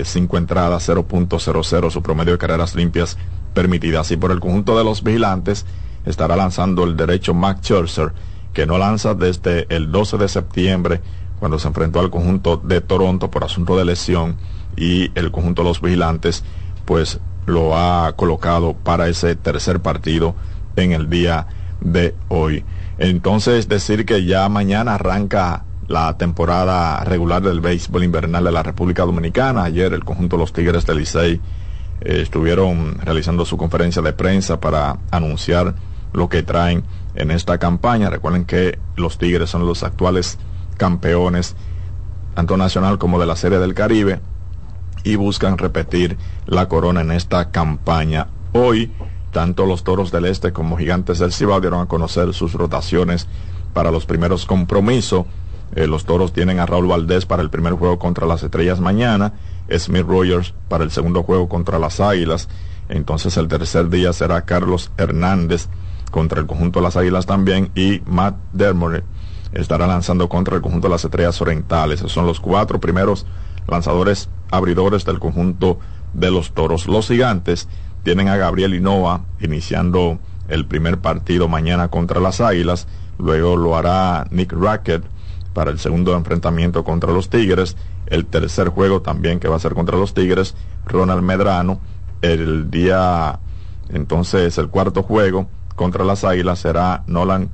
5 0.03 0.39
entradas, 0.39 0.89
0.00, 0.89 1.91
su 1.91 2.03
promedio 2.03 2.33
de 2.33 2.39
carreras 2.39 2.75
limpias 2.75 3.17
permitidas. 3.53 4.11
Y 4.11 4.17
por 4.17 4.33
el 4.33 4.41
conjunto 4.41 4.77
de 4.77 4.83
los 4.83 5.05
vigilantes 5.05 5.67
estará 6.05 6.35
lanzando 6.35 6.83
el 6.83 6.97
derecho 6.97 7.33
Max 7.33 7.61
Scherzer, 7.61 8.13
que 8.53 8.67
no 8.67 8.77
lanza 8.77 9.15
desde 9.15 9.67
el 9.69 9.93
12 9.93 10.19
de 10.19 10.29
septiembre 10.29 11.01
cuando 11.45 11.59
se 11.59 11.69
enfrentó 11.69 12.01
al 12.01 12.09
conjunto 12.09 12.57
de 12.57 12.81
Toronto 12.81 13.31
por 13.31 13.45
asunto 13.45 13.77
de 13.77 13.85
lesión 13.85 14.39
y 14.79 15.11
el 15.15 15.31
conjunto 15.31 15.61
de 15.61 15.69
los 15.69 15.83
vigilantes 15.83 16.43
pues 16.87 17.21
lo 17.45 17.77
ha 17.77 18.15
colocado 18.17 18.73
para 18.73 19.09
ese 19.09 19.37
tercer 19.37 19.81
partido 19.81 20.35
en 20.77 20.93
el 20.93 21.11
día 21.11 21.47
de 21.83 22.15
hoy. 22.29 22.65
Entonces 22.97 23.69
decir 23.69 24.07
que 24.07 24.25
ya 24.25 24.49
mañana 24.49 24.95
arranca 24.95 25.65
la 25.87 26.17
temporada 26.17 27.05
regular 27.05 27.43
del 27.43 27.61
béisbol 27.61 28.05
invernal 28.05 28.45
de 28.45 28.51
la 28.51 28.63
República 28.63 29.03
Dominicana. 29.03 29.65
Ayer 29.65 29.93
el 29.93 30.03
conjunto 30.03 30.37
de 30.37 30.41
los 30.45 30.55
Tigres 30.55 30.87
del 30.87 30.97
Licey 30.97 31.43
eh, 32.01 32.21
estuvieron 32.23 32.97
realizando 33.03 33.45
su 33.45 33.59
conferencia 33.59 34.01
de 34.01 34.15
prensa 34.15 34.61
para 34.61 34.97
anunciar 35.11 35.75
lo 36.15 36.31
que 36.31 36.43
traen 36.43 36.85
en 37.15 37.31
esta 37.31 37.59
campaña. 37.59 38.09
Recuerden 38.09 38.47
que 38.47 38.79
los 38.97 39.19
Tigres 39.19 39.51
son 39.51 39.67
los 39.67 39.83
actuales 39.83 40.39
campeones, 40.77 41.57
tanto 42.35 42.57
nacional 42.57 42.99
como 42.99 43.19
de 43.19 43.27
la 43.27 43.37
Serie 43.37 43.59
del 43.59 43.75
Caribe, 43.75 44.21
y 45.05 45.17
buscan 45.17 45.59
repetir 45.59 46.17
la 46.47 46.69
corona 46.69 47.03
en 47.03 47.13
esta 47.13 47.51
campaña. 47.51 48.29
Hoy, 48.53 48.91
tanto 49.33 49.67
los 49.67 49.85
Toros 49.85 50.11
del 50.11 50.25
Este 50.25 50.53
como 50.53 50.77
Gigantes 50.77 51.19
del 51.19 51.33
Cibao 51.33 51.61
dieron 51.61 51.81
a 51.81 51.87
conocer 51.87 52.33
sus 52.33 52.55
rotaciones 52.55 53.29
para 53.73 53.91
los 53.91 54.07
primeros 54.07 54.47
compromisos. 54.47 55.27
Eh, 55.75 55.87
los 55.87 56.05
Toros 56.05 56.33
tienen 56.33 56.61
a 56.61 56.67
Raúl 56.67 56.87
Valdés 56.87 57.27
para 57.27 57.43
el 57.43 57.51
primer 57.51 57.75
juego 57.75 57.99
contra 57.99 58.27
las 58.27 58.43
Estrellas 58.43 58.81
mañana, 58.81 59.35
Smith 59.77 60.07
Rogers 60.07 60.55
para 60.69 60.85
el 60.85 60.91
segundo 60.91 61.23
juego 61.23 61.49
contra 61.49 61.79
las 61.79 62.01
Águilas. 62.01 62.49
Entonces 62.89 63.37
el 63.37 63.49
tercer 63.49 63.91
día 63.91 64.13
será 64.13 64.43
Carlos 64.43 64.91
Hernández 64.97 65.69
contra 66.11 66.41
el 66.41 66.47
conjunto 66.47 66.79
de 66.79 66.85
las 66.85 66.97
Águilas 66.97 67.27
también 67.27 67.71
y 67.75 68.03
Matt 68.07 68.37
Dermody 68.53 69.01
estará 69.55 69.87
lanzando 69.87 70.29
contra 70.29 70.57
el 70.57 70.63
conjunto 70.63 70.89
de 70.89 70.93
las 70.93 71.05
Estrellas 71.05 71.41
Orientales. 71.41 72.01
Son 72.01 72.27
los 72.27 72.41
cuatro 72.41 72.81
primeros 72.81 73.27
lanzadores 73.67 74.29
abridores 74.51 75.05
del 75.05 75.19
conjunto 75.19 75.79
de 76.13 76.31
los 76.31 76.53
Toros. 76.53 76.87
Los 76.87 77.09
Gigantes 77.09 77.69
tienen 78.03 78.29
a 78.29 78.37
Gabriel 78.37 78.75
Hinoa 78.75 79.23
iniciando 79.41 80.19
el 80.49 80.67
primer 80.67 80.99
partido 80.99 81.49
mañana 81.49 81.89
contra 81.89 82.21
las 82.21 82.41
Águilas. 82.41 82.87
Luego 83.19 83.57
lo 83.57 83.77
hará 83.77 84.27
Nick 84.31 84.53
Rackett 84.53 85.05
para 85.55 85.71
el 85.71 85.79
segundo 85.79 86.15
enfrentamiento 86.15 86.85
contra 86.85 87.13
los 87.13 87.31
Tigres. 87.31 87.77
El 88.07 88.27
tercer 88.27 88.69
juego 88.69 89.01
también 89.01 89.41
que 89.41 89.49
va 89.49 89.57
a 89.57 89.61
ser 89.61 89.75
contra 89.75 89.97
los 89.97 90.13
Tigres, 90.13 90.55
Ronald 90.87 91.23
Medrano. 91.23 91.81
El 92.21 92.71
día, 92.71 93.39
entonces, 93.89 94.59
el 94.59 94.69
cuarto 94.69 95.03
juego 95.03 95.49
contra 95.75 96.05
las 96.05 96.25
Águilas 96.25 96.59
será 96.59 97.05
Nolan 97.07 97.51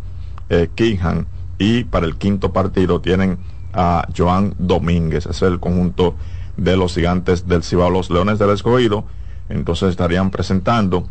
eh, 0.49 0.69
Kingham. 0.75 1.27
Y 1.61 1.85
para 1.85 2.07
el 2.07 2.17
quinto 2.17 2.55
partido 2.55 3.03
tienen 3.03 3.39
a 3.75 4.09
Joan 4.17 4.55
Domínguez. 4.59 5.27
Es 5.27 5.43
el 5.43 5.61
conjunto 5.61 6.17
de 6.57 6.75
los 6.75 6.95
gigantes 6.95 7.47
del 7.47 7.63
Cibao, 7.63 7.91
los 7.91 8.09
Leones 8.09 8.39
del 8.39 8.49
Escogido. 8.49 9.05
Entonces 9.51 9.91
estarían 9.91 10.31
presentando 10.31 11.07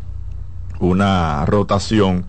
una 0.79 1.45
rotación 1.45 2.25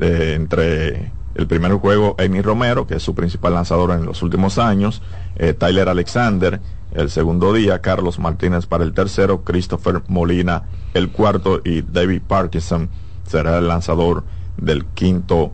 eh, 0.00 0.32
entre 0.34 1.12
el 1.36 1.46
primer 1.46 1.72
juego 1.74 2.16
Amy 2.18 2.42
Romero, 2.42 2.88
que 2.88 2.96
es 2.96 3.04
su 3.04 3.14
principal 3.14 3.54
lanzador 3.54 3.92
en 3.92 4.04
los 4.04 4.20
últimos 4.24 4.58
años, 4.58 5.00
eh, 5.36 5.52
Tyler 5.52 5.88
Alexander, 5.88 6.60
el 6.90 7.08
segundo 7.08 7.52
día, 7.52 7.80
Carlos 7.80 8.18
Martínez 8.18 8.66
para 8.66 8.82
el 8.82 8.94
tercero, 8.94 9.44
Christopher 9.44 10.02
Molina 10.08 10.64
el 10.92 11.10
cuarto 11.12 11.60
y 11.64 11.82
David 11.82 12.22
Parkinson 12.26 12.88
será 13.24 13.58
el 13.58 13.68
lanzador 13.68 14.24
del 14.56 14.86
quinto 14.86 15.52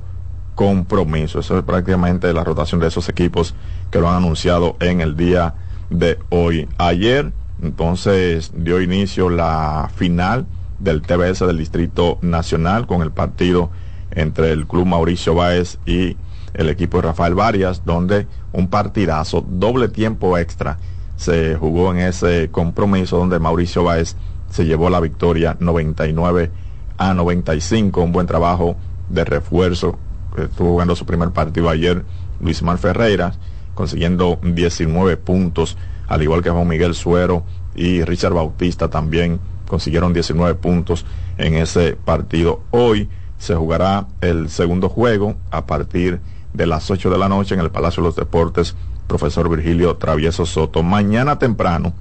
compromiso. 0.57 1.39
Eso 1.39 1.57
es 1.59 1.65
prácticamente 1.65 2.33
la 2.33 2.43
rotación 2.43 2.81
de 2.81 2.89
esos 2.89 3.09
equipos 3.09 3.55
que 3.93 4.01
lo 4.01 4.09
han 4.09 4.17
anunciado 4.17 4.77
en 4.81 5.01
el 5.01 5.17
día 5.17 5.55
de 5.91 6.19
hoy. 6.31 6.69
Ayer, 6.79 7.33
entonces, 7.63 8.51
dio 8.57 8.81
inicio 8.81 9.31
la 9.31 9.89
final 9.95 10.47
del 10.81 11.03
TBS 11.03 11.47
del 11.47 11.59
Distrito 11.59 12.19
Nacional 12.23 12.89
con 12.89 13.03
el 13.03 13.13
partido 13.13 13.71
entre 14.11 14.51
el 14.51 14.67
Club 14.67 14.87
Mauricio 14.87 15.35
Báez 15.35 15.79
y 15.87 16.17
el 16.55 16.69
equipo 16.71 16.99
de 16.99 17.09
Rafael 17.09 17.35
Varias, 17.35 17.85
donde 17.85 18.27
un 18.53 18.69
partidazo, 18.69 19.45
doble 19.47 19.89
tiempo 19.89 20.39
extra, 20.39 20.79
se 21.17 21.55
jugó 21.57 21.93
en 21.93 21.99
ese 21.99 22.51
compromiso 22.51 23.19
donde 23.19 23.39
Mauricio 23.39 23.85
Báez 23.85 24.17
se 24.51 24.65
llevó 24.65 24.91
la 24.91 25.01
victoria 25.01 25.57
99 25.61 26.51
a 26.99 27.13
95, 27.13 28.01
un 28.01 28.13
buen 28.13 28.27
trabajo 28.27 28.77
de 29.11 29.25
refuerzo. 29.25 29.99
Estuvo 30.37 30.71
jugando 30.71 30.95
su 30.95 31.07
primer 31.07 31.31
partido 31.31 31.71
ayer 31.71 32.05
Luis 32.41 32.63
Mar 32.63 32.79
Ferreira, 32.79 33.33
consiguiendo 33.75 34.39
19 34.43 35.17
puntos, 35.17 35.77
al 36.09 36.23
igual 36.23 36.43
que 36.43 36.51
Juan 36.51 36.69
Miguel 36.69 36.95
Suero 36.95 37.45
y 37.75 38.03
Richard 38.05 38.35
Bautista 38.35 38.89
también 38.89 39.41
consiguieron 39.67 40.13
19 40.13 40.55
puntos 40.57 41.05
en 41.39 41.55
ese 41.55 41.97
partido. 41.97 42.63
Hoy 42.71 43.09
se 43.39 43.55
jugará 43.55 44.07
el 44.21 44.49
segundo 44.49 44.89
juego 44.89 45.37
a 45.51 45.67
partir 45.67 46.21
de 46.55 46.67
las 46.67 46.91
8 46.91 47.11
de 47.11 47.19
la 47.19 47.29
noche 47.29 47.55
en 47.55 47.61
el 47.61 47.71
Palacio 47.71 48.03
de 48.03 48.09
los 48.09 48.17
Deportes, 48.17 48.75
profesor 49.07 49.49
Virgilio 49.49 49.97
Travieso 49.97 50.47
Soto. 50.47 50.83
Mañana 50.83 51.39
temprano, 51.39 51.93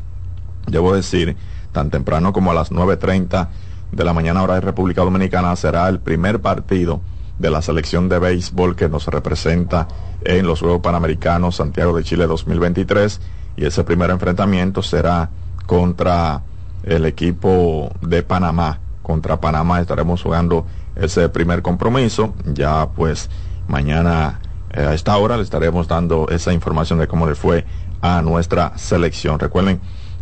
debo 0.68 0.94
decir, 0.94 1.36
tan 1.72 1.90
temprano 1.90 2.32
como 2.32 2.52
a 2.52 2.54
las 2.54 2.72
9.30 2.72 3.50
de 3.92 4.04
la 4.04 4.14
mañana 4.14 4.44
hora 4.44 4.56
de 4.56 4.62
República 4.62 5.02
Dominicana, 5.02 5.56
será 5.56 5.88
el 5.90 6.00
primer 6.00 6.42
partido 6.42 7.02
de 7.40 7.50
la 7.50 7.62
selección 7.62 8.10
de 8.10 8.20
béisbol 8.20 8.76
que 8.76 8.90
nos 8.90 9.08
representa 9.08 9.88
en 10.24 10.48
los 10.48 10.62
Juegos 10.62 10.82
Panamericanos 10.82 11.56
Santiago 11.58 11.96
de 11.96 12.04
Chile 12.04 12.28
2023 12.28 13.22
y 13.58 13.66
ese 13.66 13.84
primer 13.84 14.10
enfrentamiento 14.10 14.82
será 14.82 15.30
contra 15.66 16.42
el 16.84 17.06
equipo 17.06 17.92
de 18.02 18.24
Panamá. 18.24 18.80
Contra 19.02 19.40
Panamá 19.40 19.82
estaremos 19.82 20.22
jugando 20.22 20.66
ese 20.96 21.30
primer 21.30 21.62
compromiso. 21.62 22.34
Ya 22.46 22.88
pues 22.90 23.30
mañana 23.68 24.40
eh, 24.72 24.82
a 24.82 24.94
esta 24.94 25.18
hora 25.18 25.38
le 25.38 25.44
estaremos 25.44 25.88
dando 25.88 26.28
esa 26.30 26.54
información 26.54 27.00
de 27.00 27.08
cómo 27.08 27.28
le 27.28 27.36
fue 27.36 27.66
a 28.02 28.22
nuestra 28.22 28.78
selección. 28.78 29.40
Recuerden, 29.40 29.80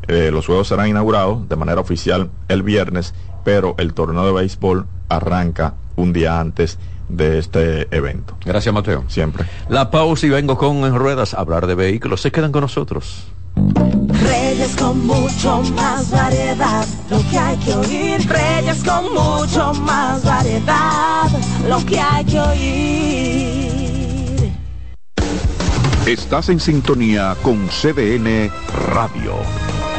eh, 0.07 0.31
los 0.31 0.45
juegos 0.45 0.67
serán 0.67 0.89
inaugurados 0.89 1.47
de 1.47 1.55
manera 1.55 1.81
oficial 1.81 2.29
el 2.47 2.63
viernes, 2.63 3.13
pero 3.43 3.75
el 3.77 3.93
torneo 3.93 4.25
de 4.25 4.33
béisbol 4.33 4.85
arranca 5.09 5.75
un 5.95 6.11
día 6.13 6.39
antes 6.39 6.77
de 7.15 7.39
este 7.39 7.87
evento. 7.95 8.37
Gracias, 8.45 8.73
Mateo. 8.73 9.03
Siempre. 9.07 9.45
La 9.69 9.91
pausa 9.91 10.25
y 10.25 10.29
vengo 10.29 10.57
con 10.57 10.77
En 10.85 10.95
Ruedas 10.95 11.33
a 11.33 11.39
hablar 11.39 11.67
de 11.67 11.75
vehículos. 11.75 12.21
Se 12.21 12.31
quedan 12.31 12.51
con 12.51 12.61
nosotros. 12.61 13.27
Reyes 13.55 14.75
con 14.75 15.05
mucho 15.05 15.61
más 15.75 16.09
variedad, 16.09 16.85
lo 17.09 17.19
que 17.29 17.37
hay 17.37 17.57
que 17.57 17.73
oír. 17.75 18.27
Reyes 18.27 18.83
con 18.83 19.13
mucho 19.13 19.73
más 19.81 20.23
variedad, 20.23 21.29
lo 21.67 21.85
que 21.85 21.99
hay 21.99 22.25
que 22.25 22.39
oír. 22.39 23.73
Estás 26.05 26.49
en 26.49 26.59
sintonía 26.59 27.35
con 27.41 27.67
CDN 27.67 28.51
Radio. 28.93 29.35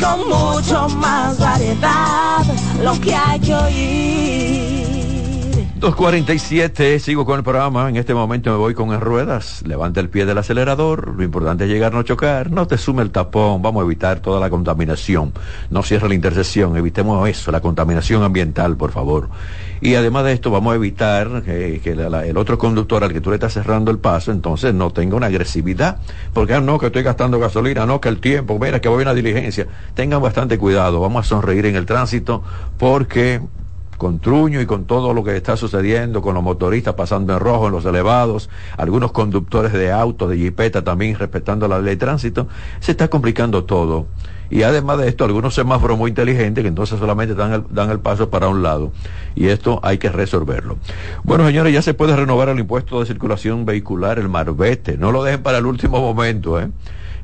Con 0.00 0.28
mucho 0.28 0.88
más 0.96 1.38
variedad, 1.38 2.44
lo 2.82 3.00
que 3.00 3.14
hay 3.14 3.40
que 3.40 3.54
oír. 3.54 4.96
247, 5.78 6.98
sigo 6.98 7.26
con 7.26 7.36
el 7.36 7.44
programa. 7.44 7.88
En 7.88 7.96
este 7.96 8.14
momento 8.14 8.50
me 8.50 8.56
voy 8.56 8.74
con 8.74 8.92
en 8.92 9.00
ruedas. 9.00 9.62
Levanta 9.66 10.00
el 10.00 10.08
pie 10.08 10.24
del 10.24 10.38
acelerador. 10.38 11.14
Lo 11.16 11.22
importante 11.22 11.64
es 11.64 11.70
llegar, 11.70 11.92
no 11.92 12.02
chocar. 12.02 12.50
No 12.50 12.66
te 12.66 12.78
sume 12.78 13.02
el 13.02 13.10
tapón. 13.10 13.60
Vamos 13.60 13.82
a 13.82 13.84
evitar 13.84 14.20
toda 14.20 14.40
la 14.40 14.48
contaminación. 14.48 15.32
No 15.70 15.82
cierre 15.82 16.08
la 16.08 16.14
intersección. 16.14 16.76
Evitemos 16.76 17.28
eso, 17.28 17.52
la 17.52 17.60
contaminación 17.60 18.22
ambiental, 18.22 18.76
por 18.76 18.90
favor. 18.90 19.28
Y 19.80 19.94
además 19.94 20.24
de 20.24 20.32
esto, 20.32 20.50
vamos 20.50 20.72
a 20.72 20.76
evitar 20.76 21.42
que, 21.42 21.80
el 21.84 22.36
otro 22.36 22.58
conductor 22.58 23.04
al 23.04 23.12
que 23.12 23.20
tú 23.20 23.30
le 23.30 23.36
estás 23.36 23.52
cerrando 23.52 23.90
el 23.90 23.98
paso, 23.98 24.32
entonces 24.32 24.74
no 24.74 24.90
tenga 24.90 25.16
una 25.16 25.26
agresividad. 25.26 25.98
Porque, 26.32 26.54
ah, 26.54 26.60
no, 26.60 26.78
que 26.78 26.86
estoy 26.86 27.02
gastando 27.02 27.38
gasolina, 27.38 27.86
no, 27.86 28.00
que 28.00 28.08
el 28.08 28.20
tiempo, 28.20 28.58
mira, 28.58 28.80
que 28.80 28.88
voy 28.88 29.00
a 29.00 29.02
una 29.02 29.14
diligencia. 29.14 29.66
Tengan 29.94 30.22
bastante 30.22 30.58
cuidado. 30.58 31.00
Vamos 31.00 31.26
a 31.26 31.28
sonreír 31.28 31.66
en 31.66 31.76
el 31.76 31.86
tránsito 31.86 32.42
porque 32.78 33.40
con 33.96 34.20
Truño 34.20 34.60
y 34.60 34.66
con 34.66 34.84
todo 34.84 35.14
lo 35.14 35.24
que 35.24 35.36
está 35.36 35.56
sucediendo, 35.56 36.22
con 36.22 36.34
los 36.34 36.42
motoristas 36.42 36.94
pasando 36.94 37.32
en 37.32 37.40
rojo 37.40 37.66
en 37.66 37.72
los 37.72 37.84
elevados, 37.84 38.50
algunos 38.76 39.12
conductores 39.12 39.72
de 39.72 39.92
autos, 39.92 40.30
de 40.30 40.36
jipeta 40.36 40.82
también 40.82 41.18
respetando 41.18 41.68
la 41.68 41.78
ley 41.78 41.94
de 41.94 41.96
tránsito, 41.96 42.48
se 42.80 42.92
está 42.92 43.08
complicando 43.08 43.64
todo. 43.64 44.06
Y 44.48 44.62
además 44.62 44.98
de 44.98 45.08
esto, 45.08 45.24
algunos 45.24 45.54
semáforos 45.54 45.98
muy 45.98 46.10
inteligentes 46.10 46.62
que 46.62 46.68
entonces 46.68 46.98
solamente 46.98 47.34
dan 47.34 47.52
el, 47.52 47.64
dan 47.70 47.90
el 47.90 47.98
paso 47.98 48.30
para 48.30 48.48
un 48.48 48.62
lado. 48.62 48.92
Y 49.34 49.48
esto 49.48 49.80
hay 49.82 49.98
que 49.98 50.08
resolverlo. 50.08 50.78
Bueno, 51.24 51.44
señores, 51.46 51.72
ya 51.72 51.82
se 51.82 51.94
puede 51.94 52.14
renovar 52.14 52.48
el 52.48 52.60
impuesto 52.60 53.00
de 53.00 53.06
circulación 53.06 53.64
vehicular, 53.64 54.18
el 54.18 54.28
marbete. 54.28 54.96
No 54.96 55.10
lo 55.10 55.24
dejen 55.24 55.42
para 55.42 55.58
el 55.58 55.66
último 55.66 56.00
momento, 56.00 56.60
¿eh? 56.60 56.68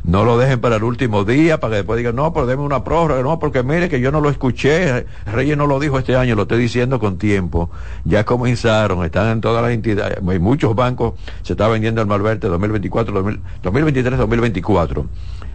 No 0.05 0.25
lo 0.25 0.37
dejen 0.37 0.61
para 0.61 0.77
el 0.77 0.85
último 0.85 1.25
día, 1.25 1.61
para 1.61 1.73
que 1.73 1.77
después 1.77 1.97
digan, 1.97 2.17
no, 2.17 2.33
pero 2.33 2.47
deme 2.47 2.63
una 2.63 2.83
prórroga, 2.83 3.23
no, 3.23 3.39
porque 3.39 3.63
mire 3.63 3.89
que 3.89 4.01
yo 4.01 4.11
no 4.11 4.21
lo 4.21 4.31
escuché, 4.31 5.07
Reyes 5.27 5.57
no 5.57 5.69
lo 5.69 5.79
dijo 5.79 5.97
este 5.97 6.17
año, 6.17 6.35
lo 6.35 6.43
estoy 6.43 6.59
diciendo 6.59 6.99
con 6.99 7.19
tiempo. 7.19 7.71
Ya 8.05 8.25
comenzaron, 8.25 9.05
están 9.05 9.29
en 9.29 9.41
todas 9.41 9.63
las 9.63 9.71
entidades, 9.71 10.19
hay 10.27 10.39
muchos 10.41 10.75
bancos, 10.75 11.15
se 11.43 11.53
está 11.53 11.69
vendiendo 11.69 12.01
el 12.01 12.09
Malverte 12.09 12.49
2024, 12.49 13.23
2023, 13.63 14.19
2024. 14.19 15.07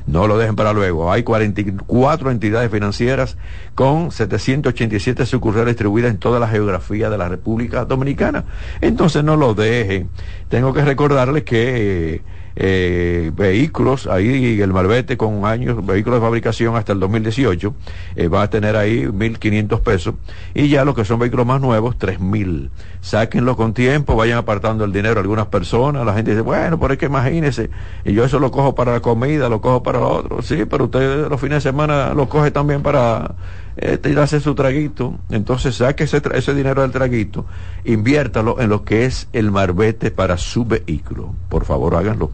No 0.07 0.25
lo 0.25 0.37
dejen 0.37 0.55
para 0.55 0.71
luego. 0.71 1.11
Hay 1.11 1.23
44 1.23 2.31
entidades 2.31 2.71
financieras 2.71 3.37
con 3.75 4.11
787 4.11 5.25
sucursales 5.25 5.67
distribuidas 5.67 6.11
en 6.11 6.17
toda 6.17 6.39
la 6.39 6.47
geografía 6.47 7.09
de 7.09 7.17
la 7.17 7.27
República 7.27 7.83
Dominicana. 7.83 8.45
Entonces 8.79 9.25
no 9.25 9.35
lo 9.35 9.53
dejen. 9.53 10.09
Tengo 10.47 10.73
que 10.73 10.85
recordarles 10.85 11.43
que 11.43 12.21
eh, 12.59 13.27
eh, 13.27 13.31
vehículos, 13.35 14.07
ahí 14.07 14.59
el 14.61 14.73
Malvete 14.73 15.15
con 15.15 15.45
años, 15.45 15.85
vehículos 15.85 16.19
de 16.19 16.25
fabricación 16.25 16.75
hasta 16.75 16.91
el 16.93 16.99
2018, 16.99 17.73
eh, 18.15 18.27
va 18.27 18.41
a 18.41 18.49
tener 18.49 18.75
ahí 18.75 19.05
1.500 19.05 19.79
pesos. 19.81 20.15
Y 20.53 20.67
ya 20.67 20.83
los 20.83 20.95
que 20.95 21.05
son 21.05 21.19
vehículos 21.19 21.45
más 21.45 21.61
nuevos, 21.61 21.97
3.000. 21.97 22.69
Sáquenlo 23.01 23.55
con 23.55 23.73
tiempo, 23.73 24.15
vayan 24.15 24.39
apartando 24.39 24.83
el 24.83 24.91
dinero 24.91 25.19
algunas 25.19 25.45
personas. 25.47 26.05
La 26.05 26.13
gente 26.13 26.31
dice, 26.31 26.41
bueno, 26.41 26.79
pero 26.79 26.93
es 26.93 26.99
que 26.99 27.05
imagínese, 27.05 27.69
y 28.03 28.13
yo 28.13 28.25
eso 28.25 28.39
lo 28.39 28.51
cojo 28.51 28.75
para 28.75 28.91
la 28.93 28.99
comida, 29.01 29.47
lo 29.49 29.61
cojo 29.61 29.83
para 29.83 29.99
lo 29.99 30.09
otro. 30.09 30.41
Sí, 30.41 30.65
pero 30.69 30.85
usted 30.85 31.27
los 31.29 31.39
fines 31.39 31.63
de 31.63 31.69
semana 31.69 32.13
lo 32.13 32.27
coge 32.27 32.51
también 32.51 32.81
para 32.81 33.35
eh, 33.77 33.97
tirarse 33.97 34.39
su 34.39 34.55
traguito, 34.55 35.15
entonces 35.29 35.75
saque 35.75 36.05
ese, 36.05 36.21
tra- 36.21 36.35
ese 36.35 36.53
dinero 36.53 36.81
del 36.81 36.91
traguito, 36.91 37.45
inviértalo 37.85 38.59
en 38.59 38.69
lo 38.69 38.83
que 38.83 39.05
es 39.05 39.27
el 39.33 39.51
marbete 39.51 40.11
para 40.11 40.37
su 40.37 40.65
vehículo. 40.65 41.33
Por 41.49 41.63
favor, 41.63 41.95
háganlo. 41.95 42.31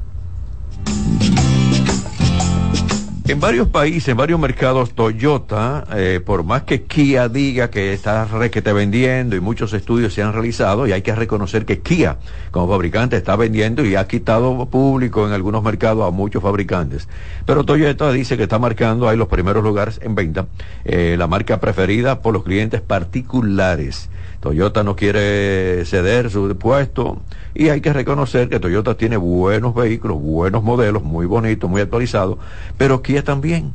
En 3.25 3.39
varios 3.39 3.69
países, 3.69 4.09
en 4.09 4.17
varios 4.17 4.37
mercados, 4.37 4.91
Toyota, 4.91 5.85
eh, 5.95 6.19
por 6.23 6.43
más 6.43 6.63
que 6.63 6.83
Kia 6.83 7.29
diga 7.29 7.69
que 7.69 7.93
está 7.93 8.27
vendiendo 8.73 9.37
y 9.37 9.39
muchos 9.39 9.71
estudios 9.71 10.13
se 10.13 10.21
han 10.21 10.33
realizado, 10.33 10.85
y 10.87 10.91
hay 10.91 11.01
que 11.01 11.15
reconocer 11.15 11.65
que 11.65 11.79
Kia, 11.79 12.17
como 12.51 12.67
fabricante, 12.67 13.15
está 13.15 13.37
vendiendo 13.37 13.85
y 13.85 13.95
ha 13.95 14.07
quitado 14.07 14.65
público 14.65 15.25
en 15.25 15.31
algunos 15.31 15.63
mercados 15.63 16.05
a 16.05 16.11
muchos 16.11 16.43
fabricantes. 16.43 17.07
Pero 17.45 17.63
Toyota 17.63 18.11
dice 18.11 18.35
que 18.35 18.43
está 18.43 18.59
marcando 18.59 19.07
ahí 19.07 19.15
los 19.15 19.29
primeros 19.29 19.63
lugares 19.63 20.01
en 20.03 20.15
venta, 20.15 20.45
eh, 20.83 21.15
la 21.17 21.25
marca 21.25 21.61
preferida 21.61 22.21
por 22.21 22.33
los 22.33 22.43
clientes 22.43 22.81
particulares. 22.81 24.09
Toyota 24.41 24.83
no 24.83 24.97
quiere 24.97 25.85
ceder 25.85 26.29
su 26.29 26.53
puesto 26.57 27.21
y 27.55 27.69
hay 27.69 27.81
que 27.81 27.93
reconocer 27.93 28.49
que 28.49 28.59
Toyota 28.59 28.95
tiene 28.95 29.17
buenos 29.17 29.75
vehículos, 29.75 30.21
buenos 30.21 30.63
modelos, 30.63 31.03
muy 31.03 31.25
bonitos, 31.25 31.69
muy 31.69 31.81
actualizados, 31.81 32.37
pero 32.77 33.01
Kia 33.01 33.23
también. 33.23 33.73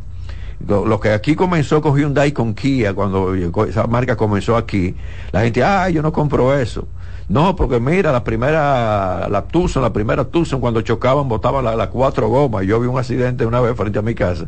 Lo, 0.66 0.98
que 0.98 1.12
aquí 1.12 1.36
comenzó 1.36 1.80
con 1.80 1.96
Hyundai 1.96 2.32
con 2.32 2.52
Kia, 2.52 2.92
cuando 2.92 3.32
esa 3.34 3.86
marca 3.86 4.16
comenzó 4.16 4.56
aquí, 4.56 4.96
la 5.30 5.42
gente, 5.42 5.62
ah, 5.62 5.88
yo 5.88 6.02
no 6.02 6.12
compro 6.12 6.52
eso. 6.58 6.88
No, 7.28 7.54
porque 7.56 7.78
mira, 7.78 8.10
la 8.10 8.24
primera, 8.24 9.28
la 9.28 9.42
Tucson, 9.42 9.82
la 9.82 9.92
primera 9.92 10.24
Tucson, 10.24 10.60
cuando 10.60 10.80
chocaban, 10.80 11.28
botaban 11.28 11.62
las 11.62 11.76
la 11.76 11.90
cuatro 11.90 12.28
gomas. 12.28 12.64
Yo 12.64 12.80
vi 12.80 12.86
un 12.86 12.98
accidente 12.98 13.44
una 13.44 13.60
vez 13.60 13.76
frente 13.76 13.98
a 13.98 14.02
mi 14.02 14.14
casa 14.14 14.46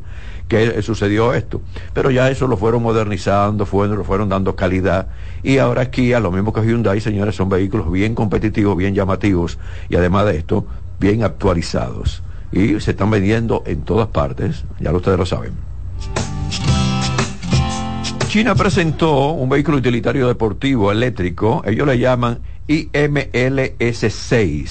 que 0.48 0.64
eh, 0.64 0.82
sucedió 0.82 1.34
esto. 1.34 1.60
Pero 1.92 2.10
ya 2.10 2.30
eso 2.30 2.46
lo 2.46 2.56
fueron 2.56 2.82
modernizando, 2.82 3.66
fueron, 3.66 3.98
lo 3.98 4.04
fueron 4.04 4.30
dando 4.30 4.56
calidad. 4.56 5.08
Y 5.42 5.58
ahora 5.58 5.90
Kia, 5.90 6.20
lo 6.20 6.32
mismo 6.32 6.54
que 6.54 6.62
Hyundai, 6.62 7.02
señores, 7.02 7.36
son 7.36 7.50
vehículos 7.50 7.90
bien 7.92 8.14
competitivos, 8.14 8.76
bien 8.78 8.94
llamativos 8.94 9.58
y 9.90 9.96
además 9.96 10.24
de 10.24 10.38
esto, 10.38 10.64
bien 10.98 11.22
actualizados. 11.22 12.22
Y 12.50 12.80
se 12.80 12.92
están 12.92 13.10
vendiendo 13.10 13.62
en 13.66 13.82
todas 13.82 14.08
partes, 14.08 14.64
ya 14.80 14.90
ustedes 14.92 15.18
lo 15.18 15.26
saben. 15.26 15.52
China 18.28 18.54
presentó 18.54 19.32
un 19.32 19.48
vehículo 19.48 19.78
utilitario 19.78 20.28
deportivo 20.28 20.92
eléctrico, 20.92 21.62
ellos 21.66 21.86
le 21.86 21.98
llaman 21.98 22.38
IMLS6, 22.70 24.62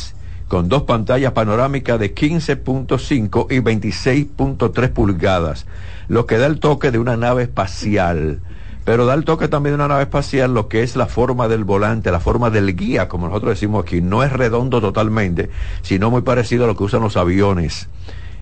con 0.48 0.70
dos 0.70 0.84
pantallas 0.84 1.34
panorámicas 1.34 2.00
de 2.00 2.16
15.5 2.16 3.48
y 3.50 3.58
26.3 3.58 4.90
pulgadas, 4.92 5.66
lo 6.08 6.26
que 6.26 6.38
da 6.38 6.46
el 6.46 6.62
toque 6.62 6.92
de 6.92 7.00
una 7.00 7.18
nave 7.18 7.44
espacial. 7.44 8.40
Pero 8.86 9.06
da 9.06 9.16
el 9.16 9.26
toque 9.26 9.50
también 9.50 9.74
de 9.74 9.76
una 9.84 9.90
nave 9.90 10.04
espacial 10.04 10.54
lo 10.54 10.70
que 10.70 10.82
es 10.82 10.96
la 10.96 11.08
forma 11.08 11.50
del 11.50 11.66
volante, 11.66 12.10
la 12.10 12.22
forma 12.22 12.50
del 12.50 12.74
guía, 12.74 13.10
como 13.10 13.28
nosotros 13.28 13.52
decimos 13.52 13.84
aquí. 13.84 14.00
No 14.00 14.24
es 14.24 14.32
redondo 14.32 14.80
totalmente, 14.80 15.50
sino 15.82 16.10
muy 16.10 16.22
parecido 16.22 16.64
a 16.64 16.68
lo 16.68 16.78
que 16.78 16.86
usan 16.86 17.02
los 17.02 17.18
aviones. 17.18 17.90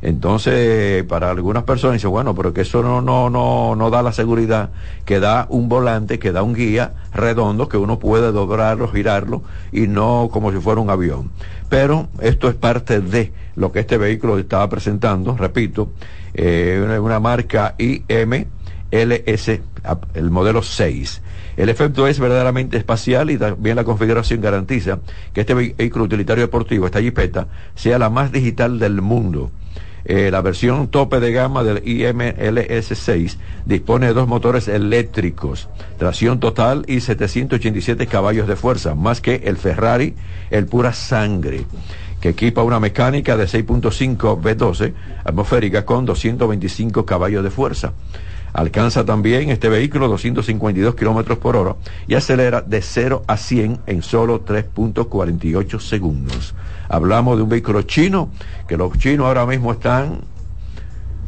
Entonces, 0.08 1.04
para 1.04 1.30
algunas 1.30 1.64
personas 1.64 1.96
dicen, 1.96 2.12
bueno, 2.12 2.34
pero 2.34 2.54
que 2.54 2.62
eso 2.62 2.82
no, 2.82 3.02
no, 3.02 3.30
no, 3.30 3.76
no 3.76 3.90
da 3.90 4.02
la 4.02 4.14
seguridad, 4.14 4.70
que 5.04 5.20
da 5.20 5.48
un 5.50 5.68
volante, 5.68 6.18
que 6.18 6.32
da 6.32 6.44
un 6.44 6.54
guía 6.54 6.94
redondo, 7.14 7.68
que 7.68 7.76
uno 7.76 8.00
puede 8.00 8.32
doblarlo, 8.32 8.88
girarlo, 8.88 9.44
y 9.74 9.88
no 9.88 10.30
como 10.32 10.54
si 10.54 10.60
fuera 10.60 10.80
un 10.80 10.90
avión. 10.90 11.30
Pero 11.68 12.08
esto 12.22 12.48
es 12.48 12.56
parte 12.56 13.02
de 13.02 13.34
lo 13.58 13.74
que 13.74 13.82
este 13.82 13.98
vehículo 13.98 14.40
estaba 14.40 14.70
presentando, 14.70 15.36
repito, 15.36 15.92
eh, 16.34 16.98
una 17.02 17.20
marca 17.20 17.76
IMLS, 17.78 19.60
el 20.14 20.32
modelo 20.32 20.62
6. 20.62 21.22
El 21.58 21.68
efecto 21.68 22.08
es 22.08 22.18
verdaderamente 22.18 22.78
espacial 22.78 23.30
y 23.30 23.38
también 23.38 23.76
la 23.76 23.84
configuración 23.84 24.40
garantiza 24.40 25.00
que 25.34 25.42
este 25.42 25.54
vehículo 25.54 26.06
utilitario 26.06 26.46
deportivo, 26.46 26.86
esta 26.86 27.02
jipeta, 27.02 27.48
sea 27.76 28.00
la 28.00 28.10
más 28.10 28.32
digital 28.32 28.80
del 28.80 29.02
mundo. 29.02 29.52
Eh, 30.10 30.32
la 30.32 30.42
versión 30.42 30.88
tope 30.88 31.20
de 31.20 31.34
gama 31.34 31.66
del 31.66 31.84
IMLS6 31.84 33.36
dispone 33.66 34.08
de 34.08 34.14
dos 34.14 34.26
motores 34.26 34.70
eléctricos, 34.70 35.68
tracción 35.98 36.40
total 36.40 36.86
y 36.88 37.02
787 37.02 38.08
caballos 38.08 38.48
de 38.48 38.56
fuerza, 38.56 38.96
más 38.96 39.20
que 39.20 39.42
el 39.44 39.58
Ferrari, 39.58 40.16
el 40.50 40.66
pura 40.66 40.94
sangre, 40.94 41.66
que 42.22 42.30
equipa 42.30 42.64
una 42.64 42.80
mecánica 42.80 43.36
de 43.36 43.48
6.5 43.48 44.42
V12 44.42 44.94
atmosférica 45.26 45.84
con 45.86 46.06
225 46.06 47.06
caballos 47.06 47.44
de 47.44 47.52
fuerza. 47.52 47.92
Alcanza 48.54 49.04
también 49.04 49.50
este 49.50 49.68
vehículo 49.68 50.08
252 50.08 50.96
kilómetros 50.96 51.38
por 51.38 51.58
hora 51.58 51.76
y 52.08 52.16
acelera 52.16 52.62
de 52.62 52.82
0 52.82 53.24
a 53.28 53.36
100 53.36 53.80
en 53.86 54.02
solo 54.02 54.46
3.48 54.46 55.82
segundos. 55.82 56.56
Hablamos 56.90 57.38
de 57.38 57.44
un 57.44 57.50
vehículo 57.50 57.82
chino 57.84 58.30
que 58.68 58.78
los 58.78 58.98
chinos 58.98 59.28
ahora 59.28 59.46
mismo 59.46 59.72
están 59.72 60.22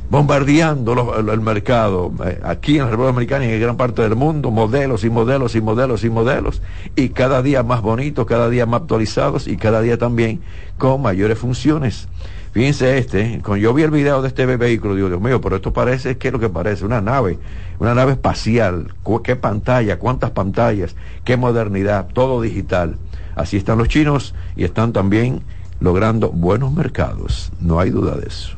bombardeando 0.09 1.19
el, 1.19 1.41
mercado 1.41 2.11
eh, 2.25 2.39
aquí 2.43 2.77
en 2.77 2.85
la 2.85 2.89
República 2.89 3.13
Dominicana 3.13 3.45
y 3.45 3.49
en 3.53 3.61
gran 3.61 3.77
parte 3.77 4.01
del 4.01 4.15
mundo, 4.15 4.49
modelos 4.49 5.03
y 5.03 5.09
modelos 5.09 5.55
y 5.55 5.61
modelos 5.61 6.03
y 6.03 6.09
modelos, 6.09 6.61
y 6.95 7.09
cada 7.09 7.43
día 7.43 7.61
más 7.61 7.81
bonitos, 7.81 8.25
cada 8.25 8.49
día 8.49 8.65
más 8.65 8.81
actualizados 8.81 9.47
y 9.47 9.55
cada 9.55 9.81
día 9.81 9.97
también 9.97 10.41
con 10.77 11.01
mayores 11.01 11.37
funciones. 11.37 12.07
Fíjense 12.51 12.97
este, 12.97 13.41
cuando 13.45 13.57
yo 13.57 13.73
vi 13.75 13.83
el 13.83 13.91
video 13.91 14.23
de 14.23 14.29
este 14.29 14.47
vehículo, 14.47 14.95
digo, 14.95 15.07
Dios 15.07 15.21
mío, 15.21 15.39
pero 15.39 15.57
esto 15.57 15.71
parece, 15.71 16.17
¿qué 16.17 16.29
es 16.29 16.33
lo 16.33 16.39
que 16.39 16.49
parece? 16.49 16.83
Una 16.83 16.99
nave, 16.99 17.37
una 17.77 17.93
nave 17.93 18.13
espacial, 18.13 18.95
qué 19.23 19.35
pantalla, 19.35 19.99
cuántas 19.99 20.31
pantallas, 20.31 20.95
qué 21.23 21.37
modernidad, 21.37 22.07
todo 22.11 22.41
digital. 22.41 22.97
Así 23.39 23.55
están 23.55 23.77
los 23.77 23.87
chinos 23.87 24.35
y 24.57 24.65
están 24.65 24.91
también 24.91 25.41
logrando 25.79 26.29
buenos 26.29 26.73
mercados, 26.73 27.53
no 27.61 27.79
hay 27.79 27.89
duda 27.89 28.17
de 28.17 28.27
eso. 28.27 28.57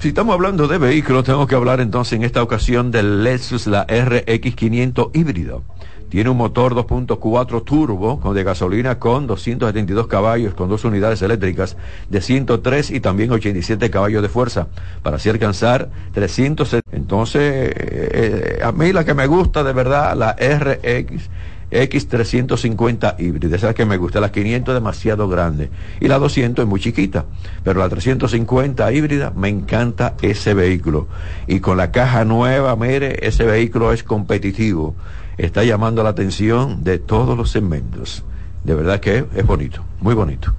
Si 0.00 0.08
estamos 0.08 0.34
hablando 0.34 0.66
de 0.66 0.78
vehículos, 0.78 1.22
tengo 1.22 1.46
que 1.46 1.54
hablar 1.54 1.80
entonces 1.80 2.14
en 2.14 2.24
esta 2.24 2.42
ocasión 2.42 2.90
del 2.90 3.22
Lexus, 3.22 3.68
la 3.68 3.86
RX500 3.86 5.10
híbrido. 5.14 5.62
Tiene 6.08 6.30
un 6.30 6.36
motor 6.36 6.74
2.4 6.74 7.64
turbo 7.64 8.32
de 8.32 8.44
gasolina 8.44 8.98
con 8.98 9.26
272 9.26 10.06
caballos 10.06 10.54
con 10.54 10.68
dos 10.68 10.84
unidades 10.84 11.20
eléctricas 11.22 11.76
de 12.08 12.20
103 12.20 12.90
y 12.92 13.00
también 13.00 13.32
87 13.32 13.90
caballos 13.90 14.22
de 14.22 14.28
fuerza 14.28 14.68
para 15.02 15.16
así 15.16 15.28
alcanzar 15.28 15.90
300. 16.12 16.76
Entonces, 16.92 17.72
eh, 17.74 18.60
a 18.62 18.72
mí 18.72 18.92
la 18.92 19.04
que 19.04 19.14
me 19.14 19.26
gusta 19.26 19.64
de 19.64 19.72
verdad, 19.72 20.16
la 20.16 20.32
RX 20.32 21.28
X350 21.70 23.18
híbrida, 23.18 23.56
esa 23.56 23.66
es 23.66 23.70
la 23.70 23.74
que 23.74 23.84
me 23.84 23.96
gusta, 23.96 24.20
la 24.20 24.30
500 24.30 24.72
es 24.72 24.76
demasiado 24.76 25.28
grande. 25.28 25.70
Y 26.00 26.08
la 26.08 26.18
200 26.18 26.62
es 26.62 26.68
muy 26.68 26.80
chiquita, 26.80 27.24
pero 27.64 27.80
la 27.80 27.88
350 27.88 28.92
híbrida 28.92 29.32
me 29.34 29.48
encanta 29.48 30.14
ese 30.22 30.54
vehículo. 30.54 31.08
Y 31.46 31.60
con 31.60 31.76
la 31.76 31.90
caja 31.90 32.24
nueva, 32.24 32.76
mire, 32.76 33.26
ese 33.26 33.44
vehículo 33.44 33.92
es 33.92 34.04
competitivo, 34.04 34.94
está 35.38 35.64
llamando 35.64 36.02
la 36.02 36.10
atención 36.10 36.84
de 36.84 36.98
todos 36.98 37.36
los 37.36 37.50
segmentos, 37.50 38.24
de 38.64 38.74
verdad 38.74 39.00
que 39.00 39.24
es 39.34 39.46
bonito, 39.46 39.82
muy 40.00 40.14
bonito. 40.14 40.54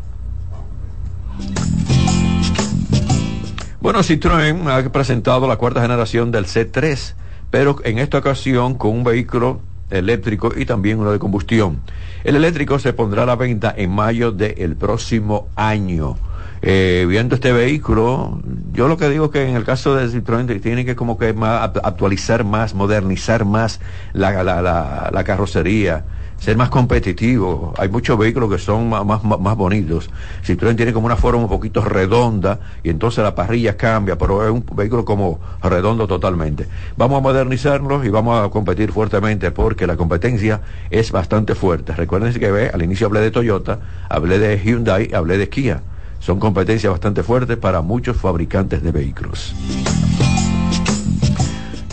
Bueno, 3.79 3.99
Citroën 3.99 4.67
ha 4.67 4.91
presentado 4.91 5.47
la 5.47 5.55
cuarta 5.55 5.81
generación 5.81 6.31
del 6.31 6.45
C3, 6.45 7.13
pero 7.49 7.77
en 7.83 7.99
esta 7.99 8.17
ocasión 8.17 8.75
con 8.75 8.91
un 8.91 9.03
vehículo 9.03 9.61
eléctrico 9.89 10.51
y 10.55 10.65
también 10.65 10.99
uno 10.99 11.11
de 11.11 11.19
combustión. 11.19 11.81
El 12.23 12.35
eléctrico 12.35 12.79
se 12.79 12.93
pondrá 12.93 13.23
a 13.23 13.27
la 13.27 13.35
venta 13.35 13.73
en 13.77 13.91
mayo 13.91 14.31
del 14.31 14.75
próximo 14.75 15.47
año. 15.55 16.17
Eh, 16.61 17.05
viendo 17.07 17.35
este 17.35 17.51
vehículo, 17.51 18.41
yo 18.71 18.87
lo 18.87 18.97
que 18.97 19.09
digo 19.09 19.29
que 19.29 19.47
en 19.47 19.55
el 19.55 19.63
caso 19.63 19.95
de 19.95 20.07
Citroën 20.07 20.59
tiene 20.61 20.85
que 20.85 20.95
como 20.95 21.17
que 21.17 21.33
más, 21.33 21.71
actualizar 21.83 22.43
más, 22.43 22.73
modernizar 22.73 23.45
más 23.45 23.79
la, 24.13 24.43
la, 24.43 25.09
la, 25.11 25.23
carrocería, 25.23 26.05
ser 26.39 26.57
más 26.57 26.69
competitivo. 26.69 27.73
Hay 27.77 27.89
muchos 27.89 28.17
vehículos 28.17 28.49
que 28.49 28.57
son 28.57 28.89
más, 28.89 29.05
más, 29.05 29.23
más 29.23 29.55
bonitos. 29.55 30.09
Citroën 30.43 30.75
tiene 30.75 30.93
como 30.93 31.05
una 31.05 31.15
forma 31.15 31.43
un 31.43 31.49
poquito 31.49 31.85
redonda 31.85 32.59
y 32.81 32.89
entonces 32.89 33.23
la 33.23 33.35
parrilla 33.35 33.77
cambia, 33.77 34.17
pero 34.17 34.43
es 34.43 34.51
un 34.51 34.65
vehículo 34.75 35.05
como 35.05 35.39
redondo 35.61 36.07
totalmente. 36.07 36.67
Vamos 36.97 37.19
a 37.19 37.21
modernizarlo 37.21 38.03
y 38.03 38.09
vamos 38.09 38.43
a 38.43 38.49
competir 38.49 38.91
fuertemente 38.91 39.51
porque 39.51 39.85
la 39.85 39.95
competencia 39.95 40.61
es 40.89 41.11
bastante 41.11 41.53
fuerte. 41.53 41.93
Recuerden 41.93 42.33
que 42.33 42.51
ve, 42.51 42.71
al 42.73 42.81
inicio 42.81 43.05
hablé 43.05 43.19
de 43.19 43.29
Toyota, 43.29 43.79
hablé 44.09 44.39
de 44.39 44.57
Hyundai, 44.57 45.13
hablé 45.13 45.37
de 45.37 45.49
Kia. 45.49 45.83
Son 46.19 46.39
competencias 46.39 46.91
bastante 46.91 47.23
fuertes 47.23 47.57
para 47.57 47.81
muchos 47.81 48.17
fabricantes 48.17 48.83
de 48.83 48.91
vehículos. 48.91 49.55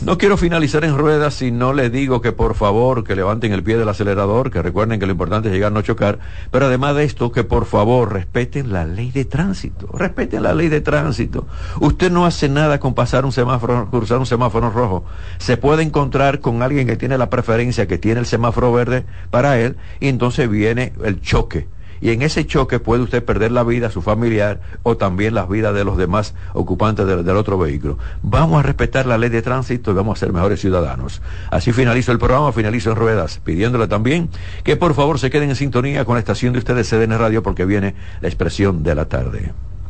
No 0.05 0.19
quiero 0.19 0.37
finalizar 0.37 0.85
en 0.85 0.99
ruedas 0.99 1.33
si 1.33 1.51
no 1.51 1.73
les 1.73 1.91
digo 1.91 2.21
que 2.21 2.33
por 2.33 2.55
favor 2.55 3.05
que 3.05 3.17
levanten 3.17 3.55
el 3.55 3.63
pie 3.63 3.79
del 3.79 3.89
acelerador, 3.89 4.51
que 4.51 4.61
recuerden 4.61 5.01
que 5.01 5.07
lo 5.07 5.13
importante 5.13 5.49
es 5.49 5.55
llegar 5.55 5.73
a 5.73 5.75
no 5.75 5.81
chocar, 5.81 6.19
pero 6.51 6.67
además 6.67 6.95
de 6.95 7.05
esto 7.05 7.33
que 7.33 7.43
por 7.43 7.65
favor 7.65 8.13
respeten 8.13 8.71
la 8.71 8.85
ley 8.85 9.11
de 9.11 9.25
tránsito, 9.25 9.89
respeten 9.95 10.43
la 10.43 10.53
ley 10.53 10.69
de 10.69 10.83
tránsito. 10.83 11.47
Usted 11.81 12.13
no 12.13 12.27
hace 12.27 12.51
nada 12.51 12.81
con 12.81 12.93
pasar 12.93 13.25
un 13.25 13.33
semáforo, 13.33 13.89
cruzar 13.91 14.19
un 14.19 14.27
semáforo 14.27 14.69
rojo. 14.69 15.07
Se 15.39 15.57
puede 15.57 15.83
encontrar 15.83 16.41
con 16.41 16.61
alguien 16.61 16.87
que 16.87 16.97
tiene 16.97 17.17
la 17.17 17.31
preferencia, 17.31 17.89
que 17.89 17.97
tiene 17.97 18.21
el 18.21 18.27
semáforo 18.27 18.75
verde 18.75 19.07
para 19.31 19.59
él, 19.59 19.79
y 20.01 20.09
entonces 20.09 20.51
viene 20.51 20.93
el 21.03 21.23
choque 21.23 21.67
y 22.05 22.11
en 22.11 22.21
ese 22.21 22.47
choque 22.47 22.81
puede 22.81 23.03
usted 23.03 23.25
perder 23.25 23.51
la 23.51 23.65
vida, 23.65 23.91
su 23.91 24.03
familiar 24.03 24.61
o 24.83 24.99
también 24.99 25.33
las 25.33 25.49
vidas 25.49 25.75
de 25.75 25.85
los 25.85 25.97
demás 25.97 26.35
ocupantes 26.53 27.07
del, 27.07 27.27
otro 27.31 27.57
vehículo. 27.57 27.97
Vamos 28.23 28.61
a 28.61 28.63
respetar 28.63 29.07
la 29.07 29.17
ley 29.17 29.31
de 29.31 29.41
tránsito 29.41 29.91
y 29.91 29.95
vamos 29.95 30.19
a 30.19 30.21
ser 30.21 30.31
mejores 30.31 30.61
ciudadanos. 30.61 31.23
Así 31.51 31.73
finalizo 31.73 32.13
el 32.13 32.19
programa, 32.19 32.53
finalizo 32.53 32.91
en 32.91 32.97
ruedas, 32.97 33.41
pidiéndole 33.43 33.89
también 33.89 34.29
que 34.65 34.77
por 34.77 34.93
favor 34.93 35.19
se 35.19 35.31
queden 35.31 35.49
en 35.49 35.57
sintonía 35.57 36.05
con 36.05 36.17
la 36.17 36.19
estación 36.19 36.53
de 36.53 36.59
ustedes 36.59 36.91
CDN 36.91 37.19
Radio 37.19 37.43
porque 37.43 37.65
viene 37.65 37.95
la 38.21 38.29
expresión 38.29 38.83
de 38.83 38.95
la 38.95 39.07
tarde. 39.07 39.55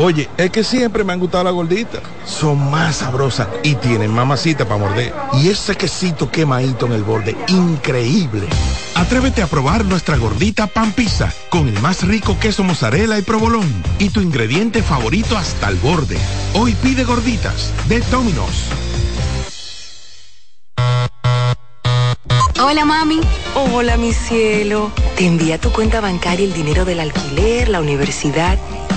Oye, 0.00 0.28
es 0.36 0.50
que 0.50 0.62
siempre 0.62 1.02
me 1.02 1.12
han 1.12 1.18
gustado 1.18 1.42
las 1.42 1.52
gorditas. 1.52 2.00
Son 2.24 2.70
más 2.70 2.96
sabrosas 2.98 3.48
y 3.64 3.74
tienen 3.74 4.12
mamacita 4.12 4.64
para 4.64 4.78
morder. 4.78 5.12
Y 5.34 5.48
ese 5.48 5.74
quesito 5.74 6.30
quemadito 6.30 6.86
en 6.86 6.92
el 6.92 7.02
borde, 7.02 7.36
increíble. 7.48 8.46
Atrévete 8.94 9.42
a 9.42 9.48
probar 9.48 9.84
nuestra 9.84 10.16
gordita 10.16 10.68
pan 10.68 10.92
pizza 10.92 11.32
con 11.50 11.66
el 11.66 11.80
más 11.80 12.06
rico 12.06 12.38
queso 12.38 12.62
mozzarella 12.62 13.18
y 13.18 13.22
provolón 13.22 13.66
y 13.98 14.10
tu 14.10 14.20
ingrediente 14.20 14.84
favorito 14.84 15.36
hasta 15.36 15.68
el 15.68 15.76
borde. 15.76 16.16
Hoy 16.54 16.74
pide 16.74 17.02
gorditas 17.02 17.72
de 17.88 17.98
Domino's. 18.02 18.66
Hola 22.60 22.84
mami. 22.84 23.20
Hola 23.56 23.96
mi 23.96 24.12
cielo. 24.12 24.92
Te 25.16 25.26
envía 25.26 25.58
tu 25.58 25.72
cuenta 25.72 26.00
bancaria 26.00 26.46
el 26.46 26.52
dinero 26.52 26.84
del 26.84 27.00
alquiler, 27.00 27.68
la 27.68 27.80
universidad 27.80 28.58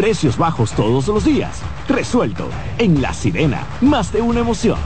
Precios 0.00 0.38
bajos 0.38 0.72
todos 0.72 1.08
los 1.08 1.26
días. 1.26 1.60
Resuelto. 1.86 2.48
En 2.78 3.02
La 3.02 3.12
Sirena, 3.12 3.66
más 3.82 4.10
de 4.10 4.22
una 4.22 4.40
emoción. 4.40 4.78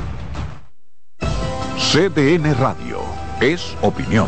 CDN 1.78 2.52
Radio, 2.58 2.98
es 3.40 3.76
opinión. 3.80 4.26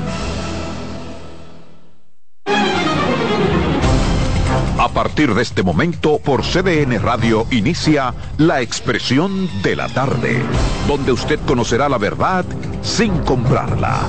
A 4.79 4.89
partir 4.95 5.35
de 5.35 5.43
este 5.43 5.65
momento, 5.65 6.21
por 6.21 6.45
CDN 6.45 7.03
Radio 7.03 7.49
inicia 7.51 8.15
La 8.39 8.61
Expresión 8.61 9.51
de 9.65 9.75
la 9.75 9.89
Tarde, 9.89 10.41
donde 10.87 11.11
usted 11.11 11.41
conocerá 11.49 11.89
la 11.89 11.99
verdad 11.99 12.45
sin 12.83 13.19
comprarla. 13.25 14.03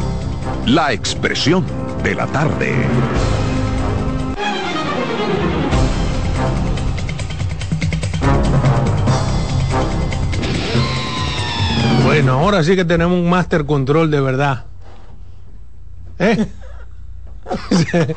La 0.67 0.93
Expresión 0.93 1.65
de 2.03 2.13
la 2.13 2.27
Tarde. 2.27 2.75
Bueno, 12.17 12.39
ahora 12.39 12.63
sí 12.63 12.75
que 12.75 12.83
tenemos 12.83 13.15
un 13.15 13.29
master 13.29 13.67
control 13.67 14.09
de 14.09 14.19
verdad. 14.19 14.65
¿Eh? 16.17 16.47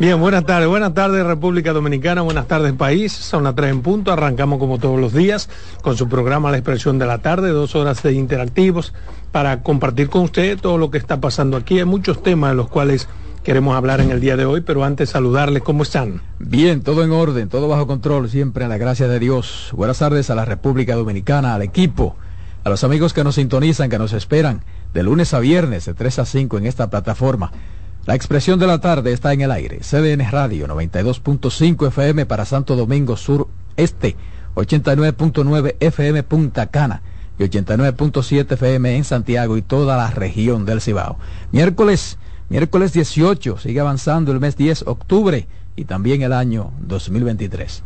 Bien, 0.00 0.18
buenas 0.18 0.46
tardes. 0.46 0.66
Buenas 0.66 0.94
tardes 0.94 1.26
República 1.26 1.74
Dominicana, 1.74 2.22
buenas 2.22 2.48
tardes 2.48 2.72
país. 2.72 3.12
Son 3.12 3.44
las 3.44 3.54
tres 3.54 3.70
en 3.70 3.82
punto. 3.82 4.12
Arrancamos 4.12 4.58
como 4.58 4.78
todos 4.78 4.98
los 4.98 5.12
días 5.12 5.50
con 5.82 5.94
su 5.94 6.08
programa 6.08 6.50
La 6.50 6.56
Expresión 6.56 6.98
de 6.98 7.04
la 7.04 7.18
Tarde, 7.18 7.50
dos 7.50 7.74
horas 7.74 8.02
de 8.02 8.14
interactivos 8.14 8.94
para 9.30 9.62
compartir 9.62 10.08
con 10.08 10.22
usted 10.22 10.58
todo 10.58 10.78
lo 10.78 10.90
que 10.90 10.96
está 10.96 11.20
pasando 11.20 11.58
aquí. 11.58 11.78
Hay 11.78 11.84
muchos 11.84 12.22
temas 12.22 12.52
de 12.52 12.56
los 12.56 12.68
cuales 12.68 13.08
queremos 13.42 13.76
hablar 13.76 14.00
en 14.00 14.10
el 14.10 14.22
día 14.22 14.38
de 14.38 14.46
hoy, 14.46 14.62
pero 14.62 14.84
antes 14.84 15.10
saludarles, 15.10 15.62
¿cómo 15.62 15.82
están? 15.82 16.22
Bien, 16.38 16.82
todo 16.82 17.04
en 17.04 17.12
orden, 17.12 17.50
todo 17.50 17.68
bajo 17.68 17.86
control, 17.86 18.30
siempre 18.30 18.64
a 18.64 18.68
la 18.68 18.78
gracia 18.78 19.06
de 19.06 19.18
Dios. 19.18 19.68
Buenas 19.74 19.98
tardes 19.98 20.30
a 20.30 20.34
la 20.34 20.46
República 20.46 20.94
Dominicana, 20.94 21.54
al 21.54 21.60
equipo, 21.60 22.16
a 22.64 22.70
los 22.70 22.82
amigos 22.82 23.12
que 23.12 23.22
nos 23.22 23.34
sintonizan, 23.34 23.90
que 23.90 23.98
nos 23.98 24.14
esperan 24.14 24.62
de 24.94 25.02
lunes 25.02 25.34
a 25.34 25.38
viernes 25.38 25.84
de 25.84 25.92
3 25.92 26.20
a 26.20 26.24
5 26.24 26.58
en 26.58 26.66
esta 26.66 26.88
plataforma. 26.88 27.52
La 28.06 28.14
expresión 28.14 28.58
de 28.58 28.66
la 28.66 28.80
tarde 28.80 29.12
está 29.12 29.32
en 29.34 29.42
el 29.42 29.50
aire. 29.50 29.80
CDN 29.80 30.30
Radio 30.30 30.66
92.5 30.66 31.88
FM 31.88 32.26
para 32.26 32.44
Santo 32.46 32.74
Domingo 32.74 33.16
Sur 33.16 33.48
Este, 33.76 34.16
89.9 34.54 35.76
FM 35.80 36.22
Punta 36.22 36.66
Cana 36.68 37.02
y 37.38 37.42
89.7 37.42 38.52
FM 38.52 38.96
en 38.96 39.04
Santiago 39.04 39.56
y 39.56 39.62
toda 39.62 39.96
la 39.96 40.10
región 40.10 40.64
del 40.64 40.80
Cibao. 40.80 41.18
Miércoles, 41.52 42.18
miércoles 42.48 42.92
18, 42.92 43.58
sigue 43.58 43.80
avanzando 43.80 44.32
el 44.32 44.40
mes 44.40 44.56
10, 44.56 44.84
octubre 44.86 45.46
y 45.76 45.84
también 45.84 46.22
el 46.22 46.32
año 46.32 46.72
2023. 46.80 47.82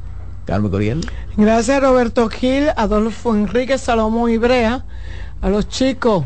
Carmen 0.49 0.71
Coriel. 0.71 1.07
Gracias 1.37 1.79
Roberto 1.79 2.27
Gil, 2.31 2.71
Adolfo 2.75 3.35
Enrique 3.35 3.77
Salomón 3.77 4.31
Ibrea, 4.31 4.83
a 5.43 5.51
los 5.51 5.69
chicos 5.69 6.25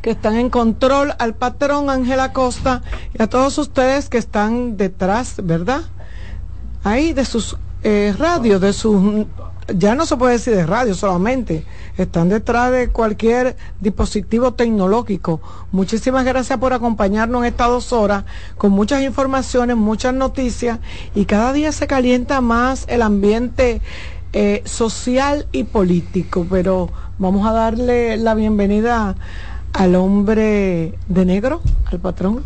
que 0.00 0.10
están 0.10 0.36
en 0.36 0.48
control, 0.48 1.12
al 1.18 1.34
patrón 1.34 1.90
Ángela 1.90 2.32
Costa 2.32 2.82
y 3.18 3.20
a 3.20 3.26
todos 3.26 3.58
ustedes 3.58 4.08
que 4.08 4.18
están 4.18 4.76
detrás, 4.76 5.40
¿verdad? 5.42 5.80
Ahí 6.84 7.12
de 7.12 7.24
sus 7.24 7.56
eh, 7.82 8.14
radios, 8.16 8.60
de 8.60 8.72
sus... 8.72 9.26
Ya 9.68 9.94
no 9.94 10.04
se 10.04 10.16
puede 10.16 10.34
decir 10.34 10.54
de 10.54 10.66
radio 10.66 10.94
solamente, 10.94 11.64
están 11.96 12.28
detrás 12.28 12.70
de 12.70 12.88
cualquier 12.88 13.56
dispositivo 13.80 14.52
tecnológico. 14.52 15.40
Muchísimas 15.72 16.24
gracias 16.24 16.58
por 16.58 16.74
acompañarnos 16.74 17.42
en 17.42 17.48
estas 17.48 17.68
dos 17.68 17.92
horas 17.92 18.24
con 18.58 18.72
muchas 18.72 19.02
informaciones, 19.02 19.76
muchas 19.76 20.12
noticias 20.12 20.80
y 21.14 21.24
cada 21.24 21.52
día 21.54 21.72
se 21.72 21.86
calienta 21.86 22.42
más 22.42 22.84
el 22.88 23.00
ambiente 23.00 23.80
eh, 24.34 24.62
social 24.66 25.46
y 25.52 25.64
político, 25.64 26.46
pero 26.50 26.90
vamos 27.18 27.46
a 27.46 27.52
darle 27.52 28.16
la 28.18 28.34
bienvenida 28.34 29.14
al 29.72 29.94
hombre 29.94 30.98
de 31.08 31.24
negro, 31.24 31.62
al 31.86 32.00
patrón. 32.00 32.42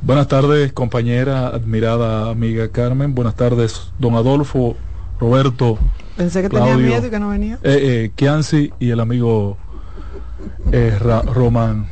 Buenas 0.00 0.26
tardes, 0.26 0.72
compañera, 0.72 1.48
admirada 1.48 2.30
amiga 2.30 2.68
Carmen. 2.68 3.14
Buenas 3.14 3.36
tardes, 3.36 3.92
don 4.00 4.16
Adolfo, 4.16 4.74
Roberto. 5.20 5.78
Pensé 6.22 6.40
que 6.40 6.50
tenía 6.50 6.76
miedo 6.76 7.04
y 7.04 7.10
que 7.10 7.18
no 7.18 7.30
venía. 7.30 7.58
Eh, 7.64 8.04
eh, 8.04 8.12
Kianci 8.14 8.72
y 8.78 8.90
el 8.90 9.00
amigo 9.00 9.56
eh, 10.70 10.96
Román. 11.00 11.88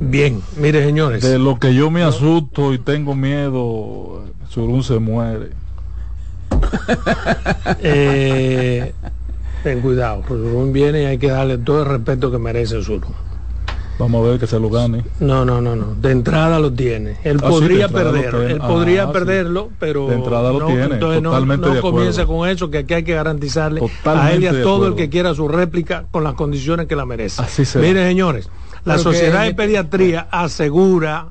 Bien, 0.00 0.42
mire 0.56 0.84
señores. 0.84 1.22
De 1.22 1.38
lo 1.38 1.56
que 1.56 1.72
yo 1.72 1.88
me 1.88 2.02
asusto 2.02 2.74
y 2.74 2.80
tengo 2.80 3.14
miedo, 3.14 4.24
Surún 4.48 4.82
se 4.82 4.98
muere. 4.98 5.50
eh, 7.80 8.92
ten 9.62 9.82
cuidado, 9.82 10.24
Surún 10.26 10.72
viene 10.72 11.02
y 11.02 11.06
hay 11.06 11.18
que 11.18 11.28
darle 11.30 11.58
todo 11.58 11.82
el 11.84 11.88
respeto 11.88 12.32
que 12.32 12.38
merece 12.38 12.82
Surún. 12.82 13.14
Vamos 13.98 14.24
a 14.24 14.30
ver 14.30 14.38
que 14.38 14.46
se 14.46 14.60
lo 14.60 14.70
gane. 14.70 15.04
No, 15.18 15.44
no, 15.44 15.60
no, 15.60 15.74
no. 15.74 15.94
De 15.96 16.12
entrada 16.12 16.60
lo 16.60 16.72
tiene. 16.72 17.16
Él 17.24 17.38
Ah, 17.42 17.48
podría 17.48 17.88
sí, 17.88 17.94
perderlo. 17.94 18.42
Él 18.42 18.58
Ah, 18.60 18.68
podría 18.68 19.06
sí. 19.06 19.12
perderlo, 19.12 19.70
pero 19.80 20.06
De 20.06 20.14
entrada 20.14 20.52
lo 20.52 20.60
no, 20.60 20.66
tiene, 20.66 20.84
entonces 20.84 21.20
no- 21.22 21.30
totalmente 21.30 21.66
no, 21.66 21.72
de 21.72 21.78
acuerdo. 21.80 21.96
comience 21.96 22.26
con 22.26 22.48
eso, 22.48 22.70
que 22.70 22.78
aquí 22.78 22.94
hay 22.94 23.02
que 23.02 23.14
garantizarle 23.14 23.80
a 24.04 24.32
él 24.32 24.42
y 24.44 24.46
a 24.46 24.62
todo 24.62 24.86
el 24.86 24.94
que 24.94 25.08
quiera 25.08 25.34
su 25.34 25.48
réplica 25.48 26.04
con 26.12 26.22
las 26.22 26.34
condiciones 26.34 26.86
que 26.86 26.94
la 26.94 27.06
merece. 27.06 27.42
Así 27.42 27.64
será. 27.64 27.86
Mire, 27.86 28.06
señores, 28.06 28.48
la 28.84 28.94
Pero 28.96 28.96
que- 28.96 29.02
Sociedad 29.16 29.44
de 29.44 29.54
Pediatría 29.54 30.28
asegura 30.30 31.30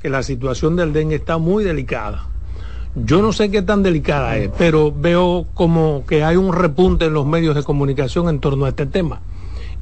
que 0.00 0.08
la 0.08 0.22
situación 0.22 0.76
del 0.76 0.92
dengue 0.94 1.16
está 1.16 1.36
muy 1.36 1.62
delicada. 1.62 2.26
Yo 2.94 3.20
no 3.22 3.32
sé 3.32 3.50
qué 3.50 3.62
tan 3.62 3.82
delicada 3.82 4.36
es, 4.36 4.50
pero 4.58 4.92
veo 4.94 5.46
como 5.54 6.04
que 6.06 6.24
hay 6.24 6.36
un 6.36 6.52
repunte 6.54 7.04
en 7.06 7.14
los 7.14 7.24
medios 7.26 7.54
de 7.54 7.62
comunicación 7.62 8.28
en 8.28 8.38
torno 8.40 8.64
a 8.64 8.70
este 8.70 8.86
tema. 8.86 9.20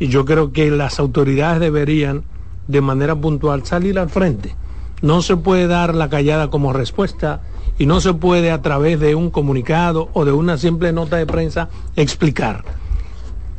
Y 0.01 0.09
yo 0.09 0.25
creo 0.25 0.53
que 0.53 0.71
las 0.73 0.99
autoridades 0.99 1.61
deberían, 1.61 2.25
de 2.67 2.81
manera 2.81 3.15
puntual, 3.15 3.65
salir 3.65 4.01
al 4.01 4.11
frente. 4.11 4.57
No 5.03 5.23
se 5.23 5.37
puede 5.37 5.69
dar 5.69 5.95
la 5.95 6.09
callada 6.09 6.51
como 6.51 6.73
respuesta 6.73 7.43
y 7.79 7.87
no 7.87 8.01
se 8.01 8.13
puede 8.13 8.51
a 8.51 8.61
través 8.61 8.99
de 8.99 9.15
un 9.15 9.31
comunicado 9.31 10.09
o 10.13 10.25
de 10.25 10.33
una 10.33 10.59
simple 10.59 10.93
nota 10.93 11.17
de 11.17 11.27
prensa 11.27 11.69
explicar. 11.97 12.65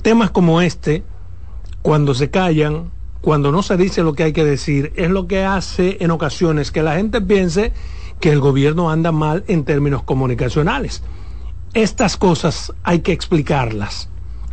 Temas 0.01 0.31
como 0.31 0.61
este, 0.61 1.03
cuando 1.81 2.13
se 2.13 2.29
callan, 2.29 2.91
cuando 3.21 3.51
no 3.51 3.61
se 3.61 3.77
dice 3.77 4.03
lo 4.03 4.13
que 4.13 4.23
hay 4.23 4.33
que 4.33 4.43
decir, 4.43 4.93
es 4.95 5.09
lo 5.09 5.27
que 5.27 5.43
hace 5.45 5.97
en 6.01 6.11
ocasiones 6.11 6.71
que 6.71 6.81
la 6.81 6.95
gente 6.95 7.21
piense 7.21 7.71
que 8.19 8.31
el 8.31 8.39
gobierno 8.39 8.89
anda 8.89 9.11
mal 9.11 9.43
en 9.47 9.63
términos 9.63 10.03
comunicacionales. 10.03 11.03
Estas 11.73 12.17
cosas 12.17 12.73
hay 12.83 12.99
que 12.99 13.11
explicarlas 13.11 14.09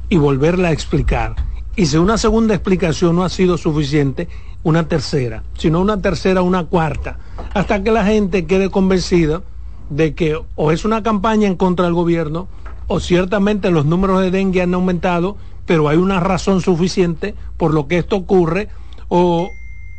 y 0.09 0.19
volverla 0.19 0.69
a 0.69 0.73
explicar. 0.73 1.37
Y 1.79 1.87
si 1.87 1.97
una 1.97 2.19
segunda 2.19 2.55
explicación 2.55 3.15
no 3.15 3.23
ha 3.23 3.29
sido 3.29 3.57
suficiente, 3.57 4.27
una 4.65 4.89
tercera, 4.89 5.45
sino 5.57 5.81
una 5.81 6.03
tercera, 6.03 6.43
una 6.43 6.65
cuarta, 6.65 7.21
hasta 7.55 7.85
que 7.85 7.93
la 7.93 8.05
gente 8.05 8.47
quede 8.47 8.69
convencida 8.69 9.43
de 9.89 10.13
que 10.13 10.37
o 10.57 10.73
es 10.73 10.85
una 10.85 11.05
campaña 11.05 11.47
en 11.47 11.55
contra 11.55 11.85
del 11.85 11.95
gobierno 11.95 12.49
o 12.89 12.99
ciertamente 12.99 13.71
los 13.71 13.87
números 13.87 14.21
de 14.23 14.33
dengue 14.33 14.61
han 14.61 14.75
aumentado, 14.75 15.37
pero 15.67 15.89
hay 15.89 15.99
una 15.99 16.19
razón 16.19 16.63
suficiente 16.63 17.37
por 17.57 17.73
lo 17.73 17.87
que 17.87 17.99
esto 17.99 18.17
ocurre 18.17 18.71
o, 19.07 19.49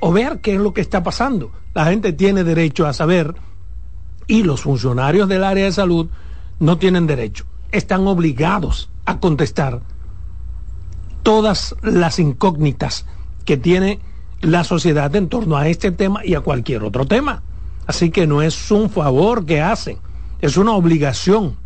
o 0.02 0.12
ver 0.12 0.42
qué 0.42 0.56
es 0.56 0.60
lo 0.60 0.74
que 0.74 0.82
está 0.82 1.02
pasando. 1.02 1.50
La 1.74 1.86
gente 1.86 2.12
tiene 2.12 2.44
derecho 2.44 2.88
a 2.88 2.94
saber 2.94 3.36
y 4.28 4.44
los 4.44 4.60
funcionarios 4.60 5.30
del 5.30 5.46
área 5.46 5.64
de 5.64 5.72
salud 5.72 6.10
no 6.60 6.78
tienen 6.78 7.08
derecho, 7.08 7.46
están 7.72 8.06
obligados 8.06 8.90
a 9.06 9.22
contestar 9.22 9.80
todas 11.24 11.76
las 11.82 12.20
incógnitas 12.20 13.06
que 13.46 13.58
tiene 13.58 14.00
la 14.42 14.64
sociedad 14.64 15.14
en 15.16 15.28
torno 15.28 15.58
a 15.58 15.68
este 15.68 15.92
tema 15.92 16.26
y 16.26 16.36
a 16.36 16.42
cualquier 16.42 16.84
otro 16.84 17.06
tema. 17.06 17.42
Así 17.88 18.12
que 18.12 18.28
no 18.28 18.42
es 18.42 18.72
un 18.72 18.90
favor 18.90 19.46
que 19.46 19.62
hacen, 19.62 19.98
es 20.42 20.58
una 20.58 20.74
obligación, 20.74 21.58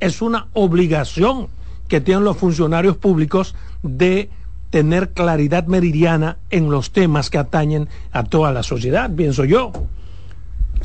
es 0.00 0.22
una 0.22 0.46
obligación 0.52 1.48
que 1.88 2.00
tienen 2.00 2.24
los 2.24 2.36
funcionarios 2.36 2.96
públicos 2.96 3.54
de 3.82 4.30
tener 4.70 5.10
claridad 5.10 5.66
meridiana 5.66 6.38
en 6.50 6.70
los 6.70 6.92
temas 6.92 7.28
que 7.28 7.38
atañen 7.38 7.88
a 8.12 8.24
toda 8.24 8.52
la 8.52 8.62
sociedad, 8.62 9.10
pienso 9.14 9.44
yo. 9.44 9.72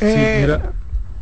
Eh, 0.02 0.60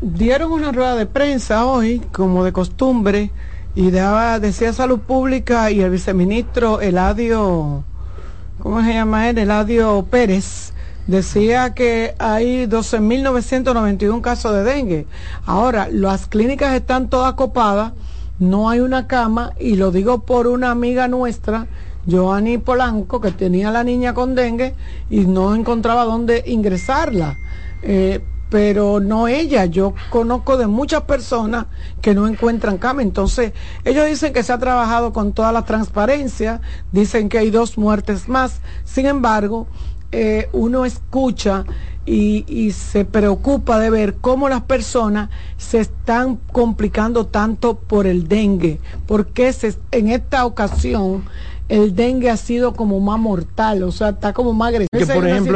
Dieron 0.02 0.52
una 0.52 0.72
rueda 0.72 0.96
de 0.96 1.06
prensa 1.06 1.66
hoy, 1.66 2.02
como 2.12 2.44
de 2.44 2.52
costumbre, 2.52 3.32
y 3.76 3.92
daba, 3.92 4.40
decía 4.40 4.72
Salud 4.72 5.00
Pública 5.00 5.70
y 5.70 5.82
el 5.82 5.90
viceministro 5.90 6.80
Eladio, 6.80 7.84
¿cómo 8.60 8.82
se 8.82 8.94
llama 8.94 9.30
él? 9.30 9.38
Eladio 9.38 10.06
Pérez, 10.10 10.72
decía 11.08 11.74
que 11.74 12.16
hay 12.18 12.68
12.991 12.68 14.22
casos 14.22 14.54
de 14.54 14.64
dengue. 14.64 15.08
Ahora, 15.46 15.90
las 15.92 16.28
clínicas 16.28 16.74
están 16.74 17.10
todas 17.10 17.34
copadas, 17.34 17.92
no 18.40 18.70
hay 18.70 18.80
una 18.80 19.08
cama, 19.08 19.52
y 19.60 19.76
lo 19.76 19.92
digo 19.92 20.20
por 20.20 20.48
una 20.48 20.72
amiga 20.72 21.10
nuestra, 21.10 21.68
Joanny 22.10 22.58
Polanco, 22.58 23.20
que 23.20 23.32
tenía 23.32 23.72
la 23.72 23.84
niña 23.84 24.14
con 24.14 24.36
dengue 24.36 24.74
y 25.10 25.26
no 25.26 25.54
encontraba 25.54 26.06
dónde 26.06 26.44
ingresarla. 26.48 27.38
Eh, 27.82 28.24
pero 28.56 29.02
no 29.02 29.28
ella, 29.28 29.66
yo 29.66 29.96
conozco 30.10 30.56
de 30.56 30.66
muchas 30.66 31.02
personas 31.02 31.66
que 32.02 32.14
no 32.14 32.26
encuentran 32.26 32.78
cama. 32.78 33.02
Entonces, 33.02 33.52
ellos 33.84 34.06
dicen 34.06 34.32
que 34.32 34.44
se 34.44 34.54
ha 34.54 34.58
trabajado 34.58 35.12
con 35.12 35.34
toda 35.34 35.52
la 35.52 35.66
transparencia, 35.66 36.62
dicen 36.94 37.28
que 37.28 37.38
hay 37.38 37.50
dos 37.50 37.78
muertes 37.78 38.30
más. 38.30 38.62
Sin 38.86 39.08
embargo, 39.08 39.68
eh, 40.14 40.48
uno 40.54 40.86
escucha 40.86 41.66
y, 42.06 42.72
se 42.72 43.04
preocupa 43.04 43.78
de 43.78 43.90
ver 43.90 44.16
cómo 44.22 44.48
las 44.48 44.62
personas 44.62 45.30
se 45.58 45.82
están 45.82 46.38
complicando 46.54 47.26
tanto 47.26 47.76
por 47.78 48.08
el 48.08 48.30
dengue, 48.30 48.80
porque 49.06 49.52
se, 49.52 49.76
en 49.92 50.08
esta 50.08 50.46
ocasión 50.46 51.26
el 51.68 51.96
dengue 51.96 52.30
ha 52.30 52.38
sido 52.38 52.74
como 52.74 53.00
más 53.00 53.20
mortal, 53.20 53.84
o 53.84 53.92
sea, 53.92 54.10
está 54.10 54.34
como 54.34 54.54
más 54.54 54.70
agresivo. 54.70 55.14
por 55.14 55.28
ejemplo, 55.28 55.44